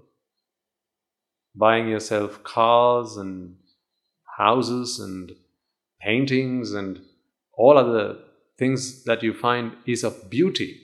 Buying 1.55 1.89
yourself 1.89 2.43
cars 2.43 3.17
and 3.17 3.57
houses 4.39 4.99
and 4.99 5.33
paintings 6.01 6.73
and 6.73 7.01
all 7.55 7.77
other 7.77 8.17
things 8.59 9.05
that 9.05 9.23
you 9.23 9.35
find 9.35 9.73
is 9.87 10.05
of 10.05 10.31
beauty. 10.31 10.81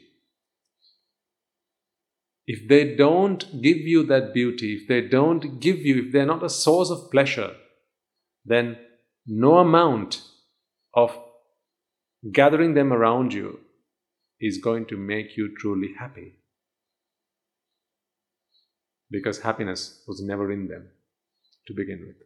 If 2.47 2.69
they 2.69 2.97
don't 2.97 3.63
give 3.63 3.79
you 3.79 4.05
that 4.05 4.35
beauty, 4.35 4.75
if 4.75 4.89
they 4.89 5.03
don't 5.03 5.61
give 5.61 5.79
you, 5.79 6.05
if 6.05 6.13
they're 6.13 6.27
not 6.27 6.43
a 6.43 6.51
source 6.51 6.91
of 6.91 7.11
pleasure, 7.11 7.53
then 8.45 8.77
no 9.27 9.59
amount 9.59 10.23
of 10.95 11.19
gathering 12.33 12.75
them 12.75 12.93
around 12.93 13.33
you 13.33 13.61
is 14.41 14.59
going 14.59 14.87
to 14.87 14.97
make 14.97 15.37
you 15.37 15.55
truly 15.57 15.95
happy. 15.99 16.35
Because 19.11 19.41
happiness 19.41 20.03
was 20.07 20.21
never 20.21 20.53
in 20.53 20.69
them 20.69 20.89
to 21.67 21.75
begin 21.75 22.05
with. 22.07 22.17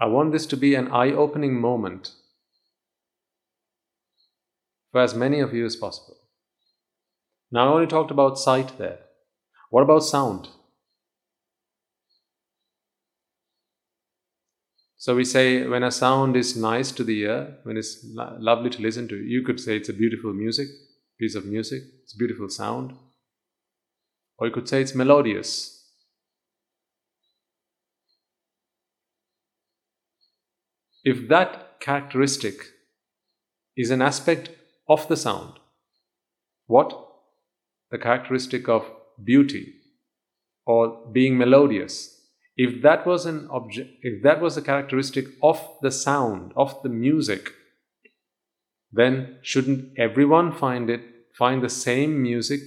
I 0.00 0.06
want 0.06 0.32
this 0.32 0.46
to 0.46 0.56
be 0.56 0.74
an 0.74 0.88
eye 0.88 1.12
opening 1.12 1.60
moment 1.60 2.12
for 4.90 5.02
as 5.02 5.14
many 5.14 5.40
of 5.40 5.52
you 5.52 5.66
as 5.66 5.76
possible. 5.76 6.16
Now, 7.52 7.68
I 7.68 7.74
only 7.74 7.86
talked 7.86 8.10
about 8.10 8.38
sight 8.38 8.78
there. 8.78 9.00
What 9.68 9.82
about 9.82 10.00
sound? 10.00 10.48
So 15.00 15.16
we 15.16 15.24
say 15.24 15.66
when 15.66 15.82
a 15.82 15.90
sound 15.90 16.36
is 16.36 16.58
nice 16.58 16.92
to 16.92 17.02
the 17.02 17.20
ear, 17.20 17.56
when 17.62 17.78
it's 17.78 18.04
lo- 18.04 18.36
lovely 18.38 18.68
to 18.68 18.82
listen 18.82 19.08
to, 19.08 19.16
you 19.16 19.42
could 19.42 19.58
say 19.58 19.78
it's 19.78 19.88
a 19.88 19.94
beautiful 19.94 20.34
music, 20.34 20.68
piece 21.18 21.34
of 21.34 21.46
music, 21.46 21.84
it's 22.02 22.12
beautiful 22.12 22.50
sound. 22.50 22.92
Or 24.36 24.46
you 24.46 24.52
could 24.52 24.68
say 24.68 24.82
it's 24.82 24.94
melodious. 24.94 25.90
If 31.02 31.28
that 31.28 31.80
characteristic 31.80 32.62
is 33.74 33.90
an 33.90 34.02
aspect 34.02 34.50
of 34.86 35.08
the 35.08 35.16
sound, 35.16 35.54
what? 36.66 36.92
The 37.90 37.96
characteristic 37.96 38.68
of 38.68 38.84
beauty 39.24 39.76
or 40.66 41.06
being 41.10 41.38
melodious 41.38 42.19
if 42.66 42.82
that 42.82 43.06
was 43.06 43.26
an 43.26 43.38
object 43.58 43.90
if 44.10 44.22
that 44.22 44.40
was 44.40 44.56
a 44.56 44.62
characteristic 44.62 45.26
of 45.42 45.60
the 45.82 45.90
sound 45.90 46.52
of 46.56 46.74
the 46.82 46.88
music 46.88 47.52
then 48.92 49.38
shouldn't 49.42 49.98
everyone 49.98 50.52
find 50.52 50.90
it 50.90 51.02
find 51.40 51.62
the 51.62 51.68
same 51.68 52.22
music 52.22 52.60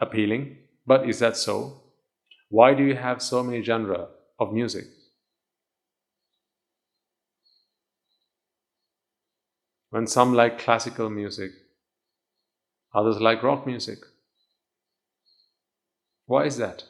appealing? 0.00 0.56
But 0.86 1.08
is 1.08 1.18
that 1.20 1.36
so? 1.36 1.82
Why 2.48 2.74
do 2.74 2.84
you 2.84 2.96
have 2.96 3.22
so 3.22 3.42
many 3.42 3.62
genres 3.62 4.08
of 4.38 4.52
music? 4.52 4.84
When 9.90 10.06
some 10.06 10.34
like 10.34 10.58
classical 10.58 11.10
music 11.10 11.52
others 12.94 13.20
like 13.20 13.42
rock 13.42 13.66
music. 13.66 13.98
Why 16.26 16.44
is 16.44 16.56
that? 16.56 16.84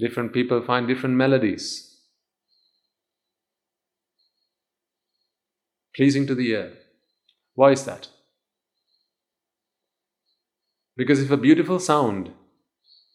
Different 0.00 0.32
people 0.32 0.62
find 0.62 0.88
different 0.88 1.16
melodies 1.16 1.90
pleasing 5.94 6.26
to 6.26 6.34
the 6.34 6.48
ear. 6.50 6.72
Why 7.54 7.72
is 7.72 7.84
that? 7.84 8.08
Because 10.96 11.20
if 11.20 11.30
a 11.30 11.36
beautiful 11.36 11.78
sound 11.78 12.30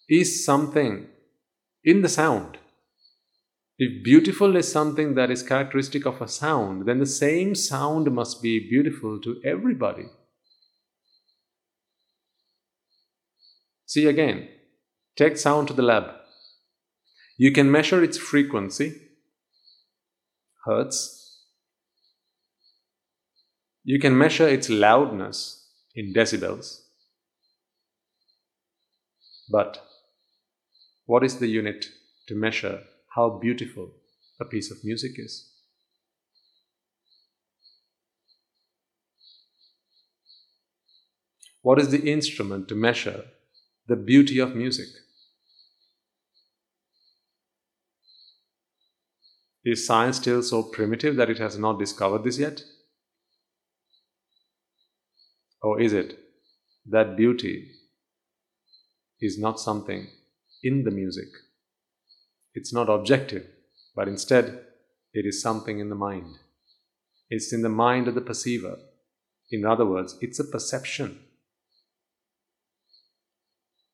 is 0.10 0.46
something 0.46 1.08
in 1.84 2.02
the 2.02 2.10
sound, 2.10 2.58
if 3.78 4.04
beautiful 4.04 4.56
is 4.56 4.72
something 4.72 5.16
that 5.16 5.32
is 5.32 5.44
characteristic 5.44 6.06
of 6.06 6.22
a 6.22 6.28
sound, 6.28 6.86
then 6.86 7.00
the 7.00 7.06
same 7.06 7.56
sound 7.56 8.12
must 8.12 8.42
be 8.42 8.60
beautiful 8.60 9.20
to 9.22 9.42
everybody. 9.44 10.06
See 13.86 14.08
again, 14.08 14.48
take 15.16 15.38
sound 15.38 15.68
to 15.68 15.74
the 15.74 15.82
lab. 15.82 16.25
You 17.38 17.52
can 17.52 17.70
measure 17.70 18.02
its 18.02 18.18
frequency, 18.18 19.02
hertz. 20.66 21.42
You 23.84 24.00
can 24.00 24.18
measure 24.18 24.48
its 24.48 24.70
loudness 24.70 25.70
in 25.96 26.14
decibels. 26.14 26.82
But 29.52 29.84
what 31.06 31.24
is 31.24 31.40
the 31.40 31.48
unit 31.48 31.86
to 32.28 32.36
measure 32.36 32.82
how 33.16 33.38
beautiful 33.38 33.92
a 34.40 34.46
piece 34.46 34.72
of 34.72 34.84
music 34.84 35.12
is? 35.18 35.52
What 41.62 41.80
is 41.80 41.90
the 41.90 42.12
instrument 42.12 42.68
to 42.70 42.76
measure 42.76 43.26
the 43.88 43.96
beauty 43.96 44.40
of 44.40 44.56
music? 44.56 44.88
Is 49.66 49.88
science 49.88 50.18
still 50.18 50.44
so 50.44 50.62
primitive 50.62 51.16
that 51.16 51.32
it 51.32 51.40
has 51.40 51.58
not 51.58 51.80
discovered 51.80 52.24
this 52.24 52.38
yet? 52.38 52.64
Or 55.64 55.82
is 55.82 55.92
it 55.92 56.20
that 56.86 57.18
beauty 57.18 57.72
is 59.20 59.40
not 59.40 59.60
something 59.60 60.08
in 60.62 60.84
the 60.84 60.92
music? 60.92 61.30
It's 62.54 62.72
not 62.72 62.90
objective, 62.90 63.48
but 63.96 64.08
instead 64.08 64.62
it 65.14 65.26
is 65.26 65.42
something 65.42 65.80
in 65.80 65.90
the 65.90 65.96
mind. 65.96 66.36
It's 67.32 67.52
in 67.52 67.64
the 67.64 67.70
mind 67.70 68.08
of 68.08 68.14
the 68.14 68.22
perceiver. 68.22 68.78
In 69.50 69.66
other 69.66 69.86
words, 69.86 70.16
it's 70.22 70.40
a 70.40 70.44
perception. 70.44 71.20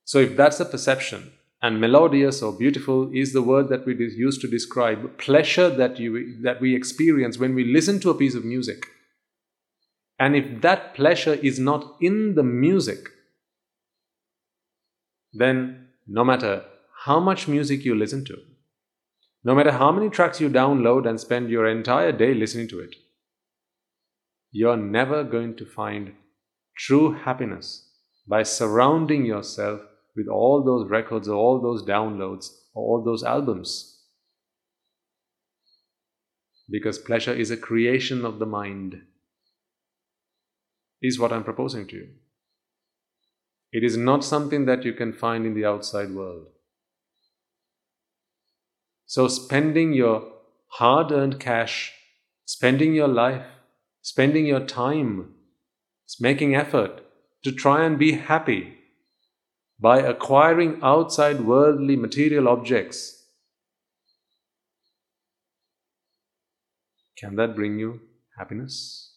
So, 0.04 0.20
if 0.20 0.36
that's 0.36 0.60
a 0.60 0.66
perception, 0.66 1.32
and 1.62 1.80
melodious 1.80 2.42
or 2.42 2.52
beautiful 2.52 3.12
is 3.14 3.34
the 3.34 3.42
word 3.42 3.70
that 3.70 3.86
we 3.86 3.94
use 3.94 4.38
to 4.40 4.48
describe 4.48 5.18
pleasure 5.20 5.70
that, 5.70 6.00
you, 6.00 6.42
that 6.42 6.60
we 6.60 6.76
experience 6.76 7.38
when 7.38 7.54
we 7.54 7.64
listen 7.64 8.00
to 8.00 8.10
a 8.10 8.16
piece 8.16 8.34
of 8.34 8.44
music. 8.44 8.88
And 10.18 10.36
if 10.36 10.62
that 10.62 10.96
pleasure 10.96 11.36
is 11.36 11.60
not 11.60 11.98
in 12.02 12.36
the 12.36 12.44
music, 12.44 13.10
then 15.34 15.88
no 16.08 16.24
matter 16.24 16.64
how 17.06 17.20
much 17.20 17.48
music 17.48 17.86
you 17.86 17.96
listen 17.96 18.26
to, 18.26 18.38
no 19.44 19.56
matter 19.56 19.72
how 19.72 19.92
many 19.92 20.10
tracks 20.10 20.42
you 20.42 20.50
download 20.50 21.08
and 21.08 21.20
spend 21.20 21.50
your 21.50 21.68
entire 21.68 22.12
day 22.12 22.34
listening 22.34 22.68
to 22.70 22.80
it, 22.80 22.96
you're 24.52 24.78
never 24.78 25.24
going 25.24 25.56
to 25.56 25.66
find 25.66 26.14
true 26.78 27.14
happiness 27.14 27.88
by 28.28 28.44
surrounding 28.44 29.26
yourself 29.26 29.82
with 30.16 30.28
all 30.28 30.64
those 30.64 30.90
records 30.90 31.28
or 31.28 31.36
all 31.36 31.62
those 31.62 31.84
downloads 31.84 32.50
all 32.74 33.04
those 33.04 33.24
albums. 33.24 34.00
Because 36.70 36.98
pleasure 37.00 37.34
is 37.34 37.52
a 37.52 37.58
creation 37.58 38.26
of 38.26 38.40
the 38.40 38.46
mind, 38.46 39.02
is 41.02 41.20
what 41.20 41.34
I'm 41.34 41.44
proposing 41.44 41.88
to 41.88 41.96
you. 41.96 42.08
It 43.74 43.84
is 43.84 43.98
not 43.98 44.24
something 44.24 44.66
that 44.66 44.86
you 44.86 44.94
can 44.94 45.14
find 45.14 45.46
in 45.46 45.54
the 45.54 45.66
outside 45.66 46.12
world. 46.12 46.48
So, 49.06 49.28
spending 49.28 49.94
your 49.94 50.32
hard 50.68 51.12
earned 51.12 51.40
cash, 51.40 51.94
spending 52.46 52.94
your 52.94 53.08
life, 53.08 53.46
spending 54.02 54.46
your 54.46 54.66
time, 54.66 55.34
making 56.20 56.56
effort 56.56 57.02
to 57.44 57.52
try 57.52 57.84
and 57.84 57.98
be 57.98 58.14
happy 58.14 58.78
by 59.82 60.00
acquiring 60.00 60.80
outside 60.84 61.42
worldly 61.42 61.96
material 61.96 62.48
objects, 62.48 63.26
can 67.18 67.36
that 67.36 67.56
bring 67.56 67.80
you 67.80 68.00
happiness? 68.38 69.08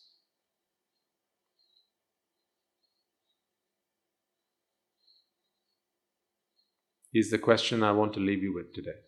Is 7.12 7.31
the 7.31 7.39
question 7.39 7.83
I 7.83 7.93
want 7.93 8.15
to 8.15 8.21
leave 8.21 8.43
you 8.43 8.55
with 8.55 8.73
today. 8.75 8.99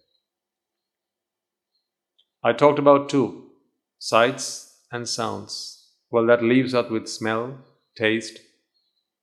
I 2.45 2.53
talked 2.53 2.79
about 2.79 3.09
two 3.09 3.51
sights 3.99 4.83
and 4.93 5.09
sounds. 5.09 5.89
Well, 6.11 6.27
that 6.27 6.43
leaves 6.43 6.75
us 6.75 6.89
with 6.89 7.09
smell, 7.09 7.59
taste, 7.97 8.39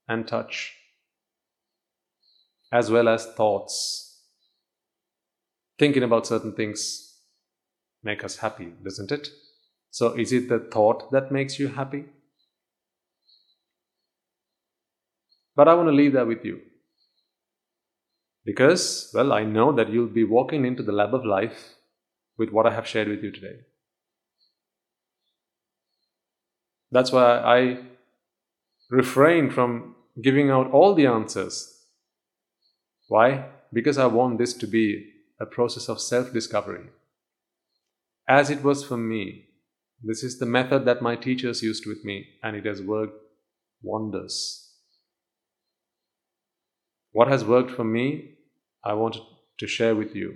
and 0.06 0.28
touch 0.28 0.74
as 2.74 2.90
well 2.90 3.08
as 3.08 3.24
thoughts. 3.34 4.20
Thinking 5.78 6.02
about 6.02 6.26
certain 6.26 6.52
things 6.52 7.20
make 8.02 8.24
us 8.24 8.38
happy, 8.38 8.72
doesn't 8.82 9.12
it? 9.12 9.28
So 9.90 10.12
is 10.14 10.32
it 10.32 10.48
the 10.48 10.58
thought 10.58 11.12
that 11.12 11.30
makes 11.30 11.58
you 11.60 11.68
happy? 11.68 12.06
But 15.54 15.68
I 15.68 15.74
want 15.74 15.88
to 15.88 15.94
leave 15.94 16.14
that 16.14 16.26
with 16.26 16.44
you. 16.44 16.62
Because, 18.44 19.10
well, 19.14 19.32
I 19.32 19.44
know 19.44 19.70
that 19.72 19.88
you'll 19.88 20.08
be 20.08 20.24
walking 20.24 20.64
into 20.64 20.82
the 20.82 20.92
lab 20.92 21.14
of 21.14 21.24
life 21.24 21.76
with 22.36 22.50
what 22.50 22.66
I 22.66 22.74
have 22.74 22.88
shared 22.88 23.06
with 23.06 23.22
you 23.22 23.30
today. 23.30 23.60
That's 26.90 27.12
why 27.12 27.38
I 27.38 27.78
refrain 28.90 29.48
from 29.50 29.94
giving 30.20 30.50
out 30.50 30.72
all 30.72 30.94
the 30.94 31.06
answers 31.06 31.73
why? 33.14 33.46
Because 33.72 33.96
I 33.96 34.06
want 34.06 34.38
this 34.38 34.54
to 34.54 34.66
be 34.66 35.12
a 35.38 35.46
process 35.46 35.88
of 35.88 36.00
self 36.00 36.32
discovery. 36.32 36.86
As 38.26 38.50
it 38.50 38.64
was 38.64 38.82
for 38.84 38.96
me, 38.96 39.50
this 40.02 40.24
is 40.24 40.38
the 40.38 40.46
method 40.46 40.84
that 40.86 41.00
my 41.00 41.14
teachers 41.14 41.62
used 41.62 41.86
with 41.86 42.04
me, 42.04 42.26
and 42.42 42.56
it 42.56 42.66
has 42.66 42.82
worked 42.82 43.20
wonders. 43.82 44.36
What 47.12 47.28
has 47.28 47.44
worked 47.44 47.70
for 47.70 47.84
me, 47.84 48.06
I 48.82 48.94
want 48.94 49.18
to 49.58 49.66
share 49.68 49.94
with 49.94 50.16
you. 50.16 50.34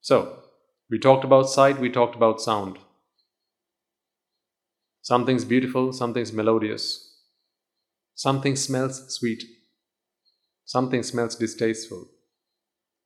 So, 0.00 0.16
we 0.90 0.98
talked 0.98 1.24
about 1.24 1.48
sight, 1.48 1.78
we 1.78 1.90
talked 1.90 2.16
about 2.16 2.40
sound. 2.40 2.78
Something's 5.02 5.44
beautiful, 5.44 5.92
something's 5.92 6.32
melodious, 6.32 6.86
something 8.16 8.56
smells 8.56 9.14
sweet. 9.14 9.44
Something 10.66 11.04
smells 11.04 11.36
distasteful. 11.36 12.08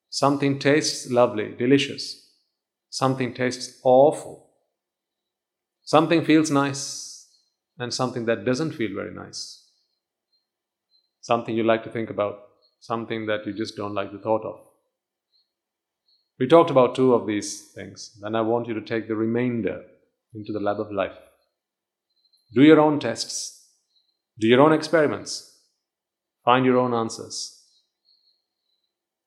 Something 0.08 0.58
tastes 0.58 1.10
lovely, 1.10 1.54
delicious. 1.56 2.32
Something 2.88 3.34
tastes 3.34 3.78
awful. 3.84 4.50
Something 5.84 6.24
feels 6.24 6.50
nice, 6.50 7.28
and 7.78 7.92
something 7.92 8.24
that 8.24 8.44
doesn't 8.44 8.72
feel 8.72 8.94
very 8.94 9.14
nice. 9.14 9.68
Something 11.20 11.54
you 11.54 11.62
like 11.62 11.84
to 11.84 11.90
think 11.90 12.08
about, 12.08 12.38
something 12.80 13.26
that 13.26 13.46
you 13.46 13.52
just 13.52 13.76
don't 13.76 13.94
like 13.94 14.10
the 14.10 14.18
thought 14.18 14.44
of. 14.44 14.60
We 16.38 16.46
talked 16.46 16.70
about 16.70 16.94
two 16.94 17.12
of 17.12 17.26
these 17.26 17.72
things, 17.74 18.18
and 18.22 18.36
I 18.36 18.40
want 18.40 18.68
you 18.68 18.74
to 18.74 18.80
take 18.80 19.06
the 19.06 19.16
remainder 19.16 19.84
into 20.34 20.52
the 20.52 20.60
lab 20.60 20.80
of 20.80 20.90
life. 20.90 21.18
Do 22.54 22.62
your 22.62 22.80
own 22.80 23.00
tests, 23.00 23.68
do 24.38 24.46
your 24.46 24.62
own 24.62 24.72
experiments, 24.72 25.49
Find 26.44 26.64
your 26.64 26.78
own 26.78 26.94
answers. 26.94 27.62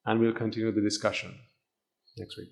And 0.05 0.19
we'll 0.19 0.33
continue 0.33 0.71
the 0.71 0.81
discussion 0.81 1.33
next 2.17 2.37
week. 2.37 2.51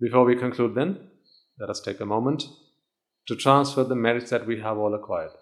Before 0.00 0.24
we 0.24 0.36
conclude, 0.36 0.74
then, 0.74 1.10
let 1.58 1.68
us 1.68 1.80
take 1.80 2.00
a 2.00 2.06
moment 2.06 2.44
to 3.26 3.36
transfer 3.36 3.84
the 3.84 3.94
merits 3.94 4.30
that 4.30 4.46
we 4.46 4.60
have 4.60 4.78
all 4.78 4.94
acquired 4.94 5.32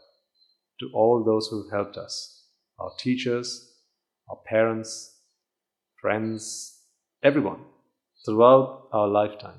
to 0.80 0.90
all 0.92 1.24
those 1.24 1.48
who've 1.48 1.70
helped 1.70 1.96
us 1.96 2.34
our 2.78 2.92
teachers, 2.98 3.72
our 4.28 4.38
parents, 4.46 5.16
friends, 6.00 6.82
everyone 7.22 7.60
throughout 8.24 8.88
our 8.92 9.08
lifetime 9.08 9.58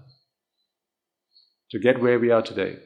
to 1.71 1.79
get 1.79 2.01
where 2.01 2.19
we 2.19 2.31
are 2.31 2.41
today, 2.41 2.77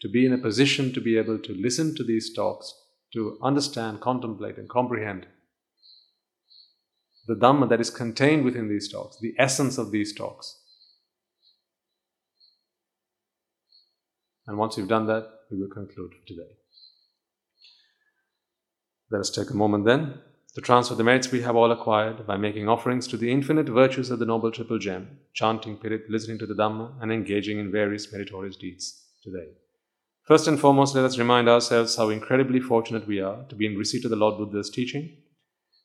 to 0.00 0.08
be 0.08 0.24
in 0.24 0.32
a 0.32 0.38
position 0.38 0.92
to 0.92 1.00
be 1.00 1.18
able 1.18 1.38
to 1.38 1.52
listen 1.54 1.94
to 1.94 2.04
these 2.04 2.32
talks, 2.34 2.72
to 3.12 3.38
understand, 3.42 4.00
contemplate, 4.00 4.56
and 4.58 4.68
comprehend 4.68 5.26
the 7.26 7.34
Dhamma 7.34 7.68
that 7.68 7.80
is 7.80 7.90
contained 7.90 8.44
within 8.44 8.68
these 8.68 8.90
talks, 8.90 9.18
the 9.20 9.34
essence 9.38 9.78
of 9.78 9.90
these 9.90 10.14
talks. 10.14 10.58
And 14.46 14.58
once 14.58 14.76
we've 14.76 14.88
done 14.88 15.06
that, 15.06 15.28
we 15.50 15.58
will 15.58 15.68
conclude 15.68 16.12
today. 16.26 16.56
Let 19.10 19.20
us 19.20 19.30
take 19.30 19.50
a 19.50 19.56
moment 19.56 19.84
then 19.84 20.14
to 20.54 20.60
transfer 20.60 20.96
the 20.96 21.04
merits 21.04 21.30
we 21.30 21.42
have 21.42 21.54
all 21.54 21.70
acquired 21.70 22.26
by 22.26 22.36
making 22.36 22.68
offerings 22.68 23.06
to 23.08 23.16
the 23.16 23.30
infinite 23.30 23.68
virtues 23.68 24.10
of 24.10 24.18
the 24.18 24.26
Noble 24.26 24.50
Triple 24.50 24.78
Gem, 24.78 25.18
chanting 25.32 25.76
Pirit, 25.76 26.08
listening 26.08 26.38
to 26.38 26.46
the 26.46 26.54
Dhamma, 26.54 27.00
and 27.00 27.12
engaging 27.12 27.60
in 27.60 27.70
various 27.70 28.12
meritorious 28.12 28.56
deeds 28.56 29.04
today. 29.22 29.50
First 30.30 30.46
and 30.46 30.60
foremost, 30.60 30.94
let 30.94 31.04
us 31.04 31.18
remind 31.18 31.48
ourselves 31.48 31.96
how 31.96 32.08
incredibly 32.08 32.60
fortunate 32.60 33.04
we 33.04 33.18
are 33.18 33.42
to 33.48 33.56
be 33.56 33.66
in 33.66 33.76
receipt 33.76 34.04
of 34.04 34.10
the 34.10 34.16
Lord 34.16 34.38
Buddha's 34.38 34.70
teaching, 34.70 35.16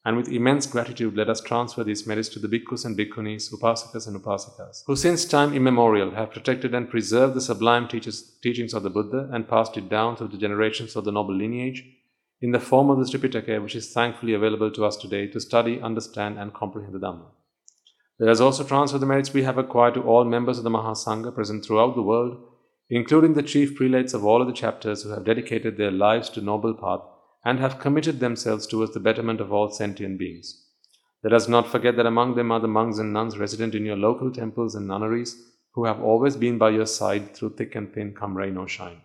and 0.05 0.15
with 0.15 0.29
immense 0.29 0.67
gratitude, 0.67 1.15
let 1.15 1.31
us 1.31 1.41
transfer 1.41 1.83
these 1.83 2.05
merits 2.05 2.29
to 2.29 2.37
the 2.37 2.47
bhikkhus 2.47 2.85
and 2.85 2.95
bhikkhunis, 2.95 3.51
upasakas 3.51 4.07
and 4.07 4.21
upasikas, 4.21 4.83
who 4.85 4.95
since 4.95 5.25
time 5.25 5.55
immemorial 5.55 6.11
have 6.11 6.29
protected 6.29 6.75
and 6.75 6.91
preserved 6.91 7.33
the 7.33 7.41
sublime 7.41 7.87
teachings 7.87 8.75
of 8.75 8.83
the 8.83 8.89
Buddha 8.91 9.27
and 9.33 9.49
passed 9.49 9.77
it 9.77 9.89
down 9.89 10.15
through 10.15 10.27
the 10.27 10.37
generations 10.37 10.95
of 10.95 11.05
the 11.05 11.11
noble 11.11 11.33
lineage 11.33 11.83
in 12.39 12.51
the 12.51 12.59
form 12.59 12.91
of 12.91 12.99
the 12.99 13.05
Tripitaka, 13.05 13.59
which 13.63 13.75
is 13.75 13.91
thankfully 13.91 14.35
available 14.35 14.69
to 14.69 14.85
us 14.85 14.95
today 14.95 15.25
to 15.25 15.39
study, 15.39 15.81
understand, 15.81 16.37
and 16.37 16.53
comprehend 16.53 16.93
the 16.93 16.99
Dhamma. 16.99 17.25
Let 18.19 18.29
us 18.29 18.41
also 18.41 18.63
transfer 18.63 18.99
the 18.99 19.07
merits 19.07 19.33
we 19.33 19.41
have 19.41 19.57
acquired 19.57 19.95
to 19.95 20.03
all 20.03 20.23
members 20.23 20.59
of 20.59 20.63
the 20.63 20.69
Mahasangha 20.69 21.33
present 21.33 21.65
throughout 21.65 21.95
the 21.95 22.03
world, 22.03 22.51
including 22.89 23.33
the 23.33 23.43
chief 23.43 23.75
prelates 23.75 24.13
of 24.13 24.23
all 24.23 24.41
of 24.41 24.47
the 24.47 24.53
chapters 24.53 25.03
who 25.03 25.09
have 25.09 25.25
dedicated 25.25 25.77
their 25.77 25.91
lives 25.91 26.29
to 26.29 26.41
noble 26.41 26.73
path 26.73 27.01
and 27.43 27.59
have 27.59 27.79
committed 27.79 28.19
themselves 28.19 28.67
towards 28.67 28.93
the 28.93 28.99
betterment 28.99 29.39
of 29.39 29.51
all 29.51 29.69
sentient 29.69 30.17
beings. 30.17 30.65
Let 31.23 31.33
us 31.33 31.47
not 31.47 31.67
forget 31.67 31.95
that 31.95 32.05
among 32.05 32.35
them 32.35 32.51
are 32.51 32.59
the 32.59 32.67
monks 32.67 32.99
and 32.99 33.11
nuns 33.11 33.37
resident 33.37 33.73
in 33.73 33.85
your 33.85 33.95
local 33.95 34.31
temples 34.31 34.75
and 34.75 34.87
nunneries 34.87 35.35
who 35.73 35.85
have 35.85 36.01
always 36.01 36.35
been 36.35 36.57
by 36.57 36.69
your 36.69 36.85
side 36.85 37.35
through 37.35 37.55
thick 37.55 37.75
and 37.75 37.93
thin, 37.93 38.13
come 38.13 38.37
rain 38.37 38.57
or 38.57 38.67
shine. 38.67 39.01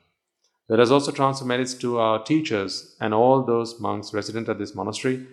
Let 0.68 0.80
us 0.80 0.90
also 0.90 1.10
transfer 1.10 1.44
merits 1.44 1.74
to 1.74 1.98
our 1.98 2.22
teachers 2.22 2.94
and 3.00 3.12
all 3.12 3.42
those 3.42 3.80
monks 3.80 4.14
resident 4.14 4.48
at 4.48 4.58
this 4.58 4.74
monastery, 4.74 5.26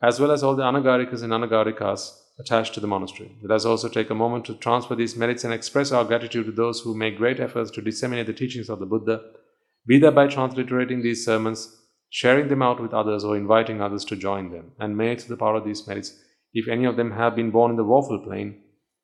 as 0.00 0.20
well 0.20 0.30
as 0.30 0.42
all 0.42 0.54
the 0.54 0.62
anagarikas 0.62 1.22
and 1.22 1.32
anagarikas 1.32 2.12
attached 2.40 2.74
to 2.74 2.80
the 2.80 2.86
monastery. 2.86 3.36
Let 3.42 3.54
us 3.54 3.64
also 3.64 3.88
take 3.88 4.10
a 4.10 4.14
moment 4.14 4.46
to 4.46 4.54
transfer 4.54 4.94
these 4.96 5.16
merits 5.16 5.44
and 5.44 5.52
express 5.52 5.92
our 5.92 6.04
gratitude 6.04 6.46
to 6.46 6.52
those 6.52 6.80
who 6.80 6.96
make 6.96 7.16
great 7.18 7.38
efforts 7.38 7.70
to 7.72 7.82
disseminate 7.82 8.26
the 8.26 8.32
teachings 8.32 8.68
of 8.68 8.78
the 8.80 8.86
Buddha, 8.86 9.20
be 9.86 9.98
that 10.00 10.14
by 10.14 10.26
transliterating 10.26 11.02
these 11.02 11.24
sermons 11.24 11.76
sharing 12.10 12.48
them 12.48 12.62
out 12.62 12.80
with 12.82 12.92
others 12.92 13.22
or 13.22 13.36
inviting 13.36 13.80
others 13.80 14.04
to 14.04 14.16
join 14.16 14.50
them, 14.50 14.72
and 14.80 14.96
may, 14.96 15.14
through 15.14 15.36
the 15.36 15.40
power 15.40 15.54
of 15.56 15.64
these 15.64 15.86
merits, 15.86 16.18
if 16.52 16.66
any 16.66 16.84
of 16.84 16.96
them 16.96 17.12
have 17.12 17.36
been 17.36 17.52
born 17.52 17.70
in 17.70 17.76
the 17.76 17.84
woeful 17.84 18.18
plane, 18.18 18.60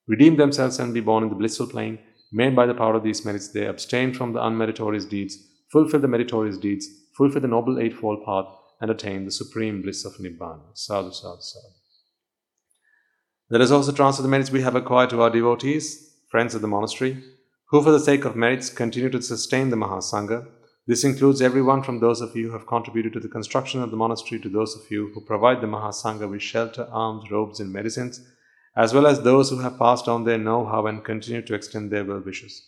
redeem 0.09 0.37
themselves 0.37 0.81
and 0.81 0.93
be 0.93 1.01
born 1.01 1.23
in 1.23 1.29
the 1.29 1.37
blissful 1.37 1.69
plane, 1.69 1.99
may 2.33 2.51
by 2.51 2.67
the 2.67 2.75
power 2.75 2.95
of 2.95 3.05
these 3.05 3.25
merits 3.25 3.49
they 3.49 3.67
abstain 3.67 4.13
from 4.13 4.33
the 4.33 4.41
unmeritorious 4.41 5.09
deeds, 5.09 5.39
fulfill 5.71 6.01
the 6.01 6.09
meritorious 6.09 6.59
deeds, 6.59 6.89
fulfill 7.17 7.41
the 7.41 7.49
noble 7.49 7.79
eightfold 7.79 8.25
path, 8.25 8.47
and 8.81 8.91
attain 8.91 9.25
the 9.25 9.31
supreme 9.31 9.83
bliss 9.83 10.05
of 10.05 10.13
Nibbana. 10.15 10.61
Sadhu, 10.75 11.13
sadhu, 11.13 11.41
sadhu. 11.41 11.76
Let 13.49 13.61
us 13.61 13.71
also 13.71 13.93
transfer 13.93 14.23
the 14.23 14.29
merits 14.29 14.51
we 14.51 14.63
have 14.63 14.75
acquired 14.75 15.11
to 15.11 15.23
our 15.23 15.31
devotees, 15.31 16.15
friends 16.29 16.55
of 16.55 16.63
the 16.63 16.69
monastery, 16.69 17.23
who 17.67 17.83
for 17.83 17.91
the 17.91 18.01
sake 18.01 18.25
of 18.25 18.37
merits 18.37 18.71
continue 18.71 19.11
to 19.11 19.23
sustain 19.23 19.71
the 19.71 19.77
Mahasangha 19.77 20.47
this 20.89 21.03
includes 21.03 21.43
everyone 21.43 21.83
from 21.83 21.99
those 21.99 22.21
of 22.21 22.37
you 22.37 22.47
who 22.47 22.53
have 22.53 22.69
contributed 22.69 23.13
to 23.15 23.19
the 23.19 23.29
construction 23.29 23.83
of 23.83 23.91
the 23.91 23.97
monastery 23.97 24.41
to 24.41 24.49
those 24.49 24.77
of 24.77 24.89
you 24.89 25.11
who 25.13 25.21
provide 25.21 25.61
the 25.61 25.67
Mahasangha 25.67 26.31
with 26.31 26.43
shelter, 26.43 26.87
alms, 26.93 27.29
robes, 27.29 27.59
and 27.59 27.73
medicines, 27.73 28.21
as 28.77 28.95
well 28.95 29.09
as 29.09 29.21
those 29.21 29.51
who 29.51 29.59
have 29.59 29.81
passed 29.81 30.07
on 30.07 30.23
their 30.23 30.39
know 30.39 30.65
how 30.65 30.87
and 30.87 31.05
continue 31.05 31.43
to 31.43 31.55
extend 31.55 31.91
their 31.91 32.05
well 32.05 32.21
wishes. 32.21 32.63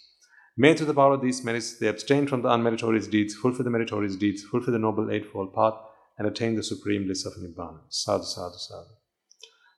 May 0.56 0.74
through 0.74 0.86
the 0.86 0.94
power 0.94 1.14
of 1.14 1.22
these 1.22 1.44
merits 1.44 1.78
they 1.78 1.86
abstain 1.86 2.26
from 2.26 2.42
the 2.42 2.48
unmeritorious 2.48 3.08
deeds, 3.08 3.34
fulfill 3.34 3.62
the 3.62 3.70
meritorious 3.70 4.16
deeds, 4.16 4.42
fulfill 4.42 4.72
the 4.72 4.80
noble 4.80 5.12
eightfold 5.12 5.54
path, 5.54 5.74
and 6.18 6.26
attain 6.26 6.56
the 6.56 6.64
supreme 6.64 7.04
bliss 7.04 7.24
of 7.24 7.34
Nibbana. 7.34 7.78
Sadhu, 7.88 8.24
sadhu, 8.24 8.58
sadhu. 8.58 8.97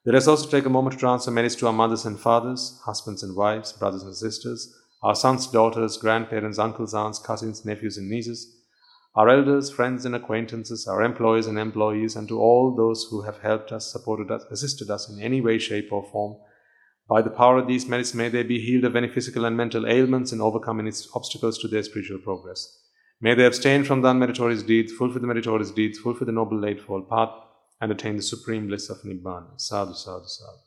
Let 0.06 0.14
us 0.14 0.26
also 0.26 0.48
take 0.48 0.64
a 0.64 0.70
moment 0.70 0.94
to 0.94 0.98
transfer 0.98 1.30
merits 1.30 1.54
to 1.56 1.66
our 1.66 1.74
mothers 1.74 2.06
and 2.06 2.18
fathers, 2.18 2.80
husbands 2.86 3.22
and 3.22 3.36
wives, 3.36 3.74
brothers 3.74 4.02
and 4.02 4.16
sisters, 4.16 4.74
our 5.02 5.14
sons, 5.14 5.46
daughters, 5.46 5.98
grandparents, 5.98 6.58
uncles, 6.58 6.94
aunts, 6.94 7.18
cousins, 7.18 7.66
nephews, 7.66 7.98
and 7.98 8.08
nieces, 8.08 8.56
our 9.14 9.28
elders, 9.28 9.70
friends, 9.70 10.06
and 10.06 10.14
acquaintances, 10.14 10.88
our 10.88 11.02
employers 11.02 11.46
and 11.46 11.58
employees, 11.58 12.16
and 12.16 12.28
to 12.28 12.40
all 12.40 12.74
those 12.74 13.08
who 13.10 13.20
have 13.22 13.40
helped 13.40 13.72
us, 13.72 13.92
supported 13.92 14.30
us, 14.30 14.42
assisted 14.50 14.88
us 14.88 15.10
in 15.10 15.20
any 15.20 15.42
way, 15.42 15.58
shape, 15.58 15.92
or 15.92 16.02
form. 16.10 16.38
By 17.06 17.20
the 17.20 17.28
power 17.28 17.58
of 17.58 17.68
these 17.68 17.86
merits, 17.86 18.14
may 18.14 18.30
they 18.30 18.42
be 18.42 18.58
healed 18.58 18.84
of 18.84 18.96
any 18.96 19.08
physical 19.08 19.44
and 19.44 19.54
mental 19.54 19.86
ailments 19.86 20.32
and 20.32 20.40
overcome 20.40 20.80
any 20.80 20.92
obstacles 21.14 21.58
to 21.58 21.68
their 21.68 21.82
spiritual 21.82 22.20
progress. 22.20 22.78
May 23.20 23.34
they 23.34 23.44
abstain 23.44 23.84
from 23.84 24.00
the 24.00 24.08
unmeritorious 24.08 24.66
deeds, 24.66 24.94
fulfill 24.94 25.20
the 25.20 25.26
meritorious 25.26 25.72
deeds, 25.72 25.98
fulfill 25.98 26.24
the 26.24 26.32
noble 26.32 26.64
eightfold 26.64 27.06
path, 27.10 27.34
and 27.80 27.90
attain 27.90 28.16
the 28.16 28.22
supreme 28.22 28.66
bliss 28.66 28.90
of 28.90 28.98
Nibbana. 29.02 29.60
Sadhu, 29.60 29.94
sadhu, 29.94 30.26
sadhu. 30.26 30.58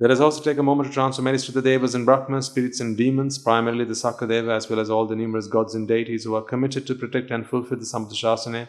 Let 0.00 0.10
us 0.10 0.18
also 0.18 0.42
take 0.42 0.58
a 0.58 0.62
moment 0.62 0.88
to 0.88 0.94
transfer 0.94 1.22
merits 1.22 1.46
to 1.46 1.52
the 1.52 1.62
Devas 1.62 1.94
and 1.94 2.04
Brahmas, 2.04 2.46
spirits 2.46 2.80
and 2.80 2.96
demons, 2.96 3.38
primarily 3.38 3.84
the 3.84 3.94
Sakadeva, 3.94 4.56
as 4.56 4.68
well 4.68 4.80
as 4.80 4.90
all 4.90 5.06
the 5.06 5.14
numerous 5.14 5.46
gods 5.46 5.74
and 5.76 5.86
deities 5.86 6.24
who 6.24 6.34
are 6.34 6.42
committed 6.42 6.84
to 6.88 6.96
protect 6.96 7.30
and 7.30 7.46
fulfill 7.46 7.78
the 7.78 7.84
Sambuddhashasana. 7.84 8.66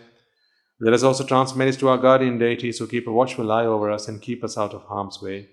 Let 0.79 0.93
us 0.93 1.03
also 1.03 1.25
transfer 1.25 1.57
merits 1.57 1.77
to 1.77 1.87
our 1.87 1.97
guardian 1.97 2.37
deities 2.37 2.77
who 2.77 2.85
keep 2.85 3.07
a 3.07 3.11
watchful 3.11 3.51
eye 3.51 3.65
over 3.65 3.89
us 3.89 4.07
and 4.07 4.21
keep 4.21 4.43
us 4.43 4.55
out 4.55 4.73
of 4.75 4.83
harm's 4.83 5.19
way. 5.21 5.49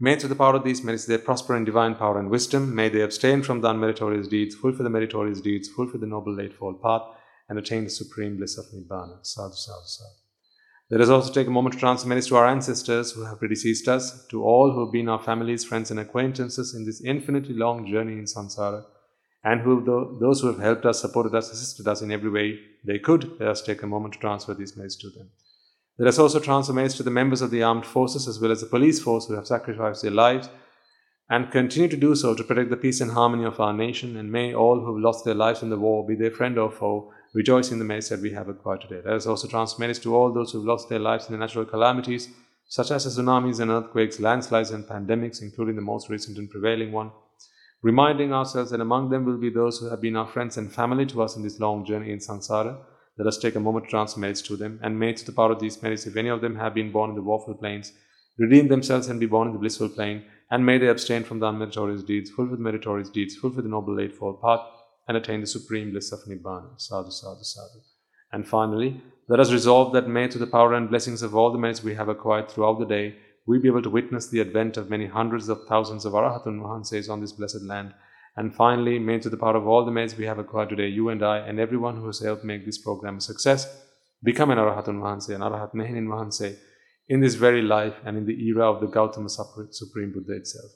May 0.00 0.16
through 0.16 0.30
the 0.30 0.34
power 0.34 0.56
of 0.56 0.64
these 0.64 0.82
merits 0.82 1.06
they 1.06 1.18
prosper 1.18 1.56
in 1.56 1.64
divine 1.64 1.94
power 1.94 2.18
and 2.18 2.28
wisdom. 2.28 2.74
May 2.74 2.88
they 2.88 3.02
abstain 3.02 3.42
from 3.42 3.60
the 3.60 3.68
unmeritorious 3.68 4.28
deeds, 4.28 4.56
fulfill 4.56 4.84
the 4.84 4.90
meritorious 4.90 5.40
deeds, 5.40 5.68
fulfill 5.68 6.00
the 6.00 6.06
noble 6.06 6.40
eightfold 6.40 6.82
path, 6.82 7.02
and 7.48 7.58
attain 7.58 7.84
the 7.84 7.90
supreme 7.90 8.36
bliss 8.36 8.58
of 8.58 8.66
Nibbana. 8.74 9.24
Sadhu, 9.24 9.54
sadhu, 9.54 9.86
sadhu. 9.86 10.25
Let 10.88 11.00
us 11.00 11.08
also 11.08 11.32
take 11.32 11.48
a 11.48 11.50
moment 11.50 11.72
to 11.74 11.80
transfer 11.80 12.08
merits 12.08 12.28
to 12.28 12.36
our 12.36 12.46
ancestors 12.46 13.10
who 13.10 13.24
have 13.24 13.40
predeceased 13.40 13.88
us, 13.88 14.24
to 14.28 14.44
all 14.44 14.72
who 14.72 14.84
have 14.84 14.92
been 14.92 15.08
our 15.08 15.20
families, 15.20 15.64
friends, 15.64 15.90
and 15.90 15.98
acquaintances 15.98 16.76
in 16.76 16.84
this 16.86 17.02
infinitely 17.04 17.56
long 17.56 17.90
journey 17.90 18.12
in 18.12 18.24
samsara, 18.24 18.84
and 19.42 19.62
who 19.62 19.84
those 20.20 20.40
who 20.40 20.46
have 20.46 20.60
helped 20.60 20.86
us, 20.86 21.00
supported 21.00 21.34
us, 21.34 21.50
assisted 21.50 21.88
us 21.88 22.02
in 22.02 22.12
every 22.12 22.30
way 22.30 22.60
they 22.84 23.00
could. 23.00 23.32
Let 23.40 23.48
us 23.48 23.62
take 23.62 23.82
a 23.82 23.86
moment 23.88 24.14
to 24.14 24.20
transfer 24.20 24.54
these 24.54 24.76
merits 24.76 24.94
to 24.98 25.10
them. 25.10 25.30
Let 25.98 26.06
us 26.06 26.20
also 26.20 26.38
transfer 26.38 26.72
merits 26.72 26.96
to 26.98 27.02
the 27.02 27.10
members 27.10 27.42
of 27.42 27.50
the 27.50 27.64
armed 27.64 27.86
forces 27.86 28.28
as 28.28 28.38
well 28.38 28.52
as 28.52 28.60
the 28.60 28.66
police 28.66 29.00
force 29.00 29.26
who 29.26 29.34
have 29.34 29.46
sacrificed 29.46 30.02
their 30.02 30.12
lives 30.12 30.48
and 31.28 31.50
continue 31.50 31.88
to 31.88 31.96
do 31.96 32.14
so 32.14 32.32
to 32.32 32.44
protect 32.44 32.70
the 32.70 32.76
peace 32.76 33.00
and 33.00 33.10
harmony 33.10 33.44
of 33.44 33.58
our 33.58 33.72
nation. 33.72 34.16
And 34.16 34.30
may 34.30 34.54
all 34.54 34.78
who 34.78 34.94
have 34.94 35.02
lost 35.02 35.24
their 35.24 35.34
lives 35.34 35.62
in 35.62 35.70
the 35.70 35.78
war, 35.78 36.06
be 36.06 36.14
their 36.14 36.30
friend 36.30 36.56
or 36.58 36.70
foe, 36.70 37.12
rejoice 37.36 37.70
in 37.70 37.78
the 37.78 37.84
merits 37.84 38.08
that 38.08 38.20
we 38.20 38.30
have 38.32 38.48
acquired 38.48 38.80
today. 38.80 39.02
Let 39.04 39.14
us 39.14 39.26
also 39.26 39.46
transmit 39.46 39.78
merits 39.78 39.98
to 40.00 40.16
all 40.16 40.32
those 40.32 40.52
who 40.52 40.58
have 40.58 40.66
lost 40.66 40.88
their 40.88 40.98
lives 40.98 41.26
in 41.26 41.32
the 41.32 41.38
natural 41.38 41.66
calamities, 41.66 42.30
such 42.66 42.90
as 42.90 43.04
the 43.04 43.10
tsunamis 43.10 43.60
and 43.60 43.70
earthquakes, 43.70 44.18
landslides 44.18 44.70
and 44.70 44.86
pandemics, 44.86 45.42
including 45.42 45.76
the 45.76 45.82
most 45.82 46.08
recent 46.08 46.38
and 46.38 46.48
prevailing 46.48 46.92
one, 46.92 47.10
reminding 47.82 48.32
ourselves 48.32 48.70
that 48.70 48.80
among 48.80 49.10
them 49.10 49.26
will 49.26 49.36
be 49.36 49.50
those 49.50 49.78
who 49.78 49.90
have 49.90 50.00
been 50.00 50.16
our 50.16 50.26
friends 50.26 50.56
and 50.56 50.72
family 50.72 51.04
to 51.04 51.22
us 51.22 51.36
in 51.36 51.42
this 51.42 51.60
long 51.60 51.84
journey 51.84 52.10
in 52.10 52.20
samsara. 52.20 52.78
Let 53.18 53.28
us 53.28 53.36
take 53.36 53.54
a 53.54 53.60
moment 53.60 53.84
to 53.84 53.90
transmit 53.90 54.20
merits 54.22 54.40
to 54.42 54.56
them, 54.56 54.80
and 54.82 54.98
may 54.98 55.12
to 55.12 55.26
the 55.26 55.32
power 55.32 55.52
of 55.52 55.60
these 55.60 55.82
merits, 55.82 56.06
if 56.06 56.16
any 56.16 56.30
of 56.30 56.40
them 56.40 56.56
have 56.56 56.72
been 56.72 56.90
born 56.90 57.10
in 57.10 57.16
the 57.16 57.22
woeful 57.22 57.54
planes, 57.54 57.92
redeem 58.38 58.68
themselves 58.68 59.08
and 59.08 59.20
be 59.20 59.26
born 59.26 59.48
in 59.48 59.52
the 59.52 59.60
blissful 59.60 59.90
plane, 59.90 60.24
and 60.50 60.64
may 60.64 60.78
they 60.78 60.88
abstain 60.88 61.22
from 61.22 61.40
the 61.40 61.46
unmeritorious 61.46 62.06
deeds, 62.06 62.30
fulfill 62.30 62.56
the 62.56 62.62
meritorious 62.62 63.10
deeds, 63.10 63.36
fulfill 63.36 63.62
the 63.62 63.68
noble 63.68 64.00
eightfold 64.00 64.40
path, 64.40 64.60
and 65.08 65.16
attain 65.16 65.40
the 65.40 65.46
supreme 65.46 65.90
bliss 65.90 66.12
of 66.12 66.20
Nibbana. 66.28 66.80
Sadhu, 66.80 67.10
sadhu, 67.10 67.42
sadhu. 67.42 67.80
And 68.32 68.46
finally, 68.46 69.00
let 69.28 69.40
us 69.40 69.52
resolve 69.52 69.92
that 69.92 70.08
may, 70.08 70.28
to 70.28 70.38
the 70.38 70.46
power 70.46 70.74
and 70.74 70.88
blessings 70.88 71.22
of 71.22 71.34
all 71.34 71.52
the 71.52 71.58
merits 71.58 71.82
we 71.82 71.94
have 71.94 72.08
acquired 72.08 72.48
throughout 72.48 72.78
the 72.78 72.86
day, 72.86 73.16
we 73.46 73.58
be 73.58 73.68
able 73.68 73.82
to 73.82 73.90
witness 73.90 74.28
the 74.28 74.40
advent 74.40 74.76
of 74.76 74.90
many 74.90 75.06
hundreds 75.06 75.48
of 75.48 75.64
thousands 75.68 76.04
of 76.04 76.12
Arahatun 76.12 76.60
Mahanses 76.60 77.08
on 77.08 77.20
this 77.20 77.32
blessed 77.32 77.62
land. 77.62 77.94
And 78.36 78.54
finally, 78.54 78.98
may 78.98 79.18
to 79.20 79.30
the 79.30 79.36
power 79.36 79.56
of 79.56 79.66
all 79.66 79.84
the 79.84 79.90
merits 79.90 80.16
we 80.16 80.26
have 80.26 80.38
acquired 80.38 80.68
today, 80.68 80.88
you 80.88 81.08
and 81.08 81.22
I, 81.22 81.38
and 81.38 81.58
everyone 81.58 81.96
who 81.96 82.06
has 82.06 82.20
helped 82.20 82.44
make 82.44 82.66
this 82.66 82.78
program 82.78 83.18
a 83.18 83.20
success, 83.20 83.66
become 84.22 84.50
an 84.50 84.58
Arahatun 84.58 85.00
Mahanse, 85.00 85.34
an 85.34 85.40
Arahat 85.40 85.74
Mehinin 85.74 86.06
Mahanse, 86.06 86.56
in 87.08 87.20
this 87.20 87.34
very 87.34 87.62
life 87.62 87.94
and 88.04 88.16
in 88.16 88.26
the 88.26 88.46
era 88.46 88.70
of 88.70 88.80
the 88.80 88.88
Gautama 88.88 89.28
Supreme 89.28 90.12
Buddha 90.12 90.36
itself. 90.36 90.72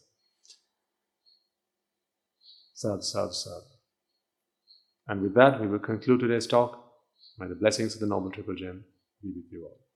Sadhu, 2.74 3.02
sadhu, 3.02 3.32
sadhu. 3.32 3.69
And 5.10 5.22
with 5.22 5.34
that, 5.34 5.60
we 5.60 5.66
will 5.66 5.80
conclude 5.80 6.20
today's 6.20 6.46
talk. 6.46 6.84
May 7.36 7.48
the 7.48 7.56
blessings 7.56 7.94
of 7.94 8.00
the 8.00 8.06
Noble 8.06 8.30
Triple 8.30 8.54
Gem 8.54 8.84
be 9.20 9.32
with 9.34 9.50
you 9.50 9.64
all. 9.64 9.89